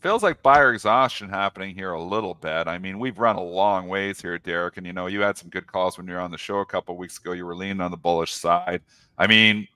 Feels 0.00 0.22
like 0.22 0.42
buyer 0.42 0.72
exhaustion 0.72 1.28
happening 1.28 1.74
here 1.74 1.92
a 1.92 2.02
little 2.02 2.34
bit. 2.34 2.68
I 2.68 2.78
mean, 2.78 2.98
we've 2.98 3.18
run 3.18 3.36
a 3.36 3.42
long 3.42 3.88
ways 3.88 4.20
here, 4.20 4.38
Derrick, 4.38 4.76
and 4.76 4.86
you 4.86 4.92
know, 4.92 5.06
you 5.06 5.20
had 5.20 5.36
some 5.36 5.48
good 5.48 5.66
calls 5.66 5.98
when 5.98 6.06
you 6.06 6.12
were 6.12 6.20
on 6.20 6.30
the 6.30 6.38
show 6.38 6.58
a 6.58 6.66
couple 6.66 6.96
weeks 6.96 7.18
ago. 7.18 7.32
You 7.32 7.46
were 7.46 7.56
leaning 7.56 7.80
on 7.80 7.90
the 7.90 7.96
bullish 7.96 8.34
side. 8.34 8.82
I 9.18 9.26
mean, 9.26 9.66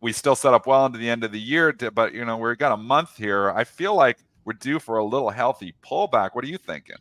we 0.00 0.12
still 0.12 0.36
set 0.36 0.54
up 0.54 0.66
well 0.66 0.86
into 0.86 0.98
the 0.98 1.10
end 1.10 1.24
of 1.24 1.32
the 1.32 1.40
year, 1.40 1.72
but 1.72 2.14
you 2.14 2.24
know, 2.24 2.36
we've 2.36 2.56
got 2.56 2.72
a 2.72 2.76
month 2.76 3.16
here. 3.16 3.50
I 3.50 3.64
feel 3.64 3.94
like 3.94 4.18
we're 4.44 4.54
due 4.54 4.78
for 4.78 4.98
a 4.98 5.04
little 5.04 5.30
healthy 5.30 5.74
pullback. 5.84 6.30
What 6.32 6.44
are 6.44 6.48
you 6.48 6.58
thinking? 6.58 6.96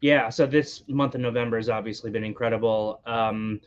Yeah, 0.00 0.28
so 0.28 0.46
this 0.46 0.84
month 0.86 1.16
of 1.16 1.20
November 1.20 1.56
has 1.56 1.68
obviously 1.68 2.10
been 2.10 2.24
incredible. 2.24 3.00
Um, 3.06 3.60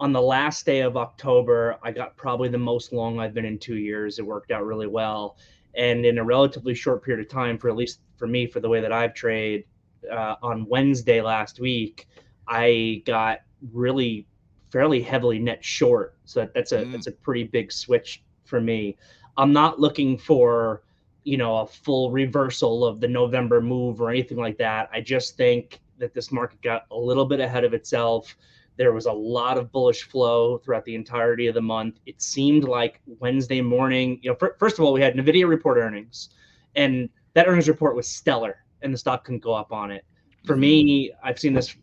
on 0.00 0.12
the 0.12 0.22
last 0.22 0.64
day 0.64 0.80
of 0.80 0.96
October, 0.96 1.76
I 1.82 1.90
got 1.90 2.16
probably 2.16 2.48
the 2.48 2.58
most 2.58 2.92
long 2.92 3.18
I've 3.18 3.34
been 3.34 3.44
in 3.44 3.58
two 3.58 3.76
years. 3.76 4.18
It 4.18 4.26
worked 4.26 4.50
out 4.50 4.64
really 4.64 4.86
well. 4.86 5.36
And 5.74 6.04
in 6.06 6.18
a 6.18 6.24
relatively 6.24 6.74
short 6.74 7.04
period 7.04 7.24
of 7.24 7.30
time, 7.30 7.58
for 7.58 7.68
at 7.68 7.76
least 7.76 8.00
for 8.16 8.26
me, 8.26 8.46
for 8.46 8.60
the 8.60 8.68
way 8.68 8.80
that 8.80 8.92
I've 8.92 9.14
traded, 9.14 9.64
uh, 10.10 10.36
on 10.42 10.66
Wednesday 10.68 11.20
last 11.20 11.60
week, 11.60 12.08
I 12.46 13.02
got 13.04 13.40
really 13.72 14.26
fairly 14.70 15.02
heavily 15.02 15.38
net 15.38 15.64
short. 15.64 16.14
So 16.24 16.40
that, 16.40 16.54
that's 16.54 16.72
a 16.72 16.84
Mm. 16.84 16.92
that's 16.92 17.06
a 17.06 17.12
pretty 17.12 17.44
big 17.44 17.72
switch 17.72 18.22
for 18.44 18.60
me. 18.60 18.96
I'm 19.36 19.52
not 19.52 19.80
looking 19.80 20.16
for 20.18 20.82
you 21.24 21.36
know 21.36 21.58
a 21.58 21.66
full 21.66 22.10
reversal 22.10 22.84
of 22.84 23.00
the 23.00 23.08
November 23.08 23.60
move 23.60 24.00
or 24.00 24.10
anything 24.10 24.38
like 24.38 24.58
that. 24.58 24.88
I 24.92 25.00
just 25.00 25.36
think 25.36 25.80
that 25.98 26.14
this 26.14 26.30
market 26.30 26.62
got 26.62 26.86
a 26.90 26.96
little 26.96 27.24
bit 27.24 27.40
ahead 27.40 27.64
of 27.64 27.74
itself. 27.74 28.36
There 28.78 28.92
was 28.92 29.06
a 29.06 29.12
lot 29.12 29.58
of 29.58 29.72
bullish 29.72 30.04
flow 30.04 30.58
throughout 30.58 30.84
the 30.84 30.94
entirety 30.94 31.48
of 31.48 31.54
the 31.54 31.60
month. 31.60 31.98
It 32.06 32.22
seemed 32.22 32.64
like 32.64 33.00
Wednesday 33.18 33.60
morning, 33.60 34.20
you 34.22 34.30
know, 34.30 34.36
fir- 34.36 34.56
first 34.58 34.78
of 34.78 34.84
all, 34.84 34.92
we 34.92 35.02
had 35.02 35.14
Nvidia 35.14 35.48
report 35.48 35.78
earnings, 35.78 36.30
and 36.76 37.08
that 37.34 37.48
earnings 37.48 37.68
report 37.68 37.96
was 37.96 38.06
stellar, 38.06 38.64
and 38.82 38.94
the 38.94 38.98
stock 38.98 39.24
couldn't 39.24 39.42
go 39.42 39.52
up 39.52 39.72
on 39.72 39.90
it. 39.90 40.04
For 40.46 40.56
me, 40.56 41.10
I've 41.24 41.40
seen 41.40 41.54
this 41.54 41.76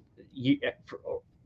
for, 0.86 1.00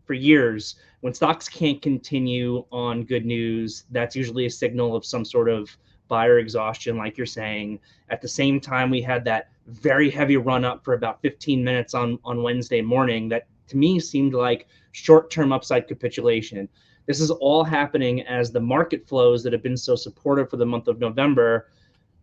for 0.05 0.13
years. 0.13 0.75
When 1.01 1.15
stocks 1.15 1.49
can't 1.49 1.81
continue 1.81 2.63
on 2.71 3.03
good 3.03 3.25
news, 3.25 3.85
that's 3.89 4.15
usually 4.15 4.45
a 4.45 4.51
signal 4.51 4.95
of 4.95 5.03
some 5.03 5.25
sort 5.25 5.49
of 5.49 5.75
buyer 6.07 6.37
exhaustion, 6.37 6.95
like 6.95 7.17
you're 7.17 7.25
saying. 7.25 7.79
At 8.09 8.21
the 8.21 8.27
same 8.27 8.59
time, 8.59 8.91
we 8.91 9.01
had 9.01 9.25
that 9.25 9.49
very 9.65 10.11
heavy 10.11 10.37
run 10.37 10.63
up 10.63 10.83
for 10.83 10.93
about 10.93 11.21
15 11.21 11.63
minutes 11.63 11.93
on 11.95 12.19
on 12.23 12.43
Wednesday 12.43 12.81
morning. 12.81 13.29
That 13.29 13.47
to 13.69 13.77
me 13.77 13.99
seemed 13.99 14.33
like 14.33 14.67
short-term 14.91 15.51
upside 15.53 15.87
capitulation. 15.87 16.67
This 17.05 17.19
is 17.19 17.31
all 17.31 17.63
happening 17.63 18.21
as 18.23 18.51
the 18.51 18.59
market 18.59 19.07
flows 19.07 19.43
that 19.43 19.53
have 19.53 19.63
been 19.63 19.77
so 19.77 19.95
supportive 19.95 20.49
for 20.49 20.57
the 20.57 20.65
month 20.65 20.87
of 20.87 20.99
November, 20.99 21.69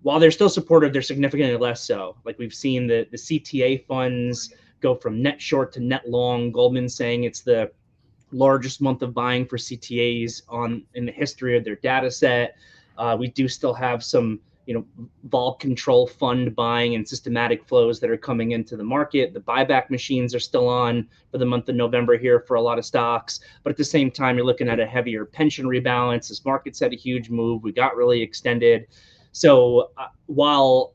while 0.03 0.20
they're 0.20 0.30
still 0.30 0.49
supportive, 0.49 0.92
they're 0.92 1.03
significantly 1.03 1.57
less 1.57 1.82
so. 1.82 2.16
Like 2.24 2.38
we've 2.38 2.55
seen 2.55 2.86
the 2.86 3.09
the 3.11 3.16
CTA 3.16 3.86
funds 3.86 4.55
go 4.80 4.94
from 4.94 5.20
net 5.20 5.40
short 5.40 5.72
to 5.72 5.80
net 5.80 6.09
long. 6.09 6.53
Goldman 6.53 6.88
saying 6.88 7.24
it's 7.24 7.40
the 7.40 7.72
largest 8.30 8.80
month 8.80 9.03
of 9.03 9.14
buying 9.14 9.47
for 9.47 9.57
CTAs 9.57 10.42
on 10.49 10.84
in 10.94 11.07
the 11.07 11.12
history 11.12 11.57
of 11.57 11.64
their 11.64 11.76
data 11.76 12.11
set. 12.11 12.57
Uh, 12.99 13.16
we 13.18 13.28
do 13.28 13.49
still 13.49 13.74
have 13.74 14.05
some, 14.05 14.40
you 14.67 14.75
know, 14.75 14.85
vol 15.25 15.55
control 15.55 16.07
fund 16.07 16.55
buying 16.55 16.95
and 16.97 17.09
systematic 17.09 17.64
flows 17.64 18.01
that 18.01 18.11
are 18.11 18.17
coming 18.17 18.51
into 18.51 18.77
the 18.77 18.85
market. 18.85 19.33
The 19.33 19.41
buyback 19.41 19.91
machines 19.91 20.35
are 20.35 20.41
still 20.41 20.69
on 20.69 21.09
for 21.31 21.39
the 21.39 21.47
month 21.47 21.69
of 21.69 21.77
November 21.77 22.19
here 22.19 22.41
for 22.41 22.57
a 22.57 22.61
lot 22.61 22.79
of 22.79 22.85
stocks, 22.85 23.41
but 23.62 23.71
at 23.71 23.77
the 23.77 23.85
same 23.85 24.11
time, 24.11 24.37
you're 24.37 24.45
looking 24.45 24.69
at 24.69 24.81
a 24.81 24.87
heavier 24.87 25.25
pension 25.25 25.67
rebalance. 25.67 26.29
This 26.29 26.45
market's 26.45 26.81
had 26.81 26.93
a 26.93 26.97
huge 26.97 27.31
move. 27.31 27.62
We 27.62 27.73
got 27.73 27.97
really 27.97 28.21
extended. 28.21 28.89
So 29.33 29.93
uh, 29.97 30.09
while 30.27 30.95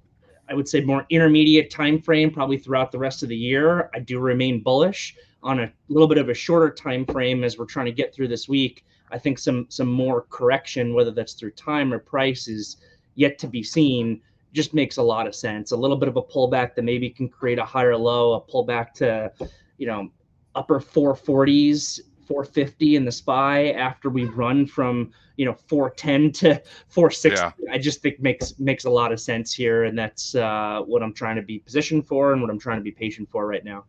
I 0.50 0.54
would 0.54 0.68
say 0.68 0.82
more 0.82 1.06
intermediate 1.10 1.70
time 1.70 2.02
frame, 2.02 2.30
probably 2.30 2.58
throughout 2.58 2.92
the 2.92 3.00
rest 3.00 3.24
of 3.24 3.30
the 3.30 3.38
year, 3.38 3.90
I 3.94 4.00
do 4.00 4.20
remain 4.20 4.62
bullish 4.62 5.16
on 5.44 5.62
a 5.62 5.72
little 5.88 6.08
bit 6.08 6.18
of 6.18 6.28
a 6.28 6.34
shorter 6.34 6.70
time 6.70 7.06
frame 7.06 7.44
as 7.46 7.58
we're 7.58 7.66
trying 7.66 7.86
to 7.86 7.92
get 7.92 8.14
through 8.14 8.28
this 8.28 8.50
week. 8.50 8.86
I 9.12 9.18
think 9.18 9.40
some 9.40 9.66
some 9.70 9.88
more 9.88 10.26
correction, 10.30 10.94
whether 10.94 11.12
that's 11.12 11.34
through 11.34 11.52
time 11.52 11.94
or 11.94 12.00
price, 12.00 12.48
is 12.48 12.78
yet 13.16 13.38
to 13.40 13.48
be 13.48 13.64
seen. 13.64 14.22
Just 14.54 14.74
makes 14.74 14.98
a 14.98 15.04
lot 15.04 15.28
of 15.28 15.36
sense. 15.36 15.72
A 15.72 15.78
little 15.78 15.98
bit 15.98 16.10
of 16.10 16.18
a 16.18 16.22
pullback 16.22 16.76
that 16.76 16.84
maybe 16.84 17.10
can 17.10 17.30
create 17.30 17.60
a 17.60 17.66
higher 17.66 17.96
low, 17.96 18.34
a 18.34 18.42
pullback 18.42 18.94
to, 18.96 19.32
you 19.78 19.88
know, 19.88 20.10
upper 20.56 20.80
440s, 20.80 22.02
450 22.28 22.96
in 22.96 23.06
the 23.06 23.12
SPY 23.12 23.72
after 23.72 24.10
we 24.10 24.26
run 24.26 24.66
from 24.66 25.12
you 25.38 25.46
know 25.46 25.56
410 25.68 26.32
to 26.34 26.62
460. 26.90 27.68
I 27.72 27.78
just 27.78 28.02
think 28.02 28.20
makes 28.20 28.60
makes 28.60 28.86
a 28.86 28.90
lot 28.90 29.12
of 29.12 29.20
sense 29.20 29.54
here, 29.54 29.86
and 29.86 29.98
that's 29.98 30.36
uh, 30.36 30.82
what 30.86 31.02
I'm 31.02 31.14
trying 31.14 31.36
to 31.38 31.42
be 31.42 31.60
positioned 31.60 32.08
for, 32.08 32.34
and 32.34 32.42
what 32.42 32.52
I'm 32.52 32.60
trying 32.60 32.78
to 32.78 32.84
be 32.84 32.92
patient 32.92 33.30
for 33.32 33.48
right 33.48 33.66
now. 33.66 33.86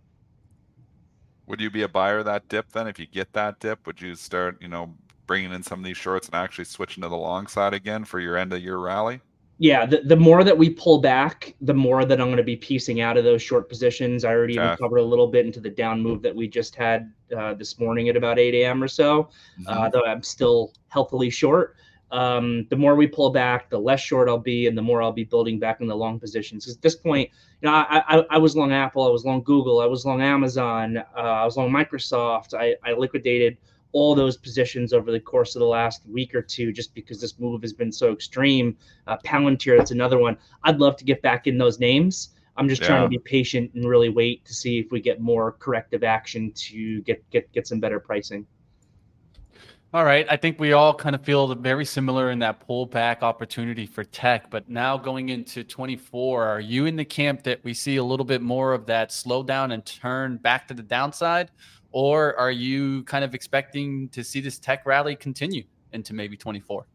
Would 1.46 1.60
you 1.60 1.70
be 1.70 1.82
a 1.82 1.88
buyer 1.88 2.18
of 2.18 2.24
that 2.24 2.48
dip 2.48 2.72
then? 2.72 2.86
If 2.86 2.98
you 2.98 3.06
get 3.06 3.32
that 3.34 3.60
dip, 3.60 3.86
would 3.86 4.00
you 4.00 4.14
start, 4.14 4.62
you 4.62 4.68
know, 4.68 4.94
bringing 5.33 5.55
in 5.55 5.62
some 5.62 5.78
of 5.78 5.85
these 5.87 5.97
shorts 5.97 6.26
and 6.26 6.35
actually 6.35 6.66
switching 6.66 7.03
to 7.03 7.09
the 7.09 7.16
long 7.16 7.47
side 7.47 7.72
again 7.72 8.05
for 8.05 8.20
your 8.20 8.37
end 8.37 8.53
of 8.53 8.62
year 8.62 8.76
rally? 8.76 9.18
Yeah, 9.57 9.87
the, 9.87 10.03
the 10.03 10.14
more 10.16 10.45
that 10.45 10.59
we 10.59 10.68
pull 10.68 10.99
back, 10.99 11.55
the 11.62 11.72
more 11.72 12.05
that 12.05 12.20
I'm 12.20 12.26
going 12.26 12.37
to 12.37 12.43
be 12.43 12.57
piecing 12.57 13.01
out 13.01 13.16
of 13.16 13.24
those 13.24 13.41
short 13.41 13.66
positions. 13.66 14.26
I 14.26 14.33
already 14.35 14.55
even 14.55 14.66
covered 14.76 14.99
a 14.99 15.03
little 15.03 15.26
bit 15.28 15.47
into 15.47 15.59
the 15.59 15.70
down 15.70 16.03
move 16.03 16.20
that 16.20 16.37
we 16.37 16.49
just 16.49 16.74
had 16.74 17.11
uh, 17.35 17.55
this 17.55 17.78
morning 17.78 18.11
at 18.11 18.16
about 18.16 18.39
8 18.39 18.53
a.m. 18.57 18.83
or 18.83 18.89
so. 18.89 19.30
uh, 19.66 19.89
though 19.89 20.05
I'm 20.05 20.22
still 20.22 20.74
healthily 20.89 21.30
short. 21.30 21.76
Um, 22.11 22.66
the 22.68 22.76
more 22.76 22.95
we 22.95 23.07
pull 23.07 23.30
back, 23.30 23.70
the 23.70 23.78
less 23.78 24.01
short 24.01 24.28
I'll 24.28 24.37
be, 24.37 24.66
and 24.66 24.76
the 24.76 24.83
more 24.83 25.01
I'll 25.01 25.12
be 25.12 25.24
building 25.24 25.59
back 25.59 25.80
in 25.80 25.87
the 25.87 25.97
long 25.97 26.20
positions. 26.20 26.66
'Cause 26.66 26.74
at 26.76 26.83
this 26.83 26.95
point, 26.97 27.30
you 27.62 27.70
know, 27.70 27.74
I, 27.74 28.03
I, 28.07 28.26
I 28.33 28.37
was 28.39 28.55
long 28.55 28.70
Apple, 28.70 29.07
I 29.07 29.11
was 29.11 29.24
long 29.24 29.43
Google, 29.43 29.80
I 29.80 29.87
was 29.87 30.05
long 30.05 30.20
Amazon, 30.20 30.99
uh, 30.99 31.05
I 31.16 31.45
was 31.47 31.57
long 31.57 31.70
Microsoft. 31.70 32.53
I, 32.53 32.76
I 32.85 32.93
liquidated 32.93 33.57
all 33.93 34.14
those 34.14 34.36
positions 34.36 34.93
over 34.93 35.12
the 35.12 35.20
course 35.20 35.55
of 35.55 35.61
the 35.61 35.66
last 35.66 36.03
week 36.07 36.34
or 36.34 36.43
two, 36.43 36.72
just 36.72 36.95
because 36.95 37.20
this 37.20 37.38
move 37.38 37.62
has 37.62 37.72
been 37.72 37.93
so 37.93 38.12
extreme. 38.12 38.76
Uh, 39.07 39.16
Palantir, 39.24 39.76
that's 39.76 39.90
another 39.90 40.18
one. 40.18 40.36
I'd 40.64 40.78
love 40.78 40.97
to 40.97 41.05
get 41.05 41.22
back 41.22 41.47
in 41.47 41.59
those 41.59 41.78
names. 41.78 42.30
I'm 42.57 42.68
just 42.68 42.82
trying 42.82 43.03
to 43.03 43.09
be 43.09 43.18
patient 43.18 43.72
and 43.74 43.88
really 43.88 44.11
wait 44.11 44.45
to 44.45 44.55
see 44.55 44.78
if 44.78 44.90
we 44.90 45.01
get 45.01 45.20
more 45.20 45.53
corrective 45.53 46.05
action 46.05 46.53
to 46.55 47.01
get 47.03 47.28
get 47.30 47.51
get 47.53 47.66
some 47.66 47.80
better 47.80 47.99
pricing. 47.99 48.47
All 49.95 50.05
right. 50.05 50.26
I 50.30 50.38
think 50.38 50.59
we 50.59 50.72
all 50.72 50.95
kind 50.95 51.14
of 51.14 51.22
feel 51.22 51.55
very 51.55 51.84
similar 51.84 52.30
in 52.30 52.38
that 52.38 52.66
pullback 52.66 53.20
opportunity 53.20 53.84
for 53.84 54.05
tech. 54.05 54.51
But 54.51 54.70
now 54.70 54.97
going 54.97 55.28
into 55.28 55.64
24, 55.64 56.47
are 56.47 56.61
you 56.61 56.86
in 56.86 56.97
the 56.97 57.05
camp 57.05 57.43
that 57.43 57.62
we 57.62 57.74
see 57.74 57.97
a 57.97 58.05
little 58.05 58.24
bit 58.24 58.40
more 58.40 58.72
of 58.72 58.86
that 58.86 59.11
slowdown 59.11 59.74
and 59.74 59.84
turn 59.84 60.38
back 60.38 60.66
to 60.68 60.74
the 60.74 60.82
downside? 60.82 61.51
Or 61.93 62.36
are 62.38 62.51
you 62.51 63.05
kind 63.05 63.24
of 63.24 63.34
expecting 63.34 64.09
to 64.09 64.24
see 64.24 64.40
this 64.40 64.59
tech 64.59 64.84
rally 64.86 65.14
continue 65.14 65.64
into 65.93 66.14
maybe 66.14 66.36
24? 66.36 66.86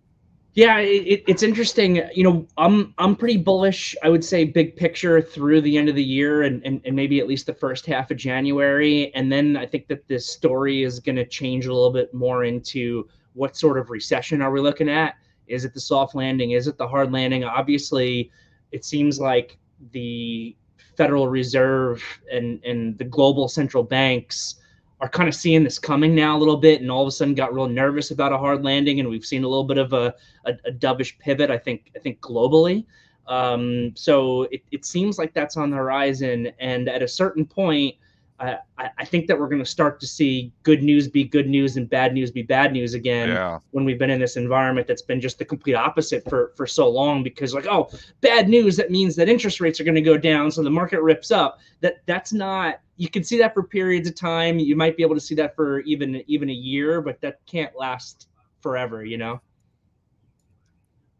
Yeah, 0.54 0.80
it, 0.80 1.24
it's 1.28 1.43
interesting. 1.43 2.02
You 2.16 2.24
know, 2.24 2.48
I'm 2.58 2.91
I'm 2.98 3.16
pretty 3.16 3.38
bullish. 3.38 3.95
I 4.02 4.10
would 4.10 4.26
say 4.26 4.43
big 4.43 4.76
picture 4.76 5.22
through 5.22 5.62
the 5.62 5.78
end 5.78 5.88
of 5.88 5.93
the 5.93 6.04
year 6.04 6.41
and, 6.41 6.66
and, 6.66 6.82
and 6.84 6.95
maybe 6.95 7.20
at 7.20 7.28
least 7.28 7.45
the 7.45 7.54
first 7.54 7.86
half 7.86 8.10
of 8.10 8.18
January. 8.18 9.14
And 9.14 9.32
then 9.32 9.56
I 9.56 9.68
think 9.68 9.88
that 9.89 10.08
this 10.08 10.28
story 10.28 10.82
is 10.82 11.00
going 11.00 11.18
to 11.18 11.28
change 11.28 11.68
a 11.68 11.74
little 11.74 11.91
bit 11.91 12.12
more 12.12 12.43
into 12.43 13.08
what 13.34 13.56
sort 13.56 13.78
of 13.78 13.91
recession 13.91 14.41
are 14.41 14.50
we 14.50 14.60
looking 14.60 14.89
at? 14.89 15.18
Is 15.45 15.64
it 15.64 15.76
the 15.76 15.80
soft 15.80 16.16
landing? 16.16 16.52
Is 16.52 16.66
it 16.66 16.76
the 16.80 16.88
hard 16.88 17.12
landing? 17.12 17.43
Obviously, 17.43 18.32
it 18.72 18.84
seems 18.84 19.20
like 19.20 19.60
the 19.91 20.56
Federal 20.98 21.28
Reserve 21.28 22.04
and 22.32 22.60
and 22.66 22.98
the 22.98 23.04
global 23.04 23.48
central 23.48 23.84
banks 23.84 24.56
are 25.00 25.10
kind 25.10 25.30
of 25.30 25.36
seeing 25.36 25.64
this 25.64 25.78
coming 25.78 26.16
now 26.16 26.36
a 26.36 26.39
little 26.39 26.58
bit 26.58 26.82
and 26.82 26.89
all 26.89 27.04
of 27.04 27.08
a 27.08 27.12
sudden 27.12 27.36
got 27.36 27.54
real 27.54 27.68
nervous 27.68 28.12
about 28.12 28.34
a 28.34 28.38
hard 28.38 28.64
landing 28.64 29.00
and 29.00 29.08
we've 29.08 29.26
seen 29.26 29.43
a 29.43 29.48
little 29.48 29.64
bit 29.64 29.78
of 29.78 29.93
a, 29.93 30.14
a, 30.45 30.54
a 30.66 30.72
dovish 30.72 31.18
pivot 31.20 31.52
i 31.52 31.58
think 31.58 31.91
i 31.95 32.00
think 32.00 32.20
globally. 32.22 32.86
Um, 33.28 33.91
so 33.93 34.43
it, 34.43 34.62
it 34.72 34.86
seems 34.86 35.18
like 35.18 35.34
that's 35.34 35.58
on 35.58 35.70
the 35.70 35.76
horizon 35.76 36.50
and 36.60 36.88
at 36.88 37.04
a 37.04 37.08
certain 37.08 37.45
point 37.45 37.95
I, 38.40 38.60
I 38.78 39.04
think 39.06 39.26
that 39.28 39.40
we're 39.40 39.48
going 39.48 39.64
to 39.64 39.66
start 39.70 40.00
to 40.00 40.08
see 40.08 40.52
good 40.62 40.84
news 40.84 41.08
be 41.08 41.24
good 41.24 41.48
news 41.50 41.76
and 41.76 41.90
bad 41.90 42.14
news 42.14 42.30
be 42.30 42.44
bad 42.44 42.72
news 42.72 42.94
again 42.94 43.30
Yeah. 43.30 43.60
when 43.72 43.84
we've 43.84 43.98
been 43.98 44.12
in 44.12 44.20
this 44.20 44.38
environment 44.38 44.86
that's 44.88 45.02
been 45.02 45.20
just 45.20 45.40
the 45.40 45.46
complete 45.46 45.74
opposite 45.74 46.28
for 46.30 46.54
for 46.56 46.68
so 46.68 46.88
long 46.88 47.24
because 47.24 47.56
like 47.56 47.66
oh 47.66 47.90
bad 48.22 48.48
news 48.48 48.78
that 48.78 48.92
means 48.92 49.16
that 49.16 49.28
interest 49.28 49.60
rates 49.60 49.80
are 49.80 49.84
going 49.84 49.96
to 49.96 50.02
go 50.02 50.18
down 50.18 50.52
so 50.52 50.62
the 50.62 50.70
market 50.70 51.02
rips 51.02 51.32
up 51.32 51.60
that 51.82 51.98
that's 52.06 52.32
not 52.32 52.80
you 52.98 53.10
can 53.10 53.24
see 53.24 53.38
that 53.40 53.54
for 53.56 53.64
periods 53.64 54.08
of 54.08 54.14
time 54.16 54.60
you 54.60 54.76
might 54.76 54.96
be 54.98 55.04
able 55.04 55.16
to 55.16 55.22
see 55.22 55.36
that 55.36 55.56
for 55.56 55.80
even 55.82 56.24
even 56.28 56.50
a 56.50 56.54
year 56.54 57.02
but 57.02 57.20
that 57.22 57.40
can't 57.48 57.76
last 57.76 58.28
forever 58.62 59.04
you 59.04 59.18
know 59.18 59.42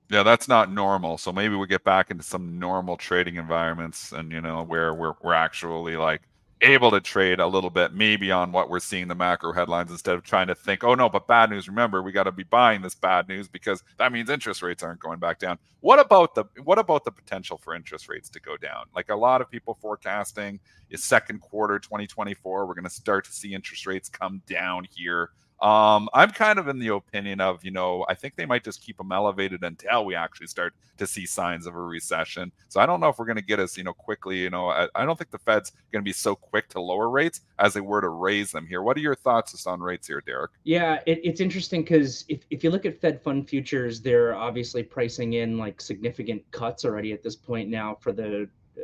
Yeah, 0.10 0.24
that's 0.24 0.48
not 0.48 0.72
normal. 0.72 1.18
So 1.18 1.34
maybe 1.34 1.56
we 1.56 1.68
get 1.68 1.84
back 1.84 2.12
into 2.12 2.24
some 2.24 2.60
normal 2.60 2.96
trading 2.96 3.36
environments 3.36 4.12
and 4.14 4.32
you 4.32 4.40
know 4.42 4.64
where 4.64 4.94
we're 4.94 5.16
we're 5.22 5.34
actually 5.34 5.98
like 5.98 6.22
able 6.62 6.90
to 6.92 7.00
trade 7.00 7.40
a 7.40 7.48
little 7.48 7.70
bit 7.70 7.94
maybe 7.94 8.32
on 8.32 8.52
what 8.52 8.70
we're 8.70 8.80
seeing 8.80 9.08
the 9.08 9.16
macro 9.16 9.54
headlines 9.54 9.92
instead 9.92 10.16
of 10.16 10.24
trying 10.24 10.48
to 10.48 10.56
think, 10.56 10.84
oh 10.84 10.96
no, 10.96 11.08
but 11.08 11.28
bad 11.28 11.50
news. 11.50 11.68
Remember, 11.68 12.02
we 12.02 12.12
got 12.12 12.24
to 12.24 12.32
be 12.32 12.44
buying 12.44 12.82
this 12.82 12.96
bad 12.96 13.28
news 13.28 13.48
because 13.48 13.84
that 13.98 14.12
means 14.12 14.30
interest 14.30 14.62
rates 14.62 14.82
aren't 14.82 15.00
going 15.00 15.20
back 15.20 15.40
down. 15.40 15.60
What 15.82 16.00
about 16.00 16.34
the 16.34 16.46
what 16.64 16.80
about 16.80 17.06
the 17.06 17.12
potential 17.12 17.58
for 17.58 17.76
interest 17.76 18.10
rates 18.10 18.30
to 18.30 18.40
go 18.40 18.58
down? 18.58 18.86
Like 18.96 19.10
a 19.10 19.16
lot 19.16 19.42
of 19.42 19.50
people 19.50 19.78
forecasting 19.80 20.60
is 20.90 21.04
second 21.04 21.42
quarter 21.42 21.80
2024, 21.80 22.66
we're 22.66 22.74
going 22.74 22.84
to 22.84 22.90
start 22.90 23.26
to 23.26 23.32
see 23.32 23.54
interest 23.54 23.86
rates 23.86 24.10
come 24.10 24.42
down 24.48 24.88
here. 24.90 25.32
Um, 25.60 26.08
I'm 26.14 26.30
kind 26.32 26.60
of 26.60 26.68
in 26.68 26.78
the 26.78 26.90
opinion 26.90 27.42
of, 27.42 27.66
you 27.66 27.72
know, 27.72 28.06
I 28.08 28.14
think 28.14 28.36
they 28.36 28.46
might 28.46 28.64
just 28.64 28.82
keep 28.82 28.98
them 28.98 29.12
elevated 29.12 29.64
until 29.64 30.06
we 30.06 30.14
actually 30.14 30.48
start 30.48 30.74
to 30.98 31.08
see 31.08 31.26
signs 31.26 31.66
of 31.66 31.76
a 31.76 31.82
recession. 31.82 32.52
So 32.70 32.80
I 32.80 32.86
don't 32.86 33.00
know 33.00 33.10
if 33.10 33.18
we're 33.18 33.26
going 33.26 33.38
to 33.38 33.44
get 33.44 33.60
us, 33.60 33.76
you 33.76 33.84
know, 33.84 33.94
quickly. 33.94 34.38
You 34.38 34.52
know, 34.52 34.70
I, 34.70 34.88
I 34.94 35.06
don't 35.06 35.18
think 35.18 35.32
the 35.32 35.40
Fed's 35.40 35.72
going 35.92 36.04
to 36.04 36.08
be 36.08 36.14
so 36.14 36.36
quick 36.36 36.70
to 36.70 36.82
lower 36.82 37.10
rates 37.10 37.42
as 37.58 37.74
they 37.74 37.82
were 37.82 38.02
to 38.02 38.10
raise 38.10 38.52
them 38.52 38.68
here. 38.68 38.84
What 38.84 38.98
are 38.98 39.02
your 39.02 39.16
thoughts 39.16 39.52
just 39.52 39.66
on 39.68 39.80
rates 39.80 40.08
here, 40.08 40.22
Derrick? 40.26 40.52
Yeah, 40.64 41.00
it, 41.08 41.22
it's 41.24 41.42
interesting 41.42 41.82
because 41.82 42.26
if, 42.28 42.42
if 42.52 42.64
you 42.64 42.70
look 42.70 42.86
at 42.86 43.02
Fed 43.02 43.22
fund 43.22 43.50
futures, 43.50 44.00
they're 44.02 44.36
obviously 44.36 44.84
pricing 44.84 45.34
in 45.34 45.58
like 45.58 45.82
significant 45.82 46.44
cuts 46.52 46.86
already 46.86 47.14
at 47.14 47.24
this 47.24 47.36
point 47.36 47.70
now 47.70 47.98
for 48.00 48.12
the, 48.12 48.48
uh, 48.78 48.82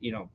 you 0.00 0.12
know, 0.12 0.30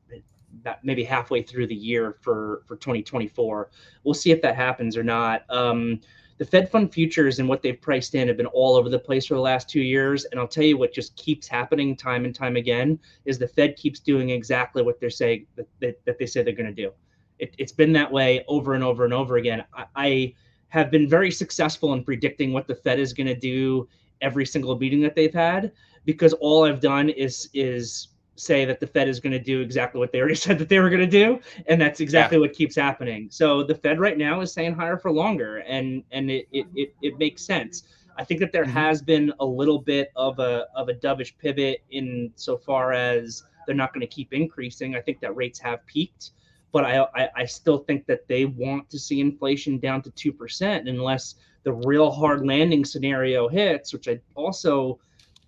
maybe 0.84 1.04
halfway 1.04 1.42
through 1.42 1.68
the 1.68 1.76
year 1.76 2.18
for 2.22 2.64
for 2.66 2.76
2024. 2.78 3.70
We'll 4.04 4.14
see 4.14 4.32
if 4.32 4.42
that 4.42 4.56
happens 4.56 4.98
or 4.98 5.04
not. 5.04 5.44
Um, 5.50 6.02
the 6.42 6.46
Fed 6.46 6.72
fund 6.72 6.92
futures 6.92 7.38
and 7.38 7.48
what 7.48 7.62
they've 7.62 7.80
priced 7.80 8.16
in 8.16 8.28
have 8.28 8.36
been 8.36 8.48
all 8.48 8.76
over 8.76 8.90
the 8.90 8.98
place 8.98 9.28
for 9.28 9.36
the 9.36 9.42
last 9.42 9.70
two 9.70 9.82
years. 9.82 10.26
And 10.26 10.40
I'll 10.40 10.48
tell 10.48 10.64
you 10.64 10.76
what 10.76 10.92
just 10.92 11.16
keeps 11.16 11.48
happening 11.48 11.96
time 11.96 12.26
and 12.26 12.34
time 12.34 12.56
again 12.56 12.98
is 13.26 13.38
the 13.38 13.48
Fed 13.48 13.76
keeps 13.76 14.00
doing 14.00 14.32
exactly 14.32 14.82
what 14.82 15.00
they're 15.00 15.12
saying 15.12 15.46
that, 15.56 15.68
that, 15.82 16.04
that 16.06 16.18
they 16.18 16.26
say 16.26 16.42
they're 16.42 16.56
going 16.56 16.74
to 16.74 16.82
do. 16.84 16.92
It, 17.38 17.54
has 17.60 17.72
been 17.72 17.94
that 17.94 18.12
way 18.12 18.44
over 18.48 18.74
and 18.74 18.84
over 18.84 19.06
and 19.06 19.14
over 19.14 19.38
again. 19.38 19.64
I, 19.76 19.86
I 19.96 20.34
have 20.70 20.90
been 20.90 21.08
very 21.08 21.30
successful 21.30 21.94
in 21.94 22.04
predicting 22.04 22.54
what 22.54 22.66
the 22.66 22.74
Fed 22.74 22.98
is 22.98 23.14
going 23.14 23.28
to 23.28 23.36
do 23.36 23.88
every 24.22 24.48
single 24.48 24.76
meeting 24.80 25.02
that 25.02 25.16
they've 25.16 25.34
had 25.34 25.72
because 26.06 26.34
all 26.34 26.66
I've 26.66 26.80
done 26.80 27.10
is 27.10 27.50
is 27.54 28.08
say 28.36 28.66
that 28.66 28.80
the 28.80 28.88
Fed 28.88 29.08
is 29.08 29.20
going 29.20 29.34
to 29.34 29.40
do 29.40 29.62
exactly 29.62 30.00
what 30.00 30.12
they 30.12 30.20
already 30.20 30.36
said 30.48 30.58
that 30.60 30.70
they 30.70 30.80
were 30.80 30.90
going 30.90 31.02
to 31.02 31.08
do, 31.08 31.40
and 31.68 31.80
that's 31.80 32.00
exactly 32.00 32.38
yeah. 32.38 32.42
what 32.42 32.54
keeps 32.54 32.76
happening. 32.76 33.28
So 33.30 33.64
the 33.64 33.76
Fed 33.76 34.00
right 34.00 34.18
now 34.18 34.42
is 34.42 34.52
saying 34.52 34.74
higher 34.74 34.98
for 34.98 35.12
longer, 35.12 35.58
and 35.60 36.04
and 36.12 36.30
it 36.30 36.48
it 36.52 36.68
it, 36.76 36.96
it 37.02 37.18
makes 37.18 37.44
sense. 37.44 37.84
I 38.18 38.24
think 38.24 38.40
that 38.42 38.52
there 38.52 38.64
mm-hmm. 38.64 38.74
has 38.74 39.02
been 39.02 39.34
a 39.40 39.46
little 39.46 39.80
bit 39.80 40.12
of 40.16 40.40
a 40.40 40.68
of 40.76 40.90
a 40.90 40.94
dovish 40.94 41.38
pivot 41.38 41.84
in 41.92 42.32
so 42.36 42.58
far 42.58 42.94
as 42.94 43.44
they're 43.66 43.76
not 43.76 43.94
going 43.94 44.02
to 44.02 44.08
keep 44.08 44.34
increasing. 44.34 44.96
I 44.96 45.02
think 45.02 45.20
that 45.22 45.36
rates 45.36 45.60
have 45.60 45.86
peaked, 45.86 46.32
but 46.72 46.84
I, 46.84 47.06
I 47.16 47.30
I 47.36 47.46
still 47.46 47.80
think 47.80 48.06
that 48.08 48.28
they 48.28 48.46
want 48.46 48.90
to 48.90 49.00
see 49.00 49.22
inflation 49.22 49.80
down 49.80 50.02
to 50.04 50.12
two 50.12 50.34
percent 50.34 50.88
unless 50.88 51.36
the 51.64 51.74
real 51.74 52.10
hard 52.10 52.46
landing 52.46 52.84
scenario 52.84 53.48
hits, 53.48 53.94
which 53.94 54.08
I 54.08 54.20
also 54.36 55.00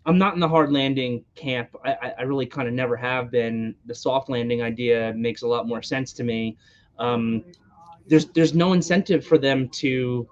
I'm 0.05 0.17
not 0.17 0.33
in 0.33 0.39
the 0.39 0.47
hard 0.47 0.71
landing 0.71 1.23
camp. 1.35 1.69
I, 1.85 2.13
I 2.19 2.21
really 2.23 2.45
kind 2.45 2.67
of 2.67 2.73
never 2.73 2.97
have 2.97 3.31
been. 3.31 3.75
The 3.85 3.95
soft 3.95 4.29
landing 4.29 4.61
idea 4.61 5.13
makes 5.15 5.43
a 5.43 5.47
lot 5.47 5.67
more 5.67 5.81
sense 5.81 6.11
to 6.13 6.23
me. 6.23 6.57
Um, 6.99 7.43
there's 8.07 8.25
there's 8.25 8.53
no 8.53 8.73
incentive 8.73 9.25
for 9.25 9.37
them 9.37 9.69
to 9.69 10.27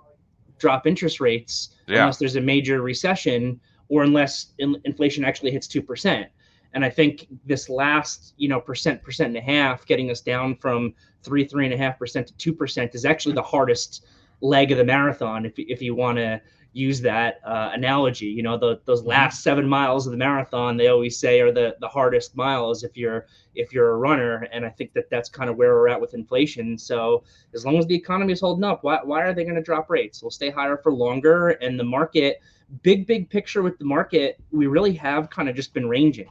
drop 0.58 0.86
interest 0.86 1.20
rates 1.20 1.70
yeah. 1.88 2.02
unless 2.02 2.18
there's 2.18 2.36
a 2.36 2.42
major 2.42 2.82
recession 2.82 3.60
or 3.88 4.04
unless 4.04 4.54
in, 4.60 4.76
inflation 4.86 5.24
actually 5.24 5.52
hits 5.52 5.68
two 5.68 5.82
percent. 5.82 6.28
And 6.74 6.86
I 6.86 6.90
think 6.90 7.28
this 7.46 7.70
last 7.70 8.34
you 8.38 8.50
know 8.50 8.60
percent 8.60 9.02
percent 9.02 9.30
and 9.30 9.38
a 9.38 9.42
half, 9.42 9.86
getting 9.86 10.12
us 10.12 10.22
down 10.22 10.56
from 10.56 10.94
three 11.24 11.46
three 11.46 11.66
and 11.66 11.74
a 11.74 11.78
half 11.78 11.98
percent 11.98 12.28
to 12.28 12.34
two 12.38 12.54
percent, 12.54 12.94
is 12.94 13.06
actually 13.06 13.36
the 13.36 13.42
hardest 13.42 14.06
leg 14.42 14.72
of 14.72 14.78
the 14.78 14.84
marathon. 14.84 15.46
If 15.46 15.54
if 15.58 15.82
you 15.82 15.96
want 15.96 16.18
to 16.18 16.42
use 16.74 17.02
that 17.02 17.40
uh, 17.46 17.72
analogy. 17.74 18.28
You 18.28 18.44
know, 18.44 18.58
the, 18.58 18.80
those 18.86 19.02
mm-hmm. 19.02 19.10
last 19.10 19.44
seven 19.44 19.68
miles 19.68 20.08
of 20.08 20.12
the 20.12 20.18
marathon, 20.18 20.78
they 20.78 20.88
always 20.88 21.18
say 21.18 21.42
are 21.42 21.52
the, 21.52 21.76
the 21.82 21.88
hardest 21.88 22.36
miles 22.36 22.84
if 22.84 22.96
you're 22.96 23.28
if 23.56 23.74
you're 23.74 23.92
a 23.92 23.98
runner. 23.98 24.48
And 24.54 24.66
I 24.66 24.70
think 24.70 24.94
that 24.94 25.10
that's 25.10 25.30
kind 25.30 25.50
of 25.50 25.58
where 25.58 25.74
we're 25.74 25.90
at 25.90 26.00
with 26.00 26.14
inflation. 26.14 26.78
So 26.78 27.24
as 27.54 27.66
long 27.66 27.78
as 27.78 27.86
the 27.86 27.96
economy 27.96 28.32
is 28.34 28.40
holding 28.40 28.64
up, 28.64 28.84
why, 28.84 29.00
why 29.04 29.22
are 29.24 29.34
they 29.34 29.44
going 29.44 29.56
to 29.56 29.62
drop 29.62 29.90
rates? 29.90 30.22
We'll 30.22 30.32
stay 30.32 30.50
higher 30.50 30.78
for 30.78 30.94
longer. 30.94 31.50
And 31.50 31.78
the 31.80 31.84
market, 31.84 32.42
big 32.84 33.06
big 33.06 33.30
picture 33.30 33.62
with 33.62 33.78
the 33.78 33.86
market, 33.86 34.40
we 34.52 34.68
really 34.68 34.94
have 34.94 35.30
kind 35.30 35.50
of 35.50 35.56
just 35.56 35.74
been 35.74 35.90
ranging, 35.90 36.30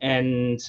and 0.00 0.60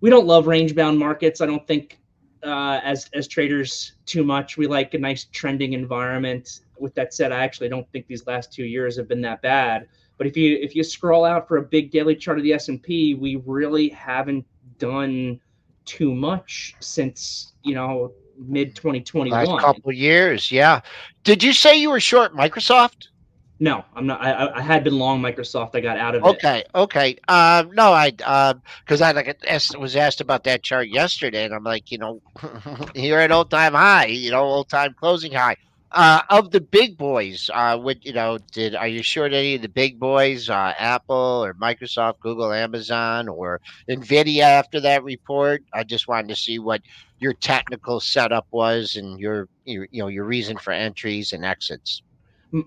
we 0.00 0.10
don't 0.10 0.26
love 0.26 0.46
range 0.46 0.74
bound 0.74 0.98
markets. 0.98 1.40
I 1.40 1.46
don't 1.46 1.66
think 1.66 1.98
uh, 2.42 2.80
as 2.82 3.08
as 3.14 3.28
traders 3.28 3.92
too 4.06 4.24
much. 4.24 4.56
We 4.56 4.66
like 4.66 4.94
a 4.94 4.98
nice 4.98 5.24
trending 5.32 5.72
environment 5.72 6.60
with 6.82 6.94
that 6.96 7.14
said, 7.14 7.32
I 7.32 7.44
actually 7.44 7.68
don't 7.68 7.90
think 7.92 8.06
these 8.06 8.26
last 8.26 8.52
two 8.52 8.64
years 8.64 8.96
have 8.96 9.08
been 9.08 9.22
that 9.22 9.40
bad. 9.40 9.88
But 10.18 10.26
if 10.26 10.36
you 10.36 10.58
if 10.60 10.76
you 10.76 10.84
scroll 10.84 11.24
out 11.24 11.48
for 11.48 11.56
a 11.56 11.62
big 11.62 11.90
daily 11.90 12.14
chart 12.14 12.38
of 12.38 12.44
the 12.44 12.52
S 12.52 12.68
and 12.68 12.82
P, 12.82 13.14
we 13.14 13.36
really 13.46 13.88
haven't 13.88 14.44
done 14.78 15.40
too 15.84 16.14
much 16.14 16.74
since 16.80 17.54
you 17.62 17.74
know 17.74 18.12
mid 18.36 18.76
2021. 18.76 19.46
Last 19.46 19.60
couple 19.60 19.92
years, 19.92 20.52
yeah. 20.52 20.80
Did 21.24 21.42
you 21.42 21.52
say 21.52 21.76
you 21.76 21.90
were 21.90 22.00
short 22.00 22.34
Microsoft? 22.34 23.08
No, 23.62 23.84
I'm 23.94 24.06
not. 24.06 24.20
I, 24.20 24.58
I 24.58 24.60
had 24.60 24.82
been 24.82 24.98
long 24.98 25.22
Microsoft. 25.22 25.76
I 25.76 25.80
got 25.80 25.96
out 25.96 26.16
of 26.16 26.24
okay, 26.24 26.58
it. 26.58 26.70
Okay, 26.74 27.14
okay. 27.14 27.16
Um, 27.28 27.70
no, 27.70 27.92
I 27.92 28.10
because 28.10 29.00
um, 29.00 29.06
I 29.06 29.12
like 29.12 29.40
asked, 29.46 29.78
was 29.78 29.94
asked 29.94 30.20
about 30.20 30.42
that 30.44 30.64
chart 30.64 30.88
yesterday, 30.88 31.44
and 31.44 31.54
I'm 31.54 31.62
like, 31.62 31.92
you 31.92 31.98
know, 31.98 32.20
you're 32.96 33.20
at 33.20 33.30
all 33.30 33.44
time 33.44 33.74
high, 33.74 34.06
you 34.06 34.32
know, 34.32 34.42
all 34.42 34.64
time 34.64 34.96
closing 34.98 35.30
high. 35.30 35.54
Uh, 35.92 36.22
of 36.28 36.50
the 36.50 36.60
big 36.60 36.98
boys, 36.98 37.50
uh, 37.54 37.78
you 38.00 38.12
know, 38.12 38.36
did 38.50 38.74
are 38.74 38.88
you 38.88 39.00
sure 39.00 39.30
that 39.30 39.36
any 39.36 39.54
of 39.54 39.62
the 39.62 39.68
big 39.68 40.00
boys, 40.00 40.50
uh, 40.50 40.74
Apple 40.76 41.44
or 41.44 41.54
Microsoft, 41.54 42.18
Google, 42.18 42.52
Amazon, 42.52 43.28
or 43.28 43.60
Nvidia 43.88 44.42
after 44.42 44.80
that 44.80 45.04
report? 45.04 45.62
I 45.72 45.84
just 45.84 46.08
wanted 46.08 46.30
to 46.30 46.36
see 46.36 46.58
what 46.58 46.82
your 47.20 47.34
technical 47.34 48.00
setup 48.00 48.48
was 48.50 48.96
and 48.96 49.20
your, 49.20 49.48
your 49.66 49.86
you 49.92 50.02
know 50.02 50.08
your 50.08 50.24
reason 50.24 50.56
for 50.56 50.72
entries 50.72 51.32
and 51.32 51.44
exits. 51.44 52.02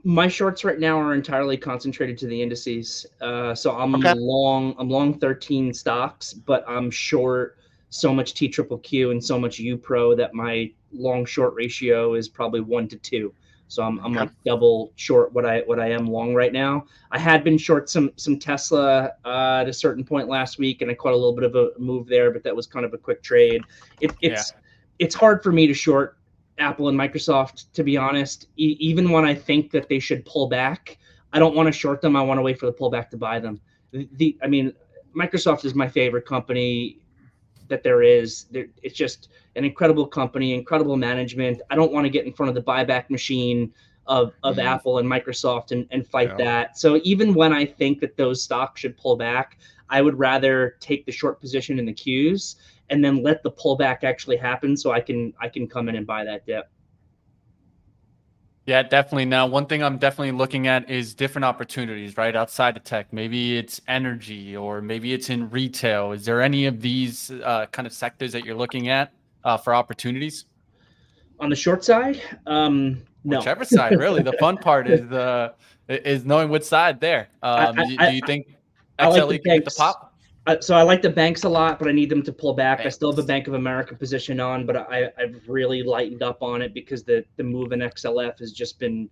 My 0.04 0.28
shorts 0.28 0.64
right 0.64 0.80
now 0.80 1.00
are 1.00 1.14
entirely 1.14 1.58
concentrated 1.58 2.18
to 2.20 2.28
the 2.28 2.42
indices. 2.42 3.06
Uh, 3.22 3.54
so 3.54 3.78
I'm 3.78 3.94
okay. 3.96 4.16
long. 4.18 4.76
I'm 4.80 4.90
long 4.90 5.20
13 5.20 5.74
stocks, 5.74 6.34
but 6.34 6.66
I'm 6.68 6.90
short 6.90 7.58
so 7.90 8.14
much 8.14 8.34
T 8.34 8.50
triple 8.50 8.80
Q 8.80 9.12
and 9.12 9.24
so 9.24 9.40
much 9.40 9.60
U 9.60 9.78
Pro 9.78 10.16
that 10.16 10.34
my 10.34 10.72
long 10.92 11.26
short 11.26 11.54
ratio 11.54 12.16
is 12.16 12.28
probably 12.28 12.62
one 12.62 12.88
to 12.88 12.98
two. 12.98 13.34
So 13.68 13.84
I'm, 13.84 14.00
I'm 14.00 14.14
like 14.14 14.30
double 14.46 14.92
short 14.96 15.34
what 15.34 15.46
I 15.46 15.62
what 15.62 15.80
I 15.80 15.90
am 15.90 16.08
long 16.08 16.34
right 16.34 16.54
now. 16.54 16.86
I 17.12 17.18
had 17.18 17.44
been 17.44 17.58
short 17.58 17.90
some 17.90 18.12
some 18.16 18.38
Tesla 18.38 19.12
uh, 19.24 19.60
at 19.62 19.68
a 19.68 19.74
certain 19.74 20.04
point 20.04 20.28
last 20.28 20.60
week, 20.60 20.82
and 20.82 20.92
I 20.92 20.94
caught 20.94 21.14
a 21.14 21.16
little 21.16 21.34
bit 21.34 21.44
of 21.44 21.56
a 21.56 21.72
move 21.80 22.08
there, 22.08 22.32
but 22.32 22.44
that 22.44 22.56
was 22.56 22.68
kind 22.68 22.86
of 22.86 22.94
a 22.94 22.98
quick 22.98 23.24
trade. 23.24 23.62
It, 24.02 24.14
it's 24.22 24.52
yeah. 24.52 24.60
it's 25.00 25.16
hard 25.16 25.42
for 25.42 25.52
me 25.52 25.68
to 25.68 25.74
short 25.74 26.18
Apple 26.58 26.89
and 26.89 26.97
Microsoft, 26.97 27.66
to 27.74 27.84
be 27.84 27.97
honest. 27.97 28.47
E- 28.58 28.78
even 28.80 29.10
when 29.10 29.26
I 29.26 29.34
think 29.34 29.72
that 29.72 29.89
they 29.89 29.99
should 29.99 30.26
pull 30.26 30.47
back, 30.47 30.97
I 31.34 31.39
don't 31.39 31.56
want 31.56 31.68
to 31.68 31.72
short 31.74 32.01
them. 32.01 32.16
I 32.16 32.22
want 32.22 32.38
to 32.38 32.41
wait 32.41 32.60
for 32.60 32.66
the 32.66 32.74
pullback 32.74 33.10
to 33.10 33.18
buy 33.18 33.39
them. 33.39 33.60
The, 33.91 34.08
the 34.14 34.38
I 34.41 34.47
mean, 34.47 34.74
Microsoft 35.16 35.66
is 35.66 35.76
my 35.76 35.88
favorite 35.88 36.26
company 36.26 36.99
that 37.68 37.84
there 37.84 38.01
is. 38.01 38.45
There, 38.51 38.68
it's 38.84 38.95
just 38.95 39.30
an 39.56 39.66
incredible 39.66 40.08
company, 40.08 40.53
incredible 40.53 40.97
management. 40.97 41.62
I 41.70 41.76
don't 41.76 41.91
want 41.91 42.06
to 42.06 42.10
get 42.10 42.26
in 42.26 42.34
front 42.34 42.49
of 42.49 42.56
the 42.56 42.62
buyback 42.62 43.10
machine 43.10 43.74
of, 44.08 44.34
of 44.43 44.58
mm-hmm. 44.58 44.68
Apple 44.68 44.99
and 44.99 45.10
Microsoft 45.10 45.72
and, 45.72 45.88
and 45.91 46.08
fight 46.08 46.30
yeah. 46.30 46.45
that. 46.45 46.78
So 46.78 47.01
even 47.03 47.34
when 47.34 47.53
I 47.53 47.66
think 47.66 47.99
that 48.01 48.18
those 48.18 48.43
stocks 48.43 48.82
should 48.82 48.97
pull 48.97 49.16
back, 49.16 49.58
I 49.89 50.01
would 50.01 50.18
rather 50.18 50.78
take 50.80 51.06
the 51.06 51.12
short 51.12 51.39
position 51.39 51.80
in 51.80 51.86
the 51.86 51.93
Qs 51.93 52.56
and 52.90 53.04
then 53.04 53.24
let 53.24 53.44
the 53.44 53.52
pullback 53.52 54.04
actually 54.04 54.38
happen 54.38 54.78
so 54.78 54.92
I 54.92 55.02
can 55.02 55.34
I 55.40 55.50
can 55.50 55.68
come 55.68 55.90
in 55.90 55.96
and 55.96 56.06
buy 56.06 56.24
that 56.24 56.46
dip. 56.46 56.70
Yeah, 58.66 58.82
definitely. 58.82 59.26
Now, 59.26 59.46
one 59.46 59.68
thing 59.68 59.84
I'm 59.84 60.00
definitely 60.00 60.32
looking 60.32 60.66
at 60.66 60.90
is 60.90 61.14
different 61.14 61.46
opportunities, 61.46 62.18
right? 62.18 62.36
Outside 62.36 62.76
of 62.76 62.84
tech. 62.84 63.14
Maybe 63.14 63.58
it's 63.58 63.80
energy 63.88 64.58
or 64.58 64.82
maybe 64.82 65.14
it's 65.14 65.30
in 65.30 65.52
retail. 65.52 66.14
Is 66.14 66.26
there 66.26 66.42
any 66.42 66.66
of 66.66 66.82
these 66.82 67.30
uh, 67.30 67.68
kind 67.72 67.86
of 67.86 67.94
sectors 67.94 68.32
that 68.32 68.44
you're 68.44 68.56
looking 68.56 68.90
at 68.90 69.12
uh, 69.44 69.58
for 69.58 69.76
opportunities? 69.76 70.46
On 71.40 71.50
the 71.50 71.56
short 71.56 71.84
side, 71.84 72.20
um, 72.48 73.04
no. 73.24 73.38
Whichever 73.38 73.66
side, 73.66 74.00
really. 74.00 74.24
the 74.24 74.34
fun 74.40 74.58
part 74.58 74.88
is 74.88 75.02
the 75.10 75.54
is 75.88 76.26
knowing 76.26 76.50
which 76.50 76.64
side 76.64 77.00
there. 77.00 77.28
Um, 77.44 77.78
I, 77.78 77.96
I, 78.00 78.10
do, 78.10 78.16
you 78.16 78.22
think 78.26 78.48
XLE 78.98 79.28
like 79.28 79.44
can 79.44 79.58
get 79.58 79.66
the 79.66 79.72
pop? 79.72 80.14
So 80.60 80.76
I 80.76 80.84
like 80.84 81.02
the 81.02 81.10
banks 81.10 81.43
a 81.43 81.50
lot, 81.50 81.80
but 81.80 81.88
I 81.88 81.91
need 81.91 82.10
them 82.10 82.22
to 82.24 82.32
pull 82.32 82.54
back. 82.54 82.80
Banks. 82.80 82.93
I 82.93 82.96
still 82.96 83.12
have 83.12 83.24
a 83.24 83.28
Bank 83.28 83.48
of 83.48 83.54
America 83.54 83.96
position 83.96 84.39
on, 84.39 84.66
but 84.66 84.78
I, 84.78 85.10
I've 85.18 85.41
really 85.48 85.84
lightened 85.84 86.24
up 86.24 86.43
on 86.43 86.62
it 86.62 86.74
because 86.74 87.04
the 87.04 87.26
the 87.38 87.43
move 87.43 87.72
in 87.72 87.80
XLF 87.80 88.39
has 88.39 88.52
just 88.52 88.80
been 88.80 89.10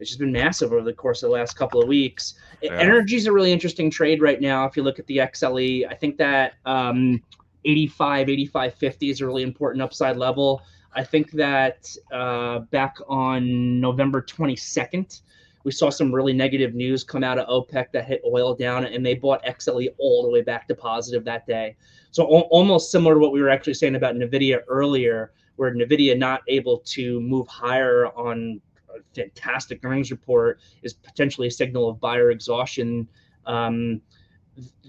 it's 0.00 0.08
just 0.08 0.20
been 0.20 0.32
massive 0.32 0.72
over 0.72 0.82
the 0.82 0.92
course 0.92 1.22
of 1.22 1.28
the 1.28 1.34
last 1.34 1.54
couple 1.54 1.80
of 1.80 1.86
weeks. 1.86 2.34
Yeah. 2.62 2.78
Energy 2.78 3.16
is 3.16 3.26
a 3.26 3.32
really 3.32 3.52
interesting 3.52 3.90
trade 3.90 4.22
right 4.22 4.40
now. 4.40 4.64
If 4.64 4.76
you 4.76 4.82
look 4.82 4.98
at 4.98 5.06
the 5.06 5.18
XLE, 5.18 5.86
I 5.90 5.94
think 5.94 6.16
that 6.16 6.54
um, 6.64 7.22
85, 7.66 8.30
85, 8.30 8.74
50 8.74 9.10
is 9.10 9.20
a 9.20 9.26
really 9.26 9.42
important 9.42 9.82
upside 9.82 10.16
level. 10.16 10.62
I 10.94 11.04
think 11.04 11.30
that 11.32 11.94
uh, 12.10 12.60
back 12.70 12.96
on 13.08 13.80
November 13.80 14.22
22nd, 14.22 15.20
we 15.64 15.72
saw 15.72 15.90
some 15.90 16.14
really 16.14 16.32
negative 16.32 16.74
news 16.74 17.04
come 17.04 17.22
out 17.22 17.38
of 17.38 17.46
OPEC 17.48 17.92
that 17.92 18.06
hit 18.06 18.22
oil 18.26 18.54
down, 18.54 18.84
and 18.84 19.04
they 19.04 19.14
bought 19.14 19.44
XLE 19.44 19.88
all 19.98 20.22
the 20.22 20.30
way 20.30 20.40
back 20.40 20.66
to 20.68 20.74
positive 20.74 21.24
that 21.24 21.46
day. 21.46 21.76
So 22.10 22.24
almost 22.24 22.90
similar 22.90 23.14
to 23.14 23.20
what 23.20 23.32
we 23.32 23.42
were 23.42 23.50
actually 23.50 23.74
saying 23.74 23.94
about 23.94 24.14
Nvidia 24.14 24.60
earlier, 24.68 25.32
where 25.56 25.74
Nvidia 25.74 26.18
not 26.18 26.40
able 26.48 26.78
to 26.78 27.20
move 27.20 27.46
higher 27.46 28.06
on 28.16 28.60
a 28.88 29.00
fantastic 29.14 29.80
earnings 29.84 30.10
report 30.10 30.60
is 30.82 30.94
potentially 30.94 31.48
a 31.48 31.50
signal 31.50 31.88
of 31.88 32.00
buyer 32.00 32.30
exhaustion. 32.30 33.06
Um, 33.46 34.00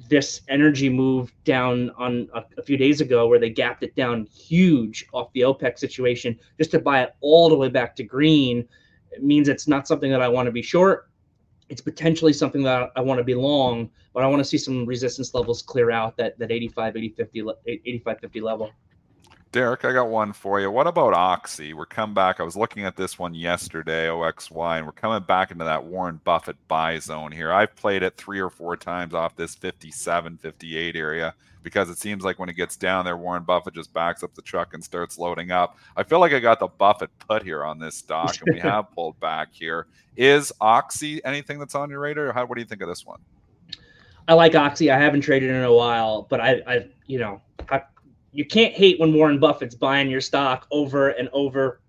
this 0.10 0.42
energy 0.50 0.90
move 0.90 1.32
down 1.44 1.92
on 1.98 2.30
a, 2.34 2.44
a, 2.58 2.64
few 2.64 2.78
days 2.78 3.00
ago 3.00 3.28
where 3.28 3.40
they 3.40 3.50
gapped 3.50 3.84
it 3.84 3.96
down 3.96 4.26
huge 4.26 5.06
off 5.14 5.32
the 5.34 5.42
OPEC 5.42 5.78
situation 5.78 6.38
just 6.58 6.72
to 6.72 6.80
buy 6.80 7.04
it 7.04 7.14
all 7.22 7.48
the 7.48 7.56
way 7.56 7.70
back 7.70 7.96
to 7.96 8.04
green 8.04 8.68
it 9.12 9.24
means 9.24 9.47
it's 9.47 9.68
not 9.68 9.88
something 9.88 10.12
that 10.12 10.22
I 10.22 10.28
want 10.28 10.47
to 10.47 10.51
be 10.51 10.62
short. 10.62 11.09
It's 11.70 11.82
potentially 11.82 12.34
something 12.34 12.64
that 12.64 12.91
I 12.95 13.01
want 13.01 13.18
to 13.20 13.24
be 13.24 13.36
long, 13.36 13.89
but 14.14 14.24
I 14.24 14.28
want 14.28 14.39
to 14.39 14.45
see 14.45 14.57
some 14.57 14.86
resistance 14.86 15.34
levels 15.34 15.62
clear 15.62 15.91
out 15.91 16.18
that 16.18 16.38
that 16.39 16.51
85, 16.51 16.97
80, 16.97 17.09
50, 17.09 17.43
85, 17.66 18.20
50 18.20 18.41
level. 18.41 18.72
Derrick, 19.51 19.84
I 19.84 19.91
got 19.91 20.07
one 20.07 20.32
for 20.32 20.62
you. 20.62 20.72
What 20.72 20.88
about 20.88 21.14
Oxy? 21.14 21.74
We're 21.74 21.86
coming 21.86 22.14
back. 22.14 22.39
I 22.39 22.43
was 22.43 22.55
looking 22.55 22.86
at 22.86 22.95
this 22.95 23.20
one 23.20 23.34
yesterday, 23.34 24.07
OXY, 24.07 24.78
and 24.78 24.86
we're 24.86 24.93
coming 24.93 25.24
back 25.24 25.51
into 25.51 25.66
that 25.66 25.84
Warren 25.84 26.22
Buffett 26.24 26.55
buy 26.70 26.99
zone 26.99 27.34
here. 27.34 27.51
I've 27.51 27.76
played 27.76 28.01
it 28.01 28.16
three 28.16 28.39
or 28.39 28.49
four 28.49 28.78
times 28.78 29.14
off 29.14 29.36
this 29.36 29.55
57, 29.55 30.38
58 30.38 30.95
area 30.95 31.36
because 31.64 31.89
it 31.89 31.97
seems 31.97 32.24
like 32.24 32.39
when 32.39 32.49
it 32.49 32.53
gets 32.53 32.76
down 32.76 33.05
there, 33.05 33.18
Warren 33.18 33.43
Buffett 33.43 33.74
just 33.74 33.93
backs 33.93 34.24
up 34.24 34.34
the 34.34 34.41
truck 34.41 34.74
and 34.74 34.84
starts 34.84 35.18
loading 35.18 35.51
up. 35.51 35.78
I 35.95 36.03
feel 36.03 36.20
like 36.20 36.34
I 36.34 36.39
got 36.39 36.59
the 36.59 36.68
Buffett 36.68 37.09
put 37.20 37.43
here 37.43 37.64
on 37.64 37.80
this 37.80 37.95
stock, 37.95 38.36
and 38.41 38.55
we 38.55 38.59
have 38.70 38.91
pulled 38.91 39.20
back 39.20 39.49
here. 39.51 39.88
Is 40.16 40.51
Oxy 40.62 41.24
anything 41.26 41.59
that's 41.59 41.76
on 41.76 41.89
your 41.89 41.99
radar? 41.99 42.32
How, 42.34 42.45
what 42.45 42.55
do 42.55 42.62
you 42.62 42.68
think 42.68 42.82
of 42.82 42.88
this 42.88 43.05
one? 43.05 43.20
I 44.28 44.34
like 44.34 44.55
Oxy. 44.55 44.91
I 44.91 44.99
haven't 44.99 45.22
traded 45.22 45.49
in 45.49 45.64
a 45.64 45.74
while, 45.74 46.28
but 46.30 46.39
I, 46.39 46.62
I 46.68 46.86
you 47.07 47.20
know, 47.20 47.41
I, 47.70 47.82
you 48.32 48.45
can't 48.45 48.74
hate 48.74 48.99
when 48.99 49.14
Warren 49.14 49.39
Buffett's 49.39 49.76
buying 49.76 50.09
your 50.09 50.22
stock 50.22 50.68
over 50.72 51.09
and 51.09 51.30
over 51.34 51.81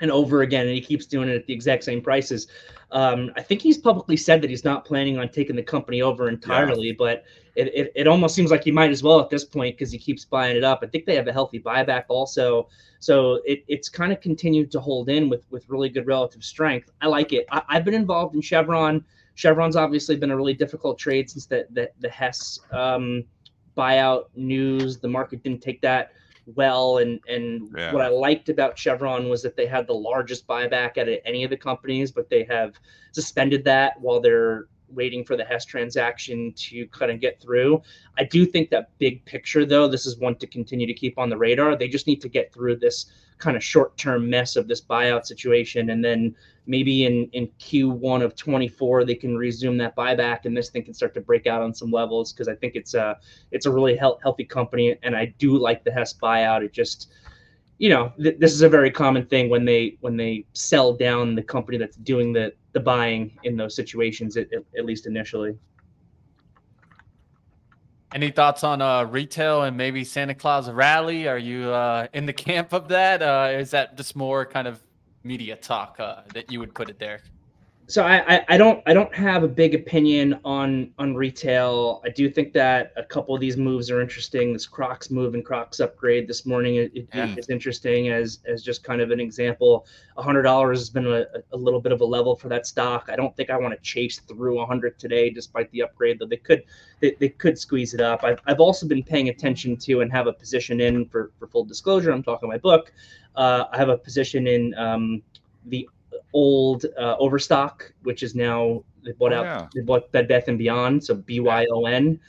and 0.00 0.10
over 0.10 0.42
again, 0.42 0.66
and 0.66 0.74
he 0.74 0.80
keeps 0.80 1.06
doing 1.06 1.28
it 1.28 1.36
at 1.36 1.46
the 1.46 1.52
exact 1.52 1.84
same 1.84 2.00
prices. 2.00 2.48
Um, 2.90 3.32
I 3.36 3.42
think 3.42 3.60
he's 3.60 3.78
publicly 3.78 4.16
said 4.16 4.40
that 4.42 4.50
he's 4.50 4.64
not 4.64 4.84
planning 4.84 5.18
on 5.18 5.28
taking 5.28 5.56
the 5.56 5.62
company 5.62 6.02
over 6.02 6.28
entirely, 6.28 6.88
yeah. 6.88 6.94
but 6.98 7.24
it, 7.56 7.68
it, 7.74 7.92
it, 7.94 8.06
almost 8.06 8.34
seems 8.34 8.50
like 8.50 8.64
he 8.64 8.70
might 8.70 8.90
as 8.90 9.02
well 9.02 9.20
at 9.20 9.30
this 9.30 9.44
point 9.44 9.76
because 9.76 9.92
he 9.92 9.98
keeps 9.98 10.24
buying 10.24 10.56
it 10.56 10.64
up. 10.64 10.80
I 10.82 10.86
think 10.86 11.06
they 11.06 11.14
have 11.14 11.28
a 11.28 11.32
healthy 11.32 11.60
buyback 11.60 12.04
also, 12.08 12.68
so 12.98 13.40
it, 13.44 13.64
it's 13.68 13.88
kind 13.88 14.12
of 14.12 14.20
continued 14.20 14.70
to 14.72 14.80
hold 14.80 15.08
in 15.08 15.28
with 15.28 15.44
with 15.50 15.68
really 15.68 15.88
good 15.88 16.06
relative 16.06 16.42
strength. 16.42 16.90
I 17.00 17.06
like 17.06 17.32
it. 17.32 17.46
I, 17.50 17.62
have 17.68 17.84
been 17.84 17.94
involved 17.94 18.34
in 18.34 18.40
Chevron. 18.40 19.04
Chevron's 19.34 19.76
obviously 19.76 20.16
been 20.16 20.30
a 20.30 20.36
really 20.36 20.54
difficult 20.54 20.98
trade 20.98 21.30
since 21.30 21.46
the 21.46 21.66
the, 21.70 21.90
the 22.00 22.08
Hess 22.08 22.58
um, 22.72 23.24
buyout 23.76 24.26
news. 24.34 24.98
The 24.98 25.08
market 25.08 25.42
didn't 25.42 25.62
take 25.62 25.80
that 25.82 26.12
well. 26.46 26.98
And 26.98 27.20
and 27.28 27.70
yeah. 27.76 27.92
what 27.92 28.02
I 28.02 28.08
liked 28.08 28.48
about 28.48 28.78
Chevron 28.78 29.28
was 29.28 29.42
that 29.42 29.56
they 29.56 29.66
had 29.66 29.86
the 29.86 29.94
largest 29.94 30.46
buyback 30.46 30.98
at 30.98 31.08
any 31.24 31.44
of 31.44 31.50
the 31.50 31.56
companies, 31.56 32.12
but 32.12 32.28
they 32.30 32.44
have 32.44 32.74
suspended 33.12 33.64
that 33.64 34.00
while 34.00 34.20
they're 34.20 34.66
waiting 34.88 35.24
for 35.24 35.36
the 35.36 35.44
Hess 35.44 35.64
transaction 35.64 36.52
to 36.56 36.86
kind 36.88 37.10
of 37.10 37.20
get 37.20 37.40
through. 37.40 37.82
I 38.18 38.24
do 38.24 38.46
think 38.46 38.70
that 38.70 38.90
big 38.98 39.24
picture, 39.24 39.64
though, 39.64 39.88
this 39.88 40.06
is 40.06 40.18
one 40.18 40.36
to 40.36 40.46
continue 40.46 40.86
to 40.86 40.94
keep 40.94 41.18
on 41.18 41.28
the 41.28 41.36
radar. 41.36 41.76
They 41.76 41.88
just 41.88 42.06
need 42.06 42.20
to 42.22 42.28
get 42.28 42.52
through 42.52 42.76
this 42.76 43.06
kind 43.38 43.56
of 43.56 43.64
short 43.64 43.96
term 43.96 44.30
mess 44.30 44.56
of 44.56 44.68
this 44.68 44.80
buyout 44.80 45.26
situation. 45.26 45.90
And 45.90 46.04
then 46.04 46.34
maybe 46.66 47.04
in, 47.04 47.28
in 47.32 47.48
Q1 47.60 48.22
of 48.22 48.34
24, 48.36 49.04
they 49.04 49.14
can 49.14 49.36
resume 49.36 49.76
that 49.78 49.94
buyback 49.96 50.44
and 50.44 50.56
this 50.56 50.70
thing 50.70 50.84
can 50.84 50.94
start 50.94 51.14
to 51.14 51.20
break 51.20 51.46
out 51.46 51.62
on 51.62 51.74
some 51.74 51.90
levels 51.90 52.32
because 52.32 52.48
I 52.48 52.54
think 52.54 52.74
it's 52.74 52.94
a, 52.94 53.18
it's 53.50 53.66
a 53.66 53.70
really 53.70 53.94
he- 53.94 54.18
healthy 54.22 54.44
company. 54.44 54.96
And 55.02 55.14
I 55.14 55.26
do 55.38 55.58
like 55.58 55.84
the 55.84 55.90
Hess 55.90 56.14
buyout. 56.14 56.64
It 56.64 56.72
just, 56.72 57.12
you 57.78 57.90
know, 57.90 58.12
th- 58.22 58.38
this 58.38 58.52
is 58.52 58.62
a 58.62 58.68
very 58.68 58.90
common 58.90 59.26
thing 59.26 59.50
when 59.50 59.64
they 59.64 59.98
when 60.00 60.16
they 60.16 60.46
sell 60.52 60.92
down 60.92 61.34
the 61.34 61.42
company 61.42 61.76
that's 61.76 61.96
doing 61.96 62.32
the 62.32 62.52
the 62.72 62.80
buying 62.80 63.36
in 63.42 63.56
those 63.56 63.74
situations, 63.74 64.36
at, 64.36 64.48
at 64.52 64.84
least 64.84 65.06
initially. 65.06 65.56
Any 68.12 68.30
thoughts 68.30 68.62
on 68.62 68.80
uh, 68.80 69.04
retail 69.04 69.62
and 69.62 69.76
maybe 69.76 70.04
Santa 70.04 70.34
Claus 70.34 70.70
rally? 70.70 71.26
Are 71.26 71.38
you 71.38 71.70
uh, 71.70 72.06
in 72.12 72.26
the 72.26 72.32
camp 72.46 72.72
of 72.72 72.88
that? 72.88 73.22
Uh, 73.22 73.50
is 73.58 73.72
that 73.72 73.96
just 73.96 74.14
more 74.14 74.46
kind 74.46 74.68
of 74.68 74.80
media 75.24 75.56
talk 75.56 75.98
uh, 75.98 76.22
that 76.34 76.50
you 76.52 76.60
would 76.60 76.74
put 76.74 76.90
it 76.90 76.98
there? 76.98 77.20
So 77.86 78.02
I, 78.02 78.36
I, 78.36 78.44
I 78.48 78.56
don't 78.56 78.82
I 78.86 78.94
don't 78.94 79.14
have 79.14 79.42
a 79.42 79.48
big 79.48 79.74
opinion 79.74 80.40
on 80.44 80.90
on 80.98 81.14
retail. 81.14 82.00
I 82.04 82.08
do 82.08 82.30
think 82.30 82.52
that 82.54 82.92
a 82.96 83.02
couple 83.02 83.34
of 83.34 83.40
these 83.40 83.56
moves 83.56 83.90
are 83.90 84.00
interesting. 84.00 84.52
This 84.54 84.66
Crocs 84.66 85.10
move 85.10 85.34
and 85.34 85.44
Crocs 85.44 85.80
upgrade 85.80 86.26
this 86.26 86.46
morning 86.46 86.76
it, 86.76 86.92
it 86.94 87.08
yeah. 87.12 87.34
is 87.36 87.50
interesting 87.50 88.08
as 88.08 88.38
as 88.46 88.62
just 88.62 88.84
kind 88.84 89.02
of 89.02 89.10
an 89.10 89.20
example. 89.20 89.86
A 90.16 90.22
hundred 90.22 90.42
dollars 90.42 90.78
has 90.78 90.88
been 90.88 91.06
a, 91.06 91.26
a 91.52 91.56
little 91.56 91.80
bit 91.80 91.92
of 91.92 92.00
a 92.00 92.04
level 92.04 92.34
for 92.34 92.48
that 92.48 92.66
stock. 92.66 93.10
I 93.12 93.16
don't 93.16 93.36
think 93.36 93.50
I 93.50 93.58
want 93.58 93.74
to 93.74 93.80
chase 93.80 94.18
through 94.20 94.60
a 94.60 94.66
hundred 94.66 94.98
today, 94.98 95.28
despite 95.28 95.70
the 95.70 95.82
upgrade. 95.82 96.18
Though 96.18 96.26
they 96.26 96.38
could 96.38 96.64
they, 97.00 97.16
they 97.20 97.28
could 97.28 97.58
squeeze 97.58 97.92
it 97.92 98.00
up. 98.00 98.24
I've 98.24 98.40
I've 98.46 98.60
also 98.60 98.86
been 98.86 99.02
paying 99.02 99.28
attention 99.28 99.76
to 99.78 100.00
and 100.00 100.10
have 100.10 100.26
a 100.26 100.32
position 100.32 100.80
in 100.80 101.06
for 101.06 101.32
for 101.38 101.48
full 101.48 101.64
disclosure. 101.64 102.12
I'm 102.12 102.22
talking 102.22 102.48
my 102.48 102.58
book. 102.58 102.92
Uh, 103.36 103.64
I 103.72 103.76
have 103.76 103.88
a 103.88 103.98
position 103.98 104.46
in 104.46 104.74
um, 104.74 105.22
the 105.66 105.88
old 106.32 106.86
uh, 106.98 107.16
Overstock, 107.18 107.92
which 108.02 108.22
is 108.22 108.34
now 108.34 108.82
they 109.04 109.12
bought 109.12 109.32
oh, 109.32 109.38
out 109.38 109.44
yeah. 109.44 109.68
they 109.74 109.80
bought 109.80 110.10
Bed 110.12 110.28
Bath 110.28 110.48
and 110.48 110.58
Beyond, 110.58 111.04
so 111.04 111.14
B 111.14 111.40
Y 111.40 111.66
O 111.70 111.86
N. 111.86 112.20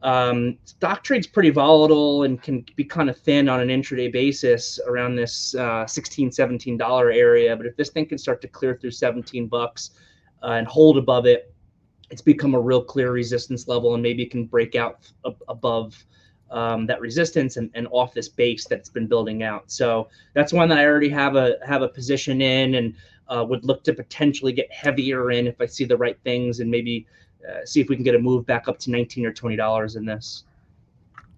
Um, 0.00 0.58
stock 0.64 1.02
trade's 1.02 1.26
pretty 1.26 1.50
volatile 1.50 2.22
and 2.22 2.40
can 2.40 2.64
be 2.76 2.84
kind 2.84 3.10
of 3.10 3.18
thin 3.18 3.48
on 3.48 3.60
an 3.60 3.68
intraday 3.68 4.12
basis 4.12 4.78
around 4.86 5.16
this 5.16 5.56
uh, 5.56 5.86
16 5.86 6.30
17 6.30 6.76
dollar 6.76 7.10
area. 7.10 7.56
But 7.56 7.66
if 7.66 7.76
this 7.76 7.90
thing 7.90 8.06
can 8.06 8.18
start 8.18 8.40
to 8.42 8.48
clear 8.48 8.76
through 8.76 8.92
17 8.92 9.48
bucks 9.48 9.90
uh, 10.42 10.52
and 10.52 10.66
hold 10.66 10.98
above 10.98 11.26
it, 11.26 11.52
it's 12.10 12.22
become 12.22 12.54
a 12.54 12.60
real 12.60 12.82
clear 12.82 13.12
resistance 13.12 13.68
level, 13.68 13.94
and 13.94 14.02
maybe 14.02 14.22
it 14.22 14.30
can 14.30 14.46
break 14.46 14.74
out 14.74 15.10
above 15.48 16.04
um, 16.50 16.86
that 16.86 17.00
resistance 17.00 17.56
and, 17.56 17.70
and 17.74 17.86
off 17.90 18.14
this 18.14 18.28
base 18.28 18.66
that's 18.66 18.88
been 18.88 19.06
building 19.06 19.42
out. 19.42 19.70
So 19.70 20.08
that's 20.32 20.52
one 20.52 20.68
that 20.70 20.78
I 20.78 20.86
already 20.86 21.10
have 21.10 21.36
a 21.36 21.56
have 21.66 21.82
a 21.82 21.88
position 21.88 22.40
in, 22.40 22.76
and 22.76 22.94
uh, 23.28 23.44
would 23.48 23.64
look 23.64 23.84
to 23.84 23.92
potentially 23.92 24.52
get 24.52 24.70
heavier 24.72 25.30
in 25.30 25.46
if 25.46 25.60
I 25.60 25.66
see 25.66 25.84
the 25.84 25.96
right 25.96 26.18
things 26.24 26.60
and 26.60 26.70
maybe 26.70 27.06
uh, 27.48 27.64
see 27.64 27.80
if 27.80 27.88
we 27.88 27.96
can 27.96 28.04
get 28.04 28.14
a 28.14 28.18
move 28.18 28.46
back 28.46 28.68
up 28.68 28.78
to 28.80 28.90
19 28.90 29.26
or 29.26 29.32
20 29.32 29.56
dollars 29.56 29.96
in 29.96 30.04
this. 30.04 30.44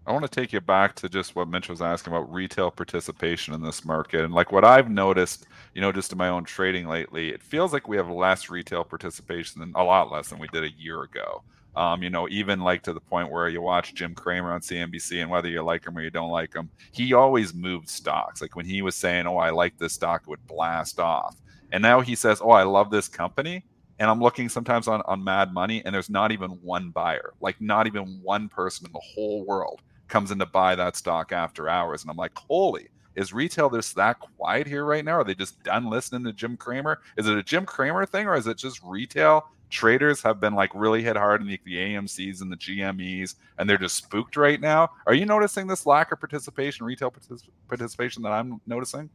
I 0.06 0.12
want 0.12 0.24
to 0.24 0.30
take 0.30 0.52
you 0.52 0.60
back 0.60 0.96
to 0.96 1.08
just 1.08 1.36
what 1.36 1.48
Mitch 1.48 1.68
was 1.68 1.82
asking 1.82 2.12
about 2.12 2.32
retail 2.32 2.70
participation 2.70 3.54
in 3.54 3.62
this 3.62 3.84
market. 3.84 4.24
And 4.24 4.32
like 4.32 4.50
what 4.50 4.64
I've 4.64 4.90
noticed, 4.90 5.46
you 5.74 5.80
know, 5.80 5.92
just 5.92 6.10
in 6.10 6.18
my 6.18 6.28
own 6.28 6.42
trading 6.44 6.88
lately, 6.88 7.28
it 7.28 7.42
feels 7.42 7.72
like 7.72 7.86
we 7.86 7.96
have 7.96 8.08
less 8.08 8.48
retail 8.48 8.82
participation 8.82 9.60
than 9.60 9.72
a 9.76 9.84
lot 9.84 10.10
less 10.10 10.28
than 10.28 10.38
we 10.38 10.48
did 10.48 10.64
a 10.64 10.70
year 10.70 11.02
ago. 11.02 11.42
Um, 11.76 12.02
you 12.02 12.10
know, 12.10 12.28
even 12.28 12.60
like 12.60 12.82
to 12.82 12.92
the 12.92 13.00
point 13.00 13.30
where 13.30 13.48
you 13.48 13.62
watch 13.62 13.94
Jim 13.94 14.14
Cramer 14.14 14.52
on 14.52 14.60
CNBC 14.60 15.22
and 15.22 15.30
whether 15.30 15.48
you 15.48 15.62
like 15.62 15.86
him 15.86 15.96
or 15.96 16.02
you 16.02 16.10
don't 16.10 16.30
like 16.30 16.54
him, 16.54 16.68
he 16.90 17.12
always 17.12 17.54
moved 17.54 17.88
stocks. 17.88 18.42
Like 18.42 18.56
when 18.56 18.66
he 18.66 18.82
was 18.82 18.96
saying, 18.96 19.26
Oh, 19.26 19.36
I 19.36 19.50
like 19.50 19.78
this 19.78 19.92
stock, 19.92 20.22
it 20.22 20.28
would 20.28 20.44
blast 20.48 20.98
off. 20.98 21.36
And 21.72 21.82
now 21.82 22.00
he 22.00 22.14
says, 22.14 22.40
Oh, 22.42 22.50
I 22.50 22.62
love 22.62 22.90
this 22.90 23.08
company. 23.08 23.64
And 23.98 24.08
I'm 24.08 24.20
looking 24.20 24.48
sometimes 24.48 24.88
on, 24.88 25.02
on 25.04 25.22
Mad 25.22 25.52
Money, 25.52 25.82
and 25.84 25.94
there's 25.94 26.08
not 26.08 26.32
even 26.32 26.50
one 26.62 26.90
buyer, 26.90 27.34
like 27.40 27.60
not 27.60 27.86
even 27.86 28.20
one 28.22 28.48
person 28.48 28.86
in 28.86 28.92
the 28.92 29.00
whole 29.00 29.44
world 29.44 29.82
comes 30.10 30.30
in 30.30 30.38
to 30.38 30.46
buy 30.46 30.74
that 30.74 30.96
stock 30.96 31.32
after 31.32 31.68
hours. 31.68 32.02
And 32.02 32.10
I'm 32.10 32.16
like, 32.16 32.36
holy, 32.36 32.88
is 33.14 33.32
retail 33.32 33.70
just 33.70 33.94
that 33.96 34.18
quiet 34.20 34.66
here 34.66 34.84
right 34.84 35.04
now? 35.04 35.12
Are 35.12 35.24
they 35.24 35.34
just 35.34 35.62
done 35.62 35.88
listening 35.88 36.24
to 36.24 36.32
Jim 36.32 36.56
Cramer? 36.56 37.00
Is 37.16 37.26
it 37.26 37.38
a 37.38 37.42
Jim 37.42 37.64
Cramer 37.64 38.04
thing 38.06 38.26
or 38.26 38.34
is 38.34 38.46
it 38.46 38.58
just 38.58 38.82
retail? 38.82 39.46
Traders 39.70 40.20
have 40.22 40.40
been 40.40 40.54
like 40.54 40.70
really 40.74 41.02
hit 41.02 41.16
hard 41.16 41.40
in 41.40 41.46
the, 41.46 41.60
the 41.64 41.76
AMCs 41.76 42.42
and 42.42 42.50
the 42.50 42.56
GMEs, 42.56 43.36
and 43.56 43.70
they're 43.70 43.78
just 43.78 43.96
spooked 43.96 44.36
right 44.36 44.60
now. 44.60 44.90
Are 45.06 45.14
you 45.14 45.26
noticing 45.26 45.68
this 45.68 45.86
lack 45.86 46.10
of 46.10 46.18
participation, 46.18 46.84
retail 46.84 47.10
partic- 47.10 47.48
participation 47.68 48.22
that 48.24 48.32
I'm 48.32 48.60
noticing? 48.66 49.08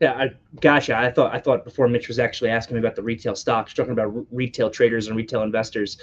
Yeah, 0.00 0.12
I, 0.12 0.30
gotcha. 0.60 0.96
I 0.96 1.10
thought 1.10 1.34
I 1.34 1.40
thought 1.40 1.64
before 1.64 1.88
Mitch 1.88 2.06
was 2.06 2.18
actually 2.18 2.50
asking 2.50 2.76
me 2.76 2.80
about 2.80 2.94
the 2.94 3.02
retail 3.02 3.34
stocks, 3.34 3.74
talking 3.74 3.92
about 3.92 4.12
retail 4.30 4.70
traders 4.70 5.08
and 5.08 5.16
retail 5.16 5.42
investors. 5.42 5.98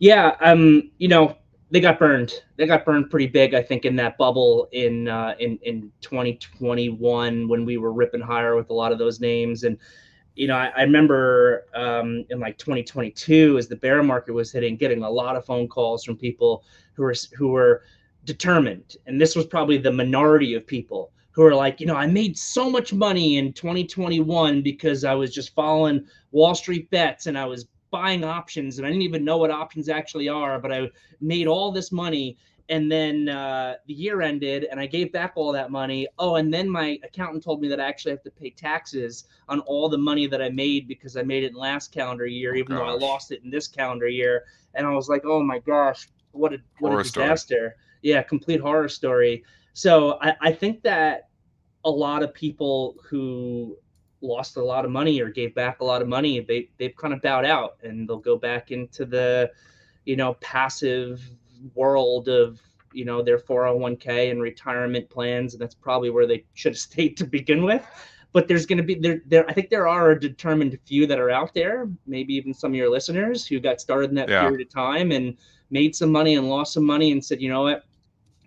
Yeah, 0.00 0.36
um, 0.40 0.90
you 0.98 1.08
know, 1.08 1.36
they 1.70 1.80
got 1.80 1.98
burned. 1.98 2.32
They 2.56 2.66
got 2.66 2.84
burned 2.84 3.10
pretty 3.10 3.26
big, 3.26 3.54
I 3.54 3.62
think, 3.62 3.86
in 3.86 3.96
that 3.96 4.18
bubble 4.18 4.68
in 4.72 5.08
uh, 5.08 5.34
in 5.38 5.58
in 5.62 5.90
2021 6.02 7.48
when 7.48 7.64
we 7.64 7.78
were 7.78 7.92
ripping 7.92 8.20
higher 8.20 8.54
with 8.54 8.68
a 8.68 8.74
lot 8.74 8.92
of 8.92 8.98
those 8.98 9.18
names. 9.18 9.64
And 9.64 9.78
you 10.34 10.46
know, 10.46 10.56
I, 10.56 10.70
I 10.76 10.82
remember 10.82 11.66
um, 11.74 12.26
in 12.28 12.40
like 12.40 12.58
2022, 12.58 13.56
as 13.56 13.66
the 13.66 13.76
bear 13.76 14.02
market 14.02 14.32
was 14.34 14.52
hitting, 14.52 14.76
getting 14.76 15.02
a 15.02 15.10
lot 15.10 15.36
of 15.36 15.44
phone 15.46 15.68
calls 15.68 16.04
from 16.04 16.16
people 16.16 16.64
who 16.92 17.02
were 17.02 17.14
who 17.34 17.48
were 17.48 17.82
determined, 18.24 18.96
and 19.06 19.18
this 19.18 19.34
was 19.34 19.46
probably 19.46 19.78
the 19.78 19.92
minority 19.92 20.52
of 20.52 20.66
people 20.66 21.12
who 21.38 21.44
are 21.44 21.54
like, 21.54 21.78
you 21.78 21.86
know, 21.86 21.94
I 21.94 22.08
made 22.08 22.36
so 22.36 22.68
much 22.68 22.92
money 22.92 23.36
in 23.36 23.52
2021 23.52 24.60
because 24.60 25.04
I 25.04 25.14
was 25.14 25.32
just 25.32 25.54
following 25.54 26.04
Wall 26.32 26.52
Street 26.52 26.90
bets 26.90 27.26
and 27.26 27.38
I 27.38 27.44
was 27.44 27.68
buying 27.92 28.24
options 28.24 28.76
and 28.78 28.84
I 28.84 28.90
didn't 28.90 29.02
even 29.02 29.24
know 29.24 29.36
what 29.36 29.52
options 29.52 29.88
actually 29.88 30.28
are, 30.28 30.58
but 30.58 30.72
I 30.72 30.90
made 31.20 31.46
all 31.46 31.70
this 31.70 31.92
money. 31.92 32.36
And 32.70 32.90
then 32.90 33.28
uh, 33.28 33.74
the 33.86 33.94
year 33.94 34.20
ended 34.20 34.66
and 34.68 34.80
I 34.80 34.86
gave 34.86 35.12
back 35.12 35.34
all 35.36 35.52
that 35.52 35.70
money. 35.70 36.08
Oh, 36.18 36.34
and 36.34 36.52
then 36.52 36.68
my 36.68 36.98
accountant 37.04 37.44
told 37.44 37.60
me 37.60 37.68
that 37.68 37.78
I 37.78 37.86
actually 37.86 38.10
have 38.10 38.24
to 38.24 38.32
pay 38.32 38.50
taxes 38.50 39.28
on 39.48 39.60
all 39.60 39.88
the 39.88 39.96
money 39.96 40.26
that 40.26 40.42
I 40.42 40.48
made 40.48 40.88
because 40.88 41.16
I 41.16 41.22
made 41.22 41.44
it 41.44 41.52
in 41.52 41.54
last 41.54 41.92
calendar 41.92 42.26
year, 42.26 42.56
even 42.56 42.74
though 42.74 42.82
I 42.82 42.94
lost 42.94 43.30
it 43.30 43.44
in 43.44 43.50
this 43.50 43.68
calendar 43.68 44.08
year. 44.08 44.42
And 44.74 44.84
I 44.84 44.90
was 44.90 45.08
like, 45.08 45.22
oh 45.24 45.44
my 45.44 45.60
gosh, 45.60 46.08
what 46.32 46.52
a 46.52 46.58
what 46.80 46.88
horror 46.88 47.02
a 47.02 47.04
disaster. 47.04 47.54
Story. 47.54 47.72
Yeah, 48.02 48.22
complete 48.24 48.60
horror 48.60 48.88
story. 48.88 49.44
So 49.72 50.18
I, 50.20 50.34
I 50.40 50.52
think 50.52 50.82
that 50.82 51.27
a 51.84 51.90
lot 51.90 52.22
of 52.22 52.34
people 52.34 52.96
who 53.08 53.76
lost 54.20 54.56
a 54.56 54.64
lot 54.64 54.84
of 54.84 54.90
money 54.90 55.20
or 55.20 55.30
gave 55.30 55.54
back 55.54 55.80
a 55.80 55.84
lot 55.84 56.02
of 56.02 56.08
money, 56.08 56.40
they 56.40 56.68
they've 56.78 56.96
kind 56.96 57.14
of 57.14 57.22
bowed 57.22 57.44
out 57.44 57.76
and 57.82 58.08
they'll 58.08 58.18
go 58.18 58.36
back 58.36 58.70
into 58.70 59.04
the, 59.04 59.50
you 60.04 60.16
know, 60.16 60.34
passive 60.34 61.22
world 61.74 62.28
of 62.28 62.60
you 62.92 63.04
know 63.04 63.22
their 63.22 63.38
401k 63.38 64.30
and 64.30 64.42
retirement 64.42 65.08
plans, 65.10 65.54
and 65.54 65.60
that's 65.60 65.74
probably 65.74 66.10
where 66.10 66.26
they 66.26 66.44
should 66.54 66.72
have 66.72 66.78
stayed 66.90 67.16
to 67.18 67.24
begin 67.24 67.62
with. 67.62 67.84
But 68.32 68.46
there's 68.46 68.66
going 68.66 68.78
to 68.78 68.84
be 68.84 68.94
there 68.94 69.22
there 69.26 69.48
I 69.48 69.52
think 69.52 69.70
there 69.70 69.88
are 69.88 70.10
a 70.10 70.20
determined 70.20 70.78
few 70.84 71.06
that 71.06 71.18
are 71.18 71.30
out 71.30 71.54
there, 71.54 71.88
maybe 72.06 72.34
even 72.34 72.52
some 72.52 72.72
of 72.72 72.76
your 72.76 72.90
listeners 72.90 73.46
who 73.46 73.60
got 73.60 73.80
started 73.80 74.10
in 74.10 74.16
that 74.16 74.28
yeah. 74.28 74.42
period 74.42 74.66
of 74.66 74.72
time 74.72 75.12
and 75.12 75.36
made 75.70 75.94
some 75.94 76.10
money 76.10 76.36
and 76.36 76.48
lost 76.48 76.72
some 76.74 76.84
money 76.84 77.12
and 77.12 77.24
said, 77.24 77.40
you 77.40 77.48
know 77.48 77.62
what, 77.62 77.84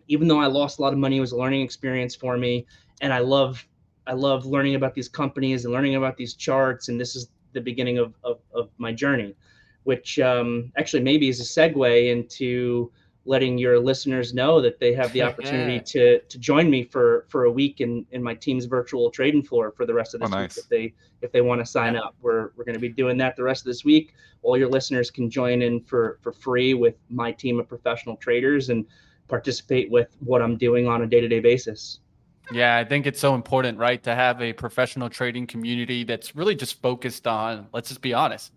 even 0.08 0.28
though 0.28 0.40
I 0.40 0.48
lost 0.48 0.80
a 0.80 0.82
lot 0.82 0.94
of 0.94 1.00
money, 1.00 1.18
it 1.18 1.22
was 1.22 1.32
a 1.32 1.38
learning 1.38 1.62
experience 1.62 2.16
for 2.16 2.38
me 2.38 2.66
and 3.02 3.12
I 3.14 3.20
love 3.20 3.68
I 4.08 4.14
love 4.14 4.46
learning 4.46 4.76
about 4.76 4.96
these 4.96 5.10
companies 5.10 5.66
and 5.66 5.74
learning 5.74 5.96
about 5.96 6.18
these 6.18 6.34
charts. 6.34 6.90
And 6.90 7.00
this 7.00 7.16
is 7.16 7.28
the 7.54 7.62
beginning 7.62 7.98
of 7.98 8.14
of, 8.24 8.40
of 8.54 8.70
my 8.78 8.94
journey, 8.94 9.36
which 9.84 10.20
um, 10.20 10.72
actually 10.78 11.04
maybe 11.04 11.28
is 11.28 11.40
a 11.40 11.44
segue 11.44 12.10
into 12.10 12.92
letting 13.26 13.58
your 13.58 13.80
listeners 13.80 14.34
know 14.34 14.60
that 14.62 14.80
they 14.80 14.94
have 14.94 15.12
the 15.14 15.22
opportunity 15.30 15.80
to 15.80 16.20
to 16.22 16.40
join 16.40 16.70
me 16.70 16.84
for 16.84 17.26
for 17.30 17.46
a 17.46 17.52
week 17.52 17.82
in 17.82 18.06
in 18.12 18.24
my 18.24 18.34
team's 18.34 18.66
virtual 18.66 19.12
trading 19.12 19.44
floor 19.44 19.72
for 19.72 19.86
the 19.86 19.94
rest 19.94 20.14
of 20.14 20.22
this 20.22 20.30
oh, 20.32 20.36
nice. 20.36 20.56
week 20.56 20.64
if 20.64 20.70
they 20.70 20.94
if 21.22 21.32
they 21.32 21.42
want 21.42 21.62
to 21.62 21.66
sign 21.66 21.96
up 21.96 22.16
we're 22.22 22.50
we're 22.56 22.64
going 22.64 22.74
to 22.74 22.80
be 22.80 22.90
doing 22.90 23.18
that 23.18 23.36
the 23.36 23.44
rest 23.44 23.62
of 23.62 23.66
this 23.66 23.86
week 23.86 24.16
all 24.42 24.58
your 24.58 24.70
listeners 24.70 25.12
can 25.12 25.30
join 25.30 25.62
in 25.62 25.80
for 25.80 26.18
for 26.22 26.32
free 26.32 26.74
with 26.74 26.96
my 27.10 27.32
team 27.32 27.60
of 27.60 27.68
professional 27.68 28.16
traders 28.16 28.70
and 28.70 28.86
participate 29.28 29.92
with 29.92 30.18
what 30.20 30.42
i'm 30.42 30.58
doing 30.58 30.88
on 30.88 31.04
a 31.04 31.08
day-to-day 31.08 31.40
basis 31.40 32.00
yeah, 32.52 32.78
I 32.78 32.84
think 32.84 33.08
it's 33.08 33.20
so 33.20 33.36
important, 33.36 33.78
right, 33.78 34.02
to 34.04 34.16
have 34.16 34.42
a 34.42 34.54
professional 34.54 35.10
trading 35.10 35.48
community 35.48 36.04
that's 36.04 36.36
really 36.36 36.56
just 36.56 36.82
focused 36.82 37.28
on, 37.28 37.68
let's 37.74 37.90
just 37.90 38.02
be 38.02 38.14
honest, 38.14 38.52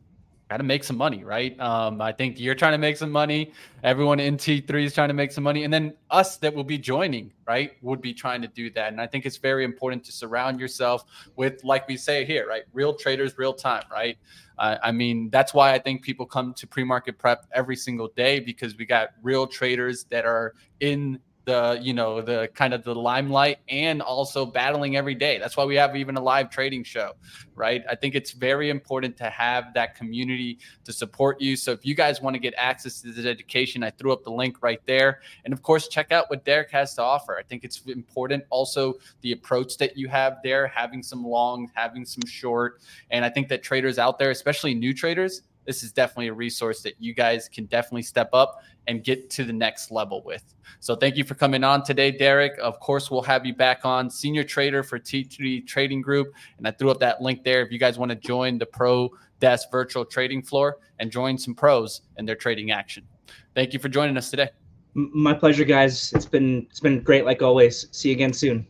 got 0.51 0.59
to 0.59 0.63
make 0.63 0.85
some 0.85 0.97
money, 0.97 1.25
right? 1.25 1.59
Um, 1.59 2.01
I 2.01 2.13
think 2.13 2.39
you're 2.39 2.55
trying 2.55 2.73
to 2.73 2.79
make 2.79 2.97
some 2.97 3.11
money. 3.11 3.53
Everyone 3.83 4.21
in 4.21 4.37
T3 4.37 4.85
is 4.85 4.95
trying 4.95 5.09
to 5.09 5.15
make 5.15 5.33
some 5.33 5.45
money. 5.45 5.65
And 5.65 5.73
then 5.73 5.95
us 6.11 6.37
that 6.39 6.55
will 6.55 6.65
be 6.65 6.77
joining, 6.77 7.33
right, 7.47 7.73
would 7.83 8.01
be 8.01 8.13
trying 8.13 8.43
to 8.43 8.49
do 8.49 8.71
that. 8.71 8.93
And 8.93 9.01
I 9.01 9.07
think 9.07 9.27
it's 9.27 9.39
very 9.39 9.65
important 9.65 10.05
to 10.05 10.13
surround 10.13 10.61
yourself 10.61 11.05
with, 11.37 11.65
like 11.65 11.89
we 11.89 11.97
say 11.97 12.25
here, 12.25 12.47
right, 12.47 12.65
real 12.73 12.95
traders, 12.95 13.39
real 13.39 13.55
time, 13.55 13.85
right? 13.91 14.19
Uh, 14.59 14.77
I 14.83 14.93
mean, 14.93 15.31
that's 15.31 15.55
why 15.55 15.73
I 15.73 15.79
think 15.79 16.03
people 16.03 16.27
come 16.27 16.53
to 16.55 16.67
pre 16.67 16.85
market 16.85 17.19
prep 17.19 17.47
every 17.53 17.77
single 17.77 18.09
day 18.09 18.39
because 18.39 18.77
we 18.77 18.87
got 18.87 19.11
real 19.23 19.47
traders 19.47 20.05
that 20.05 20.25
are 20.25 20.55
in 20.81 21.19
the 21.45 21.79
you 21.83 21.93
know 21.93 22.21
the 22.21 22.49
kind 22.55 22.73
of 22.75 22.85
the 22.85 22.95
limelight 22.95 23.59
and 23.69 24.01
also 24.03 24.47
battling 24.47 24.97
every 24.97 25.15
day. 25.15 25.39
That's 25.39 25.57
why 25.57 25.65
we 25.65 25.77
have 25.77 25.97
even 25.97 26.17
a 26.17 26.23
live 26.23 26.51
trading 26.51 26.85
show 26.85 27.13
right? 27.55 27.85
I 27.89 27.95
think 27.95 28.15
it's 28.15 28.33
very 28.33 28.71
important 28.71 29.17
to 29.19 29.31
have 29.31 29.75
that 29.75 29.95
community 29.95 30.59
to 30.85 30.93
support 30.93 31.41
you. 31.41 31.57
So 31.57 31.73
if 31.73 31.85
you 31.87 31.95
guys 31.95 32.21
want 32.21 32.35
to 32.35 32.41
get 32.41 32.55
access 32.57 33.01
to 33.03 33.13
this 33.13 33.27
education 33.27 33.83
i 33.83 33.91
threw 33.91 34.13
up 34.13 34.25
the 34.25 34.33
link 34.33 34.63
right 34.63 34.81
there. 34.87 35.21
And 35.45 35.53
of 35.53 35.63
course 35.63 35.89
check 35.89 36.13
out 36.13 36.31
what 36.31 36.45
derrick 36.45 36.71
has 36.71 36.95
to 36.95 37.03
offer. 37.03 37.37
I 37.39 37.43
think 37.43 37.65
it's 37.65 37.83
important 37.87 38.45
also 38.51 38.95
the 39.21 39.33
approach 39.33 39.77
that 39.79 39.97
you 39.97 40.09
have 40.09 40.39
there 40.43 40.67
having 40.67 41.03
some 41.03 41.25
long 41.25 41.71
having 41.75 42.05
some 42.05 42.27
short. 42.27 42.81
And 43.11 43.25
i 43.25 43.31
think 43.31 43.49
that 43.49 43.63
traders 43.63 43.99
out 43.99 44.19
there 44.19 44.31
especially 44.31 44.75
new 44.75 44.95
traders 44.95 45.43
this 45.65 45.83
is 45.83 45.93
definitely 45.93 46.29
a 46.29 46.35
resource 46.35 46.83
that 46.83 46.95
you 46.99 47.15
guys 47.15 47.49
can 47.49 47.67
definitely 47.67 48.03
step 48.03 48.31
up 48.33 48.63
and 48.87 49.03
get 49.03 49.31
to 49.31 49.45
the 49.45 49.53
next 49.53 49.91
level 49.91 50.23
with. 50.25 50.55
So 50.81 50.95
thank 50.95 51.17
you 51.17 51.25
for 51.25 51.35
coming 51.35 51.65
on 51.65 51.83
today, 51.83 52.11
Derrick. 52.11 52.53
Of 52.61 52.79
course, 52.81 53.11
we'll 53.11 53.23
have 53.23 53.47
you 53.47 53.55
back 53.55 53.85
on 53.85 54.11
senior 54.11 54.45
trader 54.45 54.83
for 54.83 54.99
T3 54.99 55.67
Trading 55.67 56.03
Group. 56.03 56.35
And 56.59 56.69
I 56.69 56.71
threw 56.71 56.91
up 56.91 57.01
that 57.01 57.23
link 57.23 57.45
there 57.45 57.63
if 57.63 57.73
you 57.73 57.79
guys 57.79 57.99
want 57.99 58.11
to 58.11 58.17
join 58.17 58.59
the 58.59 58.67
Pro 58.67 59.11
Desk 59.41 59.71
virtual 59.71 60.05
trading 60.05 60.43
floor 60.43 60.79
and 60.99 61.11
join 61.11 61.37
some 61.39 61.55
pros 61.55 62.03
in 62.19 62.25
their 62.25 62.37
trading 62.37 62.71
action. 62.71 63.07
Thank 63.55 63.73
you 63.73 63.79
for 63.79 63.89
joining 63.89 64.17
us 64.17 64.31
today. 64.31 64.51
My 64.95 65.35
pleasure, 65.35 65.65
guys. 65.65 66.13
It's 66.13 66.27
been 66.27 66.67
it's 66.71 66.81
been 66.81 67.01
great 67.03 67.25
like 67.25 67.43
always. 67.43 67.89
See 67.91 68.11
you 68.11 68.15
again 68.15 68.33
soon. 68.33 68.67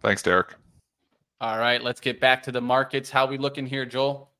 Thanks, 0.00 0.22
Derek. 0.22 0.54
All 1.40 1.58
right, 1.58 1.82
let's 1.82 2.00
get 2.00 2.18
back 2.18 2.42
to 2.44 2.52
the 2.52 2.62
markets. 2.62 3.10
How 3.10 3.26
we 3.26 3.36
looking 3.36 3.66
here, 3.66 3.84
Joel? 3.84 4.30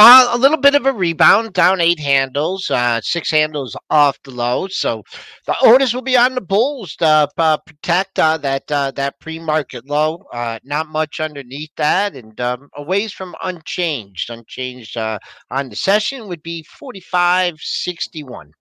Uh, 0.00 0.28
a 0.30 0.38
little 0.38 0.56
bit 0.56 0.76
of 0.76 0.86
a 0.86 0.92
rebound, 0.92 1.52
down 1.54 1.80
eight 1.80 1.98
handles, 1.98 2.70
uh, 2.70 3.00
six 3.02 3.32
handles 3.32 3.76
off 3.90 4.16
the 4.22 4.30
low. 4.30 4.68
So 4.68 5.02
the 5.44 5.56
orders 5.66 5.92
will 5.92 6.02
be 6.02 6.16
on 6.16 6.36
the 6.36 6.40
bulls 6.40 6.94
to 6.96 7.28
uh, 7.36 7.56
protect 7.66 8.16
uh, 8.20 8.38
that 8.38 8.70
uh, 8.70 8.92
that 8.92 9.18
pre-market 9.18 9.86
low. 9.86 10.24
Uh, 10.32 10.60
not 10.62 10.86
much 10.86 11.18
underneath 11.18 11.70
that, 11.78 12.14
and 12.14 12.40
um, 12.40 12.68
away 12.76 13.08
from 13.08 13.34
unchanged. 13.42 14.30
Unchanged 14.30 14.96
uh, 14.96 15.18
on 15.50 15.68
the 15.68 15.74
session 15.74 16.28
would 16.28 16.44
be 16.44 16.64
forty-five 16.78 17.56
sixty-one. 17.58 18.52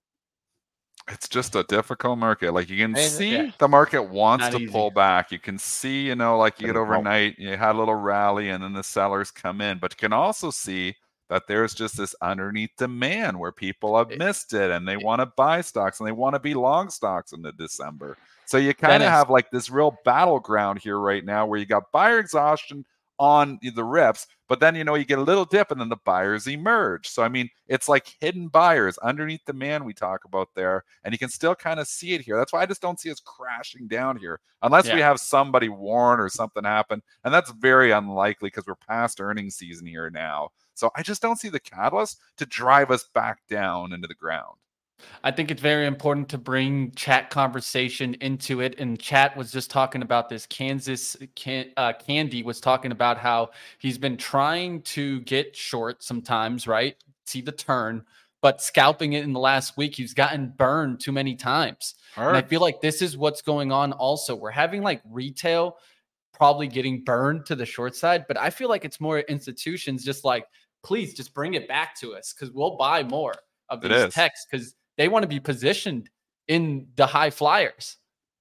It's 1.10 1.30
just 1.30 1.56
a 1.56 1.64
difficult 1.64 2.18
market. 2.18 2.52
Like 2.52 2.68
you 2.68 2.78
can 2.84 2.96
see, 2.96 3.34
yeah. 3.34 3.52
the 3.60 3.68
market 3.68 4.02
wants 4.02 4.46
Not 4.46 4.54
to 4.54 4.58
easy. 4.58 4.72
pull 4.72 4.90
back. 4.90 5.32
You 5.32 5.40
can 5.40 5.60
see, 5.60 6.08
you 6.08 6.16
know, 6.16 6.36
like 6.38 6.60
you 6.60 6.66
get 6.66 6.76
overnight, 6.76 7.38
you 7.38 7.56
had 7.56 7.76
a 7.76 7.78
little 7.78 7.94
rally, 7.94 8.50
and 8.50 8.64
then 8.64 8.74
the 8.74 8.84
sellers 8.84 9.30
come 9.30 9.62
in. 9.62 9.78
But 9.78 9.94
you 9.94 9.98
can 9.98 10.14
also 10.14 10.50
see 10.50 10.96
that 11.30 11.48
there's 11.48 11.74
just 11.74 11.98
this 11.98 12.16
underneath 12.22 12.72
demand 12.78 13.40
where 13.40 13.52
people 13.52 13.98
have 13.98 14.18
missed 14.18 14.54
it 14.54 14.72
and 14.72 14.88
they 14.88 14.98
want 14.98 15.20
to 15.20 15.26
buy 15.26 15.62
stocks 15.62 16.00
and 16.00 16.08
they 16.08 16.14
want 16.14 16.36
to 16.36 16.40
be 16.40 16.54
long 16.54 16.90
stocks 16.90 17.34
in 17.34 17.42
the 17.42 17.52
December. 17.54 18.18
So 18.46 18.58
you 18.58 18.74
kind 18.74 19.04
of 19.04 19.10
have 19.10 19.30
like 19.30 19.52
this 19.52 19.70
real 19.70 19.98
battleground 20.06 20.80
here 20.80 21.00
right 21.00 21.26
now 21.26 21.46
where 21.46 21.60
you 21.60 21.66
got 21.66 21.92
buyer 21.92 22.20
exhaustion 22.20 22.86
on 23.20 23.60
the 23.62 23.84
rips. 23.84 24.28
But 24.48 24.62
then, 24.62 24.76
you 24.76 24.86
know, 24.86 24.96
you 24.96 25.04
get 25.04 25.20
a 25.20 25.24
little 25.24 25.44
dip 25.44 25.72
and 25.72 25.82
then 25.82 25.90
the 25.90 25.98
buyers 25.98 26.48
emerge. 26.48 27.10
So, 27.10 27.22
I 27.24 27.28
mean, 27.28 27.50
it's 27.68 27.90
like 27.90 28.16
hidden 28.22 28.48
buyers 28.48 28.98
underneath 29.00 29.44
the 29.46 29.52
man 29.52 29.84
we 29.84 29.94
talk 29.94 30.24
about 30.24 30.48
there. 30.56 30.86
And 31.04 31.14
you 31.14 31.18
can 31.18 31.28
still 31.28 31.54
kind 31.54 31.82
of 31.82 31.88
see 31.88 32.14
it 32.14 32.22
here. 32.22 32.38
That's 32.38 32.54
why 32.54 32.62
I 32.62 32.66
just 32.66 32.82
don't 32.82 33.00
see 33.00 33.12
us 33.12 33.20
crashing 33.20 33.88
down 33.88 34.16
here 34.16 34.40
unless 34.62 34.88
yeah. 34.88 34.96
we 34.96 35.02
have 35.02 35.20
somebody 35.20 35.68
warn 35.68 36.22
or 36.22 36.30
something 36.30 36.64
happen. 36.64 37.02
And 37.26 37.34
that's 37.34 37.52
very 37.52 37.92
unlikely 37.92 38.48
because 38.48 38.66
we're 38.66 38.76
past 38.76 39.20
earnings 39.20 39.56
season 39.56 39.86
here 39.88 40.10
now. 40.10 40.52
So 40.78 40.92
I 40.96 41.02
just 41.02 41.22
don't 41.22 41.40
see 41.40 41.50
the 41.50 41.60
catalyst 41.60 42.20
to 42.38 42.46
drive 42.46 42.92
us 42.92 43.06
back 43.14 43.40
down 43.50 43.94
into 43.94 44.08
the 44.08 44.14
ground. 44.14 44.58
I 45.24 45.32
think 45.32 45.52
it's 45.52 45.62
very 45.62 45.86
important 45.86 46.30
to 46.30 46.38
bring 46.38 46.92
chat 46.92 47.30
conversation 47.30 48.16
into 48.16 48.62
it. 48.62 48.80
And 48.80 49.00
chat 49.00 49.36
was 49.36 49.52
just 49.52 49.70
talking 49.70 50.02
about 50.02 50.30
this. 50.30 50.46
Kansas 50.46 51.16
can, 51.36 51.72
uh, 51.78 51.94
Candy 51.94 52.44
was 52.44 52.60
talking 52.60 52.92
about 52.92 53.18
how 53.18 53.52
he's 53.80 53.98
been 53.98 54.18
trying 54.18 54.82
to 54.84 55.22
get 55.22 55.56
short 55.56 56.04
sometimes, 56.04 56.68
right? 56.68 56.96
See 57.26 57.42
the 57.42 57.52
turn, 57.52 58.04
but 58.42 58.62
scalping 58.62 59.14
it 59.14 59.24
in 59.24 59.34
the 59.34 59.40
last 59.40 59.78
week, 59.78 59.96
he's 59.96 60.14
gotten 60.14 60.54
burned 60.58 61.00
too 61.00 61.12
many 61.12 61.36
times. 61.36 61.96
Right. 62.16 62.28
And 62.28 62.38
I 62.38 62.42
feel 62.42 62.62
like 62.62 62.82
this 62.82 63.02
is 63.02 63.18
what's 63.18 63.42
going 63.42 63.72
on 63.72 63.94
also. 63.94 64.36
We're 64.36 64.52
having 64.52 64.82
like 64.82 65.02
retail 65.10 65.78
probably 66.34 66.68
getting 66.68 67.04
burned 67.04 67.48
to 67.48 67.56
the 67.56 67.66
short 67.66 67.96
side, 67.96 68.26
but 68.28 68.38
I 68.38 68.52
feel 68.52 68.70
like 68.70 68.86
it's 68.86 69.02
more 69.02 69.20
institutions 69.22 70.04
just 70.04 70.24
like, 70.24 70.46
please 70.84 71.14
just 71.14 71.34
bring 71.34 71.54
it 71.54 71.68
back 71.68 71.96
to 72.00 72.16
us 72.16 72.34
because 72.34 72.54
we'll 72.54 72.78
buy 72.78 73.04
more 73.04 73.34
of 73.70 73.82
these 73.82 74.14
texts 74.14 74.48
because 74.50 74.76
they 74.98 75.08
want 75.08 75.24
to 75.24 75.28
be 75.28 75.40
positioned 75.40 76.10
in 76.48 76.88
the 76.96 77.06
high 77.06 77.30
flyers. 77.30 77.98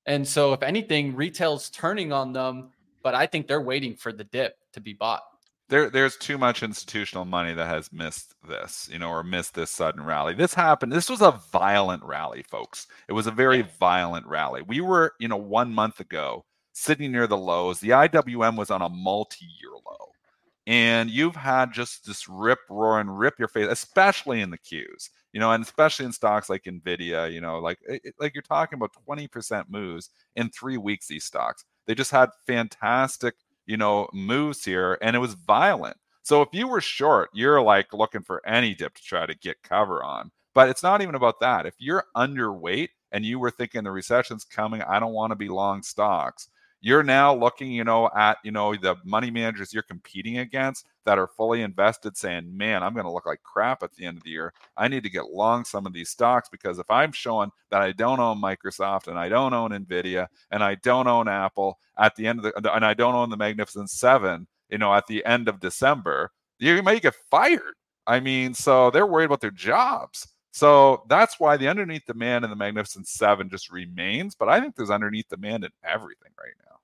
And 0.07 0.26
so, 0.26 0.53
if 0.53 0.62
anything, 0.62 1.16
retail's 1.16 1.68
turning 1.70 2.12
on 2.12 2.32
them, 2.32 2.70
but 3.03 3.14
I 3.14 3.26
think 3.26 3.49
they're 3.49 3.61
waiting 3.61 3.97
for 3.97 4.12
the 4.12 4.24
dip 4.24 4.57
to 4.72 4.80
be 4.80 4.93
bought. 4.93 5.22
There, 5.68 5.91
there's 5.91 6.16
too 6.16 6.39
much 6.39 6.62
institutional 6.62 7.24
money 7.24 7.53
that 7.53 7.66
has 7.66 7.93
missed 7.93 8.34
this, 8.49 8.89
you 8.93 9.01
know, 9.01 9.11
or 9.11 9.24
missed 9.24 9.55
this 9.55 9.72
sudden 9.72 10.05
rally. 10.05 10.32
This 10.32 10.55
happened. 10.55 10.93
This 10.93 11.11
was 11.11 11.22
a 11.22 11.41
violent 11.51 12.05
rally, 12.05 12.45
folks. 12.45 12.87
It 13.09 13.14
was 13.14 13.26
a 13.26 13.32
very 13.32 13.59
yeah. 13.59 13.66
violent 13.80 14.26
rally. 14.26 14.62
We 14.62 14.80
were, 14.80 15.14
you 15.18 15.26
know, 15.26 15.37
one 15.37 15.74
month 15.74 15.99
ago 15.99 16.45
sitting 16.72 17.11
near 17.11 17.26
the 17.26 17.37
lows. 17.37 17.80
The 17.80 17.89
IWM 17.89 18.57
was 18.57 18.70
on 18.70 18.82
a 18.82 18.89
multi-year 18.89 19.72
low, 19.72 20.09
and 20.67 21.11
you've 21.11 21.37
had 21.37 21.73
just 21.73 22.07
this 22.07 22.29
rip 22.29 22.59
roar 22.69 22.99
and 23.01 23.19
rip 23.19 23.39
your 23.39 23.49
face, 23.49 23.69
especially 23.71 24.41
in 24.41 24.51
the 24.51 24.59
Qs, 24.59 25.11
you 25.33 25.39
know, 25.39 25.53
and 25.53 25.62
especially 25.62 26.07
in 26.07 26.12
stocks 26.12 26.51
like 26.51 26.64
Nvidia, 26.64 27.33
you 27.33 27.41
know, 27.41 27.59
like 27.59 27.79
it, 27.89 28.14
like 28.19 28.35
you're 28.35 28.43
talking 28.43 28.77
about 28.77 28.97
20% 29.09 29.64
moves 29.69 30.11
in 30.35 30.51
three 30.51 30.77
weeks. 30.77 31.07
These 31.07 31.25
stocks, 31.25 31.64
they 31.87 31.95
just 31.95 32.11
had 32.11 32.31
fantastic, 32.47 33.35
you 33.67 33.77
know, 33.77 34.09
moves 34.12 34.64
here, 34.64 34.99
and 35.03 35.14
it 35.14 35.21
was 35.21 35.35
violent. 35.35 35.97
So 36.23 36.43
if 36.43 36.49
you 36.53 36.67
were 36.67 36.81
short, 36.81 37.31
you're 37.33 37.62
like 37.62 37.93
looking 37.93 38.23
for 38.23 38.45
any 38.47 38.75
dip 38.75 38.95
to 38.95 39.03
try 39.03 39.27
to 39.27 39.35
get 39.37 39.62
cover 39.62 40.03
on. 40.03 40.33
But 40.55 40.69
it's 40.69 40.83
not 40.83 41.03
even 41.03 41.14
about 41.14 41.39
that. 41.41 41.67
If 41.67 41.75
you're 41.79 42.05
underweight 42.17 42.89
and 43.12 43.25
you 43.25 43.39
were 43.39 43.51
thinking 43.51 43.85
the 43.85 43.93
recession's 43.93 44.45
coming, 44.45 44.83
I 44.83 44.99
don't 44.99 45.12
want 45.12 45.31
to 45.31 45.37
be 45.37 45.49
long 45.49 45.83
stocks 45.83 46.49
you're 46.81 47.03
now 47.03 47.35
looking, 47.35 47.72
you 47.72 47.85
know, 47.85 48.11
at, 48.16 48.39
you 48.45 48.53
know, 48.53 48.74
the 48.74 48.97
money 49.05 49.31
managers 49.31 49.72
you're 49.72 49.83
competing 49.83 50.39
against 50.39 50.87
that 51.05 51.18
are 51.18 51.27
fully 51.27 51.62
invested 51.62 52.16
saying, 52.16 52.57
man, 52.57 52.83
I'm 52.83 52.93
going 52.93 53.07
to 53.07 53.11
look 53.11 53.27
like 53.27 53.43
crap 53.43 53.83
at 53.83 53.95
the 53.95 54.05
end 54.05 54.18
of 54.18 54.24
the 54.24 54.31
year. 54.31 54.53
I 54.77 54.89
need 54.89 55.03
to 55.03 55.11
get 55.11 55.33
long 55.33 55.64
some 55.64 55.87
of 55.87 55.93
these 55.93 56.11
stocks 56.11 56.49
because 56.49 56.79
if 56.79 56.91
I'm 56.91 57.12
showing 57.12 57.51
that 57.70 57.83
I 57.83 57.93
don't 57.93 58.20
own 58.20 58.41
Microsoft 58.41 59.09
and 59.09 59.18
I 59.18 59.29
don't 59.29 59.55
own 59.55 59.70
Nvidia 59.70 60.29
and 60.51 60.62
I 60.62 60.77
don't 60.77 61.09
own 61.09 61.29
Apple 61.29 61.79
at 61.99 62.14
the 62.14 62.27
end 62.27 62.45
of 62.45 62.53
the, 62.62 62.74
and 62.74 62.85
I 62.85 62.95
don't 62.95 63.14
own 63.14 63.31
the 63.31 63.37
Magnificent 63.37 63.91
Seven, 63.91 64.47
you 64.68 64.79
know, 64.79 64.95
at 64.95 65.07
the 65.07 65.24
end 65.24 65.49
of 65.49 65.61
December, 65.61 66.31
you 66.59 66.83
may 66.83 67.01
get 67.01 67.14
fired. 67.31 67.74
I 68.07 68.20
mean, 68.20 68.55
so 68.55 68.91
they're 68.91 69.07
worried 69.07 69.24
about 69.24 69.41
their 69.41 69.51
jobs. 69.51 70.29
So 70.57 71.03
that's 71.07 71.39
why 71.39 71.59
the 71.59 71.69
underneath 71.69 72.07
demand 72.07 72.43
in 72.43 72.51
the 72.51 72.57
Magnificent 72.57 73.07
Seven 73.07 73.51
just 73.51 73.71
remains. 73.71 74.35
But 74.35 74.49
I 74.49 74.59
think 74.59 74.75
there's 74.75 74.89
underneath 74.89 75.29
demand 75.29 75.65
in 75.65 75.71
everything 75.85 76.31
right 76.39 76.55
now. 76.65 76.79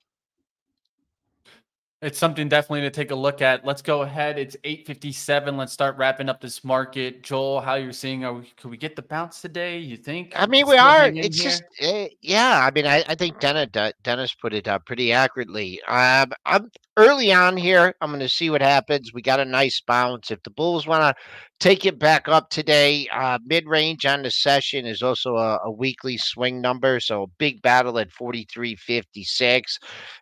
It's 2.03 2.19
something 2.19 2.47
definitely 2.47 2.81
to 2.81 2.91
take 2.91 3.09
a 3.09 3.15
look 3.15 3.41
at. 3.41 3.65
Let's 3.65 3.81
go 3.81 4.03
ahead. 4.03 4.37
It's 4.37 4.55
8:57. 4.63 5.57
Let's 5.57 5.73
start 5.73 5.97
wrapping 5.97 6.29
up 6.29 6.39
this 6.39 6.63
market. 6.63 7.23
Joel, 7.23 7.61
how 7.61 7.73
you're 7.73 7.93
seeing? 7.93 8.23
Are 8.23 8.33
we, 8.35 8.53
could 8.57 8.69
we 8.69 8.77
get 8.77 8.95
the 8.95 9.01
bounce 9.01 9.41
today? 9.41 9.79
You 9.79 9.97
think? 9.97 10.33
I 10.35 10.45
mean, 10.45 10.67
we 10.67 10.77
are. 10.77 11.07
It's 11.07 11.41
here? 11.41 11.49
just, 11.49 11.63
uh, 11.81 12.09
yeah. 12.21 12.67
I 12.67 12.69
mean, 12.69 12.85
I, 12.85 13.03
I 13.07 13.15
think 13.15 13.39
Dennis 13.39 13.69
Dennis 14.03 14.35
put 14.35 14.53
it 14.53 14.67
up 14.67 14.85
pretty 14.85 15.11
accurately. 15.11 15.81
Um, 15.85 16.31
I'm 16.45 16.69
early 16.97 17.33
on 17.33 17.57
here. 17.57 17.95
I'm 18.01 18.09
going 18.09 18.19
to 18.19 18.29
see 18.29 18.49
what 18.49 18.61
happens. 18.61 19.13
We 19.13 19.21
got 19.21 19.39
a 19.39 19.45
nice 19.45 19.81
bounce. 19.81 20.31
If 20.31 20.43
the 20.43 20.49
Bulls 20.49 20.85
want 20.85 21.01
to 21.03 21.23
take 21.59 21.85
it 21.85 21.97
back 21.99 22.27
up 22.27 22.49
today, 22.49 23.07
uh, 23.11 23.39
mid 23.45 23.67
range 23.67 24.05
on 24.05 24.23
the 24.23 24.31
session 24.31 24.85
is 24.85 25.01
also 25.01 25.37
a, 25.37 25.59
a, 25.63 25.71
weekly 25.71 26.17
swing 26.17 26.61
number. 26.61 26.99
So 26.99 27.23
a 27.23 27.27
big 27.37 27.61
battle 27.61 27.97
at 27.99 28.11
43.56, 28.11 29.63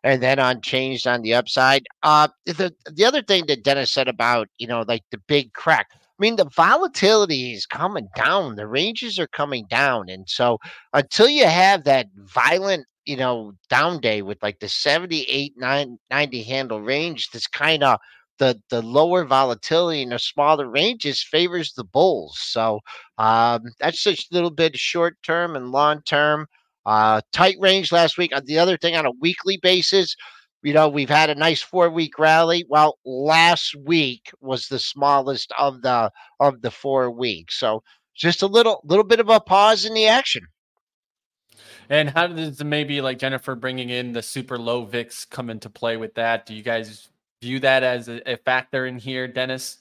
and 0.04 0.22
then 0.22 0.40
unchanged 0.40 1.08
on 1.08 1.22
the 1.22 1.34
upside. 1.34 1.86
Uh, 2.04 2.28
the 2.46 2.74
the 2.92 3.06
other 3.06 3.22
thing 3.22 3.46
that 3.48 3.64
Dennis 3.64 3.92
said 3.92 4.08
about 4.08 4.48
you 4.58 4.68
know 4.68 4.84
like 4.88 5.04
the 5.12 5.20
big 5.28 5.54
crack. 5.54 5.88
Mean, 6.22 6.38
the 6.38 6.50
volatility 6.56 7.54
is 7.54 7.66
coming 7.66 8.08
down. 8.16 8.56
The 8.56 8.68
ranges 8.68 9.20
are 9.20 9.28
coming 9.28 9.66
down. 9.70 10.08
And 10.08 10.30
so 10.30 10.60
until 10.94 11.28
you 11.28 11.46
have 11.48 11.84
that 11.84 12.08
violent 12.16 12.86
you 13.06 13.18
know, 13.18 13.54
down 13.70 14.00
day 14.00 14.22
with 14.22 14.42
like 14.44 14.60
the 14.60 14.70
78, 14.70 15.54
90 15.58 16.44
handle 16.44 16.82
range, 16.82 17.30
this 17.32 17.48
kind 17.48 17.84
of 17.84 18.00
the 18.40 18.60
the 18.70 18.82
lower 18.82 19.26
volatility 19.26 20.02
and 20.02 20.12
the 20.12 20.20
smaller 20.20 20.68
ranges 20.70 21.24
favors 21.24 21.74
the 21.74 21.84
bulls. 21.84 22.38
So 22.40 22.80
um, 23.18 23.64
that's 23.80 24.04
just 24.04 24.32
a 24.32 24.36
little 24.36 24.52
bit 24.52 24.78
short 24.78 25.18
term 25.24 25.56
and 25.56 25.72
long 25.72 26.02
term. 26.04 26.48
Uh, 26.86 27.22
tight 27.32 27.58
range 27.60 27.92
last 27.92 28.18
week. 28.18 28.32
Uh, 28.34 28.42
the 28.44 28.58
other 28.58 28.78
thing 28.78 28.96
on 28.96 29.06
a 29.06 29.12
weekly 29.22 29.60
basis, 29.62 30.16
you 30.64 30.74
know, 30.74 30.88
we've 30.90 31.10
had 31.10 31.30
a 31.30 31.36
nice 31.36 31.62
four 31.62 31.90
week 31.90 32.20
rally. 32.20 32.66
Well, 32.70 33.00
last 33.06 33.76
week 33.76 34.32
was 34.42 34.68
the 34.68 34.80
smallest 34.80 35.52
of 35.58 35.82
the 35.82 36.12
of 36.40 36.62
the 36.62 36.72
four 36.72 37.10
weeks. 37.12 37.60
So 37.60 37.84
just 38.16 38.42
a 38.42 38.48
little 38.48 38.82
little 38.84 39.04
bit 39.04 39.20
of 39.20 39.30
a 39.30 39.40
pause 39.40 39.86
in 39.86 39.94
the 39.94 40.08
action. 40.08 40.48
And 41.90 42.10
how 42.10 42.28
does 42.28 42.64
maybe 42.64 43.02
like 43.02 43.20
Jennifer 43.20 43.56
bringing 43.56 43.90
in 43.90 44.14
the 44.14 44.22
super 44.22 44.58
low 44.58 44.86
VIX 44.86 45.26
come 45.26 45.50
into 45.50 45.70
play 45.70 45.98
with 45.98 46.14
that? 46.16 46.46
Do 46.46 46.54
you 46.54 46.64
guys 46.64 47.10
view 47.42 47.60
that 47.60 47.84
as 47.84 48.08
a, 48.08 48.32
a 48.32 48.38
factor 48.38 48.86
in 48.86 48.98
here, 48.98 49.28
Dennis? 49.28 49.80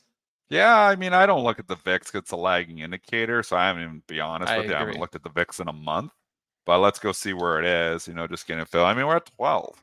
Yeah, 0.49 0.77
I 0.77 0.97
mean, 0.97 1.13
I 1.13 1.27
don't 1.27 1.45
look 1.45 1.61
at 1.61 1.69
the 1.69 1.77
VIX 1.77 2.13
it's 2.17 2.33
a 2.33 2.37
lagging 2.37 2.81
indicator. 2.81 3.45
So 3.45 3.57
I 3.57 3.69
haven't 3.69 3.83
even, 3.83 4.03
be 4.09 4.19
honest 4.19 4.51
I 4.51 4.57
with 4.57 4.65
agree. 4.65 4.75
you, 4.75 4.77
I 4.77 4.81
haven't 4.81 5.01
looked 5.01 5.15
at 5.15 5.23
the 5.23 5.31
VIX 5.31 5.61
in 5.61 5.69
a 5.69 5.73
month. 5.73 6.11
But 6.67 6.81
let's 6.81 6.99
go 6.99 7.13
see 7.13 7.33
where 7.33 7.59
it 7.59 7.65
is, 7.65 8.09
you 8.09 8.15
know, 8.15 8.27
just 8.27 8.47
getting 8.47 8.63
a 8.63 8.67
feel. 8.67 8.85
I 8.85 8.95
mean, 8.95 9.07
we're 9.07 9.17
at 9.17 9.31
12. 9.37 9.81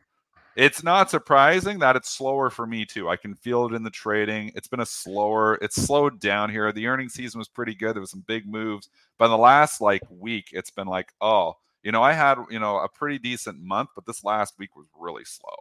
It's 0.57 0.81
not 0.81 1.11
surprising 1.11 1.77
that 1.79 1.95
it's 1.95 2.09
slower 2.09 2.49
for 2.49 2.65
me 2.65 2.83
too. 2.83 3.07
I 3.07 3.15
can 3.15 3.35
feel 3.35 3.67
it 3.67 3.75
in 3.75 3.83
the 3.83 3.91
trading. 3.91 4.51
It's 4.55 4.67
been 4.67 4.79
a 4.79 4.87
slower, 4.87 5.59
it's 5.61 5.79
slowed 5.79 6.19
down 6.19 6.49
here. 6.49 6.71
The 6.71 6.87
earning 6.87 7.09
season 7.09 7.37
was 7.37 7.47
pretty 7.47 7.75
good. 7.75 7.93
There 7.93 8.01
was 8.01 8.09
some 8.09 8.25
big 8.27 8.47
moves. 8.47 8.89
But 9.19 9.25
in 9.25 9.31
the 9.31 9.37
last 9.37 9.81
like 9.81 10.01
week, 10.09 10.49
it's 10.53 10.71
been 10.71 10.87
like, 10.87 11.13
oh, 11.21 11.53
you 11.83 11.91
know, 11.91 12.01
I 12.01 12.13
had, 12.13 12.39
you 12.49 12.57
know, 12.57 12.79
a 12.79 12.89
pretty 12.89 13.19
decent 13.19 13.61
month, 13.61 13.89
but 13.93 14.07
this 14.07 14.23
last 14.23 14.55
week 14.57 14.75
was 14.75 14.87
really 14.99 15.25
slow. 15.25 15.55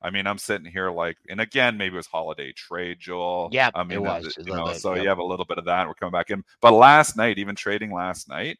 I 0.00 0.08
mean, 0.08 0.26
I'm 0.26 0.38
sitting 0.38 0.70
here 0.70 0.90
like, 0.90 1.18
and 1.28 1.42
again, 1.42 1.76
maybe 1.76 1.94
it 1.94 1.98
was 1.98 2.06
holiday 2.06 2.52
trade, 2.52 3.00
Joel. 3.00 3.50
Yeah, 3.52 3.70
I 3.74 3.82
mean, 3.82 3.98
it 3.98 4.02
was. 4.02 4.34
You 4.38 4.54
know, 4.54 4.68
bit, 4.68 4.76
so 4.76 4.94
yep. 4.94 5.02
you 5.02 5.08
have 5.10 5.18
a 5.18 5.24
little 5.24 5.44
bit 5.44 5.58
of 5.58 5.66
that. 5.66 5.86
We're 5.86 5.92
coming 5.92 6.12
back 6.12 6.30
in, 6.30 6.42
but 6.62 6.72
last 6.72 7.18
night, 7.18 7.38
even 7.38 7.54
trading 7.54 7.92
last 7.92 8.30
night, 8.30 8.56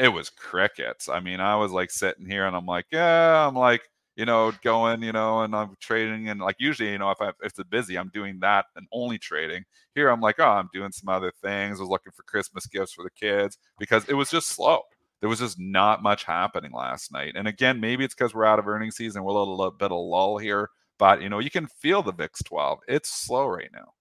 it 0.00 0.08
was 0.08 0.30
crickets. 0.30 1.08
I 1.08 1.20
mean, 1.20 1.38
I 1.38 1.54
was 1.54 1.70
like 1.70 1.92
sitting 1.92 2.26
here, 2.26 2.46
and 2.46 2.56
I'm 2.56 2.66
like, 2.66 2.86
yeah, 2.90 3.46
I'm 3.46 3.54
like, 3.54 3.82
you 4.18 4.26
know, 4.26 4.52
going, 4.62 5.02
you 5.02 5.12
know, 5.12 5.40
and 5.40 5.56
I'm 5.56 5.76
trading, 5.80 6.28
and 6.28 6.40
like 6.40 6.56
usually, 6.58 6.90
you 6.92 6.98
know, 6.98 7.10
if 7.10 7.22
I 7.22 7.28
if 7.28 7.36
it's 7.58 7.62
busy, 7.70 7.96
I'm 7.96 8.10
doing 8.12 8.38
that 8.40 8.66
and 8.76 8.86
only 8.92 9.18
trading. 9.18 9.64
Here, 9.94 10.10
I'm 10.10 10.20
like, 10.20 10.36
oh, 10.38 10.44
I'm 10.46 10.68
doing 10.74 10.92
some 10.92 11.08
other 11.08 11.32
things. 11.42 11.78
I 11.78 11.82
was 11.82 11.90
looking 11.90 12.12
for 12.12 12.24
Christmas 12.24 12.66
gifts 12.66 12.92
for 12.92 13.04
the 13.04 13.10
kids 13.10 13.56
because 13.78 14.04
it 14.08 14.14
was 14.14 14.30
just 14.30 14.48
slow 14.48 14.82
there 15.20 15.28
was 15.28 15.40
just 15.40 15.58
not 15.58 16.02
much 16.02 16.24
happening 16.24 16.72
last 16.72 17.12
night. 17.12 17.32
And 17.34 17.48
again, 17.48 17.80
maybe 17.80 18.04
it's 18.04 18.14
because 18.14 18.34
we're 18.34 18.44
out 18.44 18.58
of 18.58 18.68
earnings 18.68 18.96
season. 18.96 19.24
We're 19.24 19.32
a 19.32 19.38
little, 19.38 19.56
little 19.56 19.72
bit 19.72 19.90
of 19.92 19.98
lull 19.98 20.38
here, 20.38 20.70
but 20.98 21.22
you 21.22 21.28
know, 21.28 21.40
you 21.40 21.50
can 21.50 21.66
feel 21.66 22.02
the 22.02 22.12
VIX 22.12 22.42
12. 22.44 22.78
It's 22.88 23.10
slow 23.10 23.46
right 23.46 23.70
now. 23.72 23.92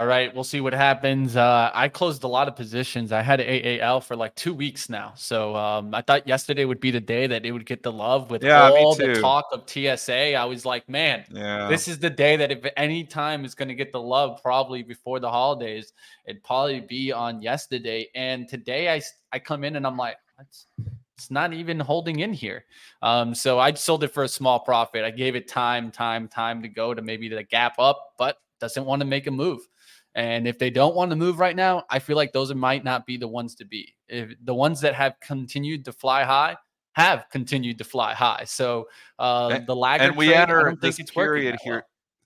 All 0.00 0.06
right, 0.06 0.34
we'll 0.34 0.44
see 0.44 0.62
what 0.62 0.72
happens. 0.72 1.36
Uh, 1.36 1.70
I 1.74 1.90
closed 1.90 2.24
a 2.24 2.26
lot 2.26 2.48
of 2.48 2.56
positions. 2.56 3.12
I 3.12 3.20
had 3.20 3.38
AAL 3.38 4.00
for 4.00 4.16
like 4.16 4.34
two 4.34 4.54
weeks 4.54 4.88
now, 4.88 5.12
so 5.14 5.54
um, 5.54 5.94
I 5.94 6.00
thought 6.00 6.26
yesterday 6.26 6.64
would 6.64 6.80
be 6.80 6.90
the 6.90 7.02
day 7.02 7.26
that 7.26 7.44
it 7.44 7.52
would 7.52 7.66
get 7.66 7.82
the 7.82 7.92
love 7.92 8.30
with 8.30 8.42
yeah, 8.42 8.70
all 8.70 8.94
the 8.94 9.20
talk 9.20 9.48
of 9.52 9.68
TSA. 9.68 10.36
I 10.36 10.44
was 10.46 10.64
like, 10.64 10.88
man, 10.88 11.26
yeah. 11.30 11.68
this 11.68 11.86
is 11.86 11.98
the 11.98 12.08
day 12.08 12.36
that 12.36 12.50
if 12.50 12.64
any 12.78 13.04
time 13.04 13.44
is 13.44 13.54
going 13.54 13.68
to 13.68 13.74
get 13.74 13.92
the 13.92 14.00
love, 14.00 14.40
probably 14.42 14.82
before 14.82 15.20
the 15.20 15.28
holidays, 15.28 15.92
it'd 16.24 16.42
probably 16.42 16.80
be 16.80 17.12
on 17.12 17.42
yesterday. 17.42 18.08
And 18.14 18.48
today, 18.48 18.90
I 18.90 19.02
I 19.32 19.38
come 19.38 19.64
in 19.64 19.76
and 19.76 19.86
I'm 19.86 19.98
like, 19.98 20.16
let's 20.38 20.64
it's 21.14 21.30
not 21.30 21.52
even 21.52 21.78
holding 21.78 22.20
in 22.20 22.32
here. 22.32 22.64
Um, 23.02 23.34
so 23.34 23.58
I 23.58 23.74
sold 23.74 24.02
it 24.02 24.14
for 24.14 24.22
a 24.22 24.28
small 24.28 24.60
profit. 24.60 25.04
I 25.04 25.10
gave 25.10 25.36
it 25.36 25.46
time, 25.46 25.90
time, 25.90 26.26
time 26.26 26.62
to 26.62 26.68
go 26.68 26.94
to 26.94 27.02
maybe 27.02 27.28
the 27.28 27.42
gap 27.42 27.74
up, 27.78 28.14
but 28.16 28.38
doesn't 28.60 28.86
want 28.86 29.00
to 29.00 29.06
make 29.06 29.26
a 29.26 29.30
move. 29.30 29.66
And 30.14 30.48
if 30.48 30.58
they 30.58 30.70
don't 30.70 30.94
want 30.94 31.10
to 31.10 31.16
move 31.16 31.38
right 31.38 31.54
now, 31.54 31.84
I 31.88 31.98
feel 31.98 32.16
like 32.16 32.32
those 32.32 32.52
might 32.54 32.84
not 32.84 33.06
be 33.06 33.16
the 33.16 33.28
ones 33.28 33.54
to 33.56 33.64
be. 33.64 33.94
If 34.08 34.32
the 34.42 34.54
ones 34.54 34.80
that 34.80 34.94
have 34.94 35.14
continued 35.20 35.84
to 35.84 35.92
fly 35.92 36.24
high 36.24 36.56
have 36.92 37.26
continued 37.30 37.78
to 37.78 37.84
fly 37.84 38.14
high. 38.14 38.44
So 38.44 38.88
uh, 39.18 39.50
and, 39.52 39.66
the 39.66 39.76
lag 39.76 40.00
and 40.00 40.16
we 40.16 40.34
enter 40.34 40.76
this 40.80 41.00
period 41.10 41.56
here. 41.62 41.74
Well. 41.74 41.82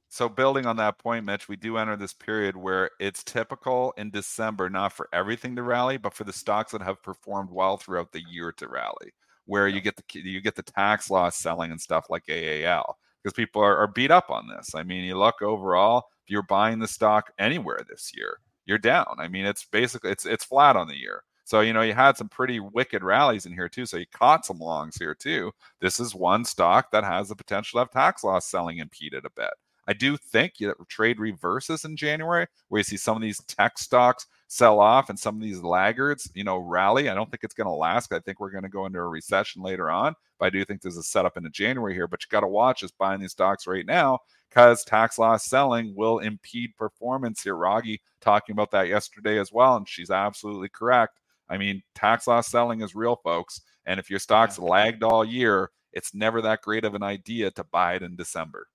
So 0.08 0.28
building 0.28 0.64
on 0.64 0.76
that 0.76 0.98
point, 0.98 1.24
Mitch, 1.24 1.48
we 1.48 1.56
do 1.56 1.76
enter 1.76 1.96
this 1.96 2.12
period 2.12 2.56
where 2.56 2.90
it's 3.00 3.24
typical 3.24 3.92
in 3.96 4.10
December, 4.10 4.70
not 4.70 4.92
for 4.92 5.08
everything 5.12 5.56
to 5.56 5.62
rally, 5.64 5.96
but 5.96 6.14
for 6.14 6.22
the 6.22 6.32
stocks 6.32 6.70
that 6.70 6.82
have 6.82 7.02
performed 7.02 7.50
well 7.50 7.76
throughout 7.76 8.12
the 8.12 8.22
year 8.30 8.52
to 8.52 8.68
rally, 8.68 9.12
where 9.46 9.66
you 9.66 9.80
get 9.80 9.96
the 9.96 10.04
you 10.20 10.40
get 10.40 10.54
the 10.54 10.62
tax 10.62 11.10
loss 11.10 11.36
selling 11.36 11.72
and 11.72 11.80
stuff 11.80 12.06
like 12.10 12.22
AAL 12.28 12.94
because 13.22 13.34
people 13.34 13.60
are, 13.60 13.76
are 13.76 13.88
beat 13.88 14.10
up 14.12 14.30
on 14.30 14.46
this. 14.46 14.74
I 14.74 14.84
mean, 14.84 15.02
you 15.02 15.18
look 15.18 15.42
overall, 15.42 16.04
if 16.24 16.30
you're 16.30 16.42
buying 16.42 16.78
the 16.78 16.88
stock 16.88 17.32
anywhere 17.38 17.80
this 17.88 18.12
year, 18.14 18.38
you're 18.66 18.78
down. 18.78 19.16
I 19.18 19.28
mean, 19.28 19.44
it's 19.44 19.64
basically 19.66 20.10
it's 20.10 20.26
it's 20.26 20.44
flat 20.44 20.76
on 20.76 20.88
the 20.88 20.96
year. 20.96 21.22
So, 21.44 21.60
you 21.60 21.74
know, 21.74 21.82
you 21.82 21.92
had 21.92 22.16
some 22.16 22.28
pretty 22.30 22.58
wicked 22.58 23.02
rallies 23.04 23.44
in 23.44 23.52
here 23.52 23.68
too. 23.68 23.84
So 23.84 23.98
you 23.98 24.06
caught 24.12 24.46
some 24.46 24.58
longs 24.58 24.96
here 24.96 25.14
too. 25.14 25.52
This 25.80 26.00
is 26.00 26.14
one 26.14 26.44
stock 26.44 26.90
that 26.90 27.04
has 27.04 27.28
the 27.28 27.36
potential 27.36 27.76
to 27.76 27.80
have 27.80 27.90
tax 27.90 28.24
loss 28.24 28.46
selling 28.46 28.78
impeded 28.78 29.26
a 29.26 29.30
bit. 29.30 29.52
I 29.86 29.92
do 29.92 30.16
think 30.16 30.54
that 30.60 30.76
trade 30.88 31.20
reverses 31.20 31.84
in 31.84 31.96
January, 31.96 32.46
where 32.68 32.78
you 32.78 32.84
see 32.84 32.96
some 32.96 33.16
of 33.16 33.22
these 33.22 33.42
tech 33.44 33.78
stocks 33.78 34.26
sell 34.48 34.80
off 34.80 35.10
and 35.10 35.18
some 35.18 35.36
of 35.36 35.42
these 35.42 35.60
laggards, 35.60 36.30
you 36.34 36.44
know, 36.44 36.56
rally. 36.56 37.10
I 37.10 37.14
don't 37.14 37.30
think 37.30 37.44
it's 37.44 37.54
going 37.54 37.66
to 37.66 37.74
last. 37.74 38.10
I 38.12 38.20
think 38.20 38.40
we're 38.40 38.50
going 38.50 38.62
to 38.62 38.70
go 38.70 38.86
into 38.86 38.98
a 39.00 39.06
recession 39.06 39.62
later 39.62 39.90
on. 39.90 40.14
I 40.44 40.50
do 40.50 40.64
think 40.64 40.82
there's 40.82 40.96
a 40.96 41.02
setup 41.02 41.36
into 41.36 41.50
January 41.50 41.94
here. 41.94 42.06
But 42.06 42.22
you 42.22 42.28
got 42.30 42.40
to 42.40 42.46
watch 42.46 42.84
us 42.84 42.90
buying 42.90 43.20
these 43.20 43.32
stocks 43.32 43.66
right 43.66 43.86
now 43.86 44.18
because 44.48 44.84
tax 44.84 45.18
loss 45.18 45.46
selling 45.46 45.94
will 45.96 46.18
impede 46.18 46.76
performance 46.76 47.42
here. 47.42 47.56
Ragi 47.56 48.00
talking 48.20 48.52
about 48.52 48.70
that 48.72 48.88
yesterday 48.88 49.38
as 49.38 49.52
well, 49.52 49.76
and 49.76 49.88
she's 49.88 50.10
absolutely 50.10 50.68
correct. 50.68 51.20
I 51.48 51.58
mean, 51.58 51.82
tax 51.94 52.26
loss 52.26 52.48
selling 52.48 52.82
is 52.82 52.94
real, 52.94 53.16
folks. 53.16 53.62
And 53.86 54.00
if 54.00 54.08
your 54.08 54.18
stock's 54.18 54.58
lagged 54.58 55.02
all 55.02 55.24
year, 55.24 55.70
it's 55.92 56.14
never 56.14 56.40
that 56.42 56.62
great 56.62 56.84
of 56.84 56.94
an 56.94 57.02
idea 57.02 57.50
to 57.52 57.64
buy 57.64 57.94
it 57.94 58.02
in 58.02 58.16
December. 58.16 58.68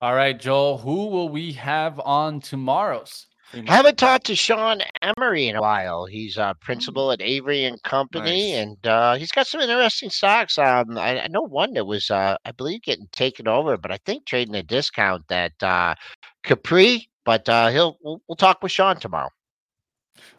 All 0.00 0.14
right, 0.14 0.38
Joel, 0.38 0.78
who 0.78 1.06
will 1.06 1.28
we 1.28 1.52
have 1.52 2.00
on 2.00 2.40
tomorrow's? 2.40 3.26
Haven't 3.66 3.98
talked 3.98 4.26
to 4.26 4.36
Sean 4.36 4.80
Emery 5.02 5.48
in 5.48 5.56
a 5.56 5.60
while. 5.60 6.06
He's 6.06 6.36
a 6.36 6.54
principal 6.60 7.12
at 7.12 7.20
Avory 7.20 7.64
and 7.64 7.82
Company, 7.82 8.52
nice. 8.52 8.62
and 8.62 8.86
uh, 8.86 9.14
he's 9.14 9.32
got 9.32 9.46
some 9.46 9.60
interesting 9.60 10.10
stocks. 10.10 10.58
Um, 10.58 10.98
I, 10.98 11.22
I 11.22 11.28
know 11.28 11.42
one 11.42 11.74
that 11.74 11.86
was, 11.86 12.10
uh, 12.10 12.36
I 12.44 12.52
believe, 12.52 12.82
getting 12.82 13.08
taken 13.12 13.48
over, 13.48 13.76
but 13.76 13.90
I 13.90 13.98
think 14.04 14.26
trading 14.26 14.54
a 14.54 14.62
discount 14.62 15.26
that 15.28 15.52
uh, 15.62 15.94
Capri. 16.42 17.08
But 17.24 17.48
uh, 17.48 17.68
he'll 17.68 17.96
we'll, 18.02 18.20
we'll 18.28 18.36
talk 18.36 18.62
with 18.62 18.72
Sean 18.72 18.96
tomorrow. 18.96 19.30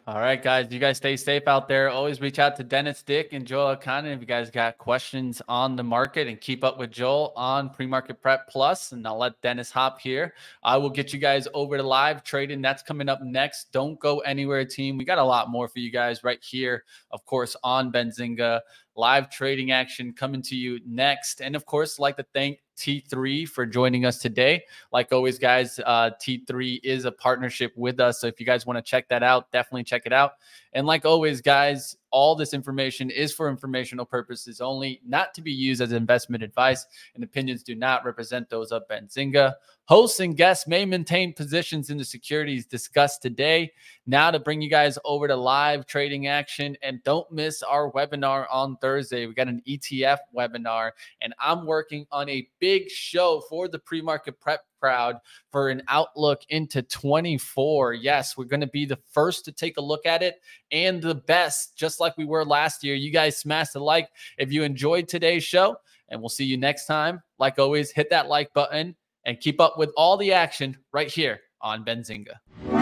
All 0.06 0.20
right, 0.20 0.42
guys. 0.42 0.68
You 0.70 0.78
guys 0.78 0.96
stay 0.96 1.16
safe 1.16 1.48
out 1.48 1.68
there. 1.68 1.88
Always 1.88 2.20
reach 2.20 2.38
out 2.38 2.56
to 2.56 2.64
Dennis 2.64 3.02
Dick 3.02 3.32
and 3.32 3.44
Joel 3.44 3.76
Elconin 3.76 4.14
if 4.14 4.20
you 4.20 4.26
guys 4.26 4.50
got 4.50 4.78
questions 4.78 5.42
on 5.48 5.76
the 5.76 5.82
market 5.82 6.28
and 6.28 6.40
keep 6.40 6.62
up 6.64 6.78
with 6.78 6.90
Joel 6.90 7.32
on 7.36 7.70
Pre-Market 7.70 8.22
Prep 8.22 8.48
Plus. 8.48 8.92
And 8.92 9.06
I'll 9.06 9.18
let 9.18 9.40
Dennis 9.42 9.70
hop 9.70 10.00
here. 10.00 10.34
I 10.62 10.76
will 10.76 10.90
get 10.90 11.12
you 11.12 11.18
guys 11.18 11.48
over 11.54 11.76
to 11.76 11.82
live 11.82 12.22
trading. 12.22 12.62
That's 12.62 12.82
coming 12.82 13.08
up 13.08 13.20
next. 13.22 13.72
Don't 13.72 13.98
go 13.98 14.20
anywhere, 14.20 14.64
team. 14.64 14.96
We 14.96 15.04
got 15.04 15.18
a 15.18 15.24
lot 15.24 15.50
more 15.50 15.68
for 15.68 15.80
you 15.80 15.90
guys 15.90 16.24
right 16.24 16.42
here, 16.42 16.84
of 17.10 17.24
course, 17.24 17.56
on 17.62 17.92
Benzinga 17.92 18.60
live 18.94 19.28
trading 19.28 19.72
action 19.72 20.12
coming 20.12 20.40
to 20.42 20.56
you 20.56 20.80
next. 20.86 21.40
And 21.42 21.54
of 21.54 21.66
course, 21.66 21.98
I'd 21.98 22.02
like 22.02 22.16
to 22.16 22.26
thank 22.32 22.60
T3 22.76 23.48
for 23.48 23.66
joining 23.66 24.04
us 24.04 24.18
today. 24.18 24.64
Like 24.92 25.12
always, 25.12 25.38
guys, 25.38 25.80
uh, 25.84 26.10
T3 26.20 26.80
is 26.82 27.04
a 27.04 27.12
partnership 27.12 27.72
with 27.76 28.00
us. 28.00 28.20
So 28.20 28.26
if 28.26 28.38
you 28.40 28.46
guys 28.46 28.66
want 28.66 28.76
to 28.78 28.82
check 28.82 29.08
that 29.08 29.22
out, 29.22 29.50
definitely 29.52 29.84
check 29.84 30.02
it 30.06 30.12
out. 30.12 30.32
And 30.72 30.86
like 30.86 31.04
always, 31.04 31.40
guys, 31.40 31.96
all 32.16 32.34
this 32.34 32.54
information 32.54 33.10
is 33.10 33.34
for 33.34 33.50
informational 33.50 34.06
purposes 34.06 34.62
only, 34.62 35.02
not 35.06 35.34
to 35.34 35.42
be 35.42 35.52
used 35.52 35.82
as 35.82 35.92
investment 35.92 36.42
advice, 36.42 36.86
and 37.14 37.22
opinions 37.22 37.62
do 37.62 37.74
not 37.74 38.06
represent 38.06 38.48
those 38.48 38.72
of 38.72 38.88
Benzinga. 38.88 39.52
Hosts 39.84 40.20
and 40.20 40.34
guests 40.34 40.66
may 40.66 40.86
maintain 40.86 41.34
positions 41.34 41.90
in 41.90 41.98
the 41.98 42.04
securities 42.06 42.64
discussed 42.64 43.20
today. 43.20 43.70
Now, 44.06 44.30
to 44.30 44.40
bring 44.40 44.62
you 44.62 44.70
guys 44.70 44.98
over 45.04 45.28
to 45.28 45.36
live 45.36 45.86
trading 45.86 46.26
action, 46.26 46.74
and 46.82 47.04
don't 47.04 47.30
miss 47.30 47.62
our 47.62 47.92
webinar 47.92 48.46
on 48.50 48.78
Thursday. 48.78 49.26
We 49.26 49.34
got 49.34 49.48
an 49.48 49.60
ETF 49.68 50.20
webinar, 50.34 50.92
and 51.20 51.34
I'm 51.38 51.66
working 51.66 52.06
on 52.10 52.30
a 52.30 52.48
big 52.60 52.88
show 52.88 53.42
for 53.50 53.68
the 53.68 53.78
pre 53.78 54.00
market 54.00 54.40
prep 54.40 54.64
crowd 54.80 55.16
for 55.50 55.68
an 55.68 55.82
outlook 55.88 56.42
into 56.48 56.82
24. 56.82 57.94
Yes, 57.94 58.36
we're 58.36 58.44
going 58.44 58.60
to 58.60 58.66
be 58.66 58.84
the 58.84 58.98
first 59.12 59.44
to 59.46 59.52
take 59.52 59.76
a 59.76 59.82
look 59.82 60.06
at 60.06 60.22
it 60.22 60.40
and 60.70 61.02
the 61.02 61.14
best, 61.14 61.76
just 61.76 62.00
like 62.00 62.16
we 62.16 62.24
were 62.24 62.44
last 62.44 62.84
year. 62.84 62.94
You 62.94 63.10
guys 63.10 63.36
smash 63.36 63.70
the 63.70 63.80
like 63.80 64.08
if 64.38 64.52
you 64.52 64.62
enjoyed 64.62 65.08
today's 65.08 65.44
show, 65.44 65.76
and 66.08 66.20
we'll 66.20 66.28
see 66.28 66.44
you 66.44 66.56
next 66.56 66.86
time. 66.86 67.22
Like 67.38 67.58
always, 67.58 67.90
hit 67.90 68.10
that 68.10 68.28
like 68.28 68.52
button 68.52 68.94
and 69.24 69.40
keep 69.40 69.60
up 69.60 69.78
with 69.78 69.90
all 69.96 70.16
the 70.16 70.32
action 70.32 70.76
right 70.92 71.10
here 71.10 71.40
on 71.60 71.84
Benzinga. 71.84 72.75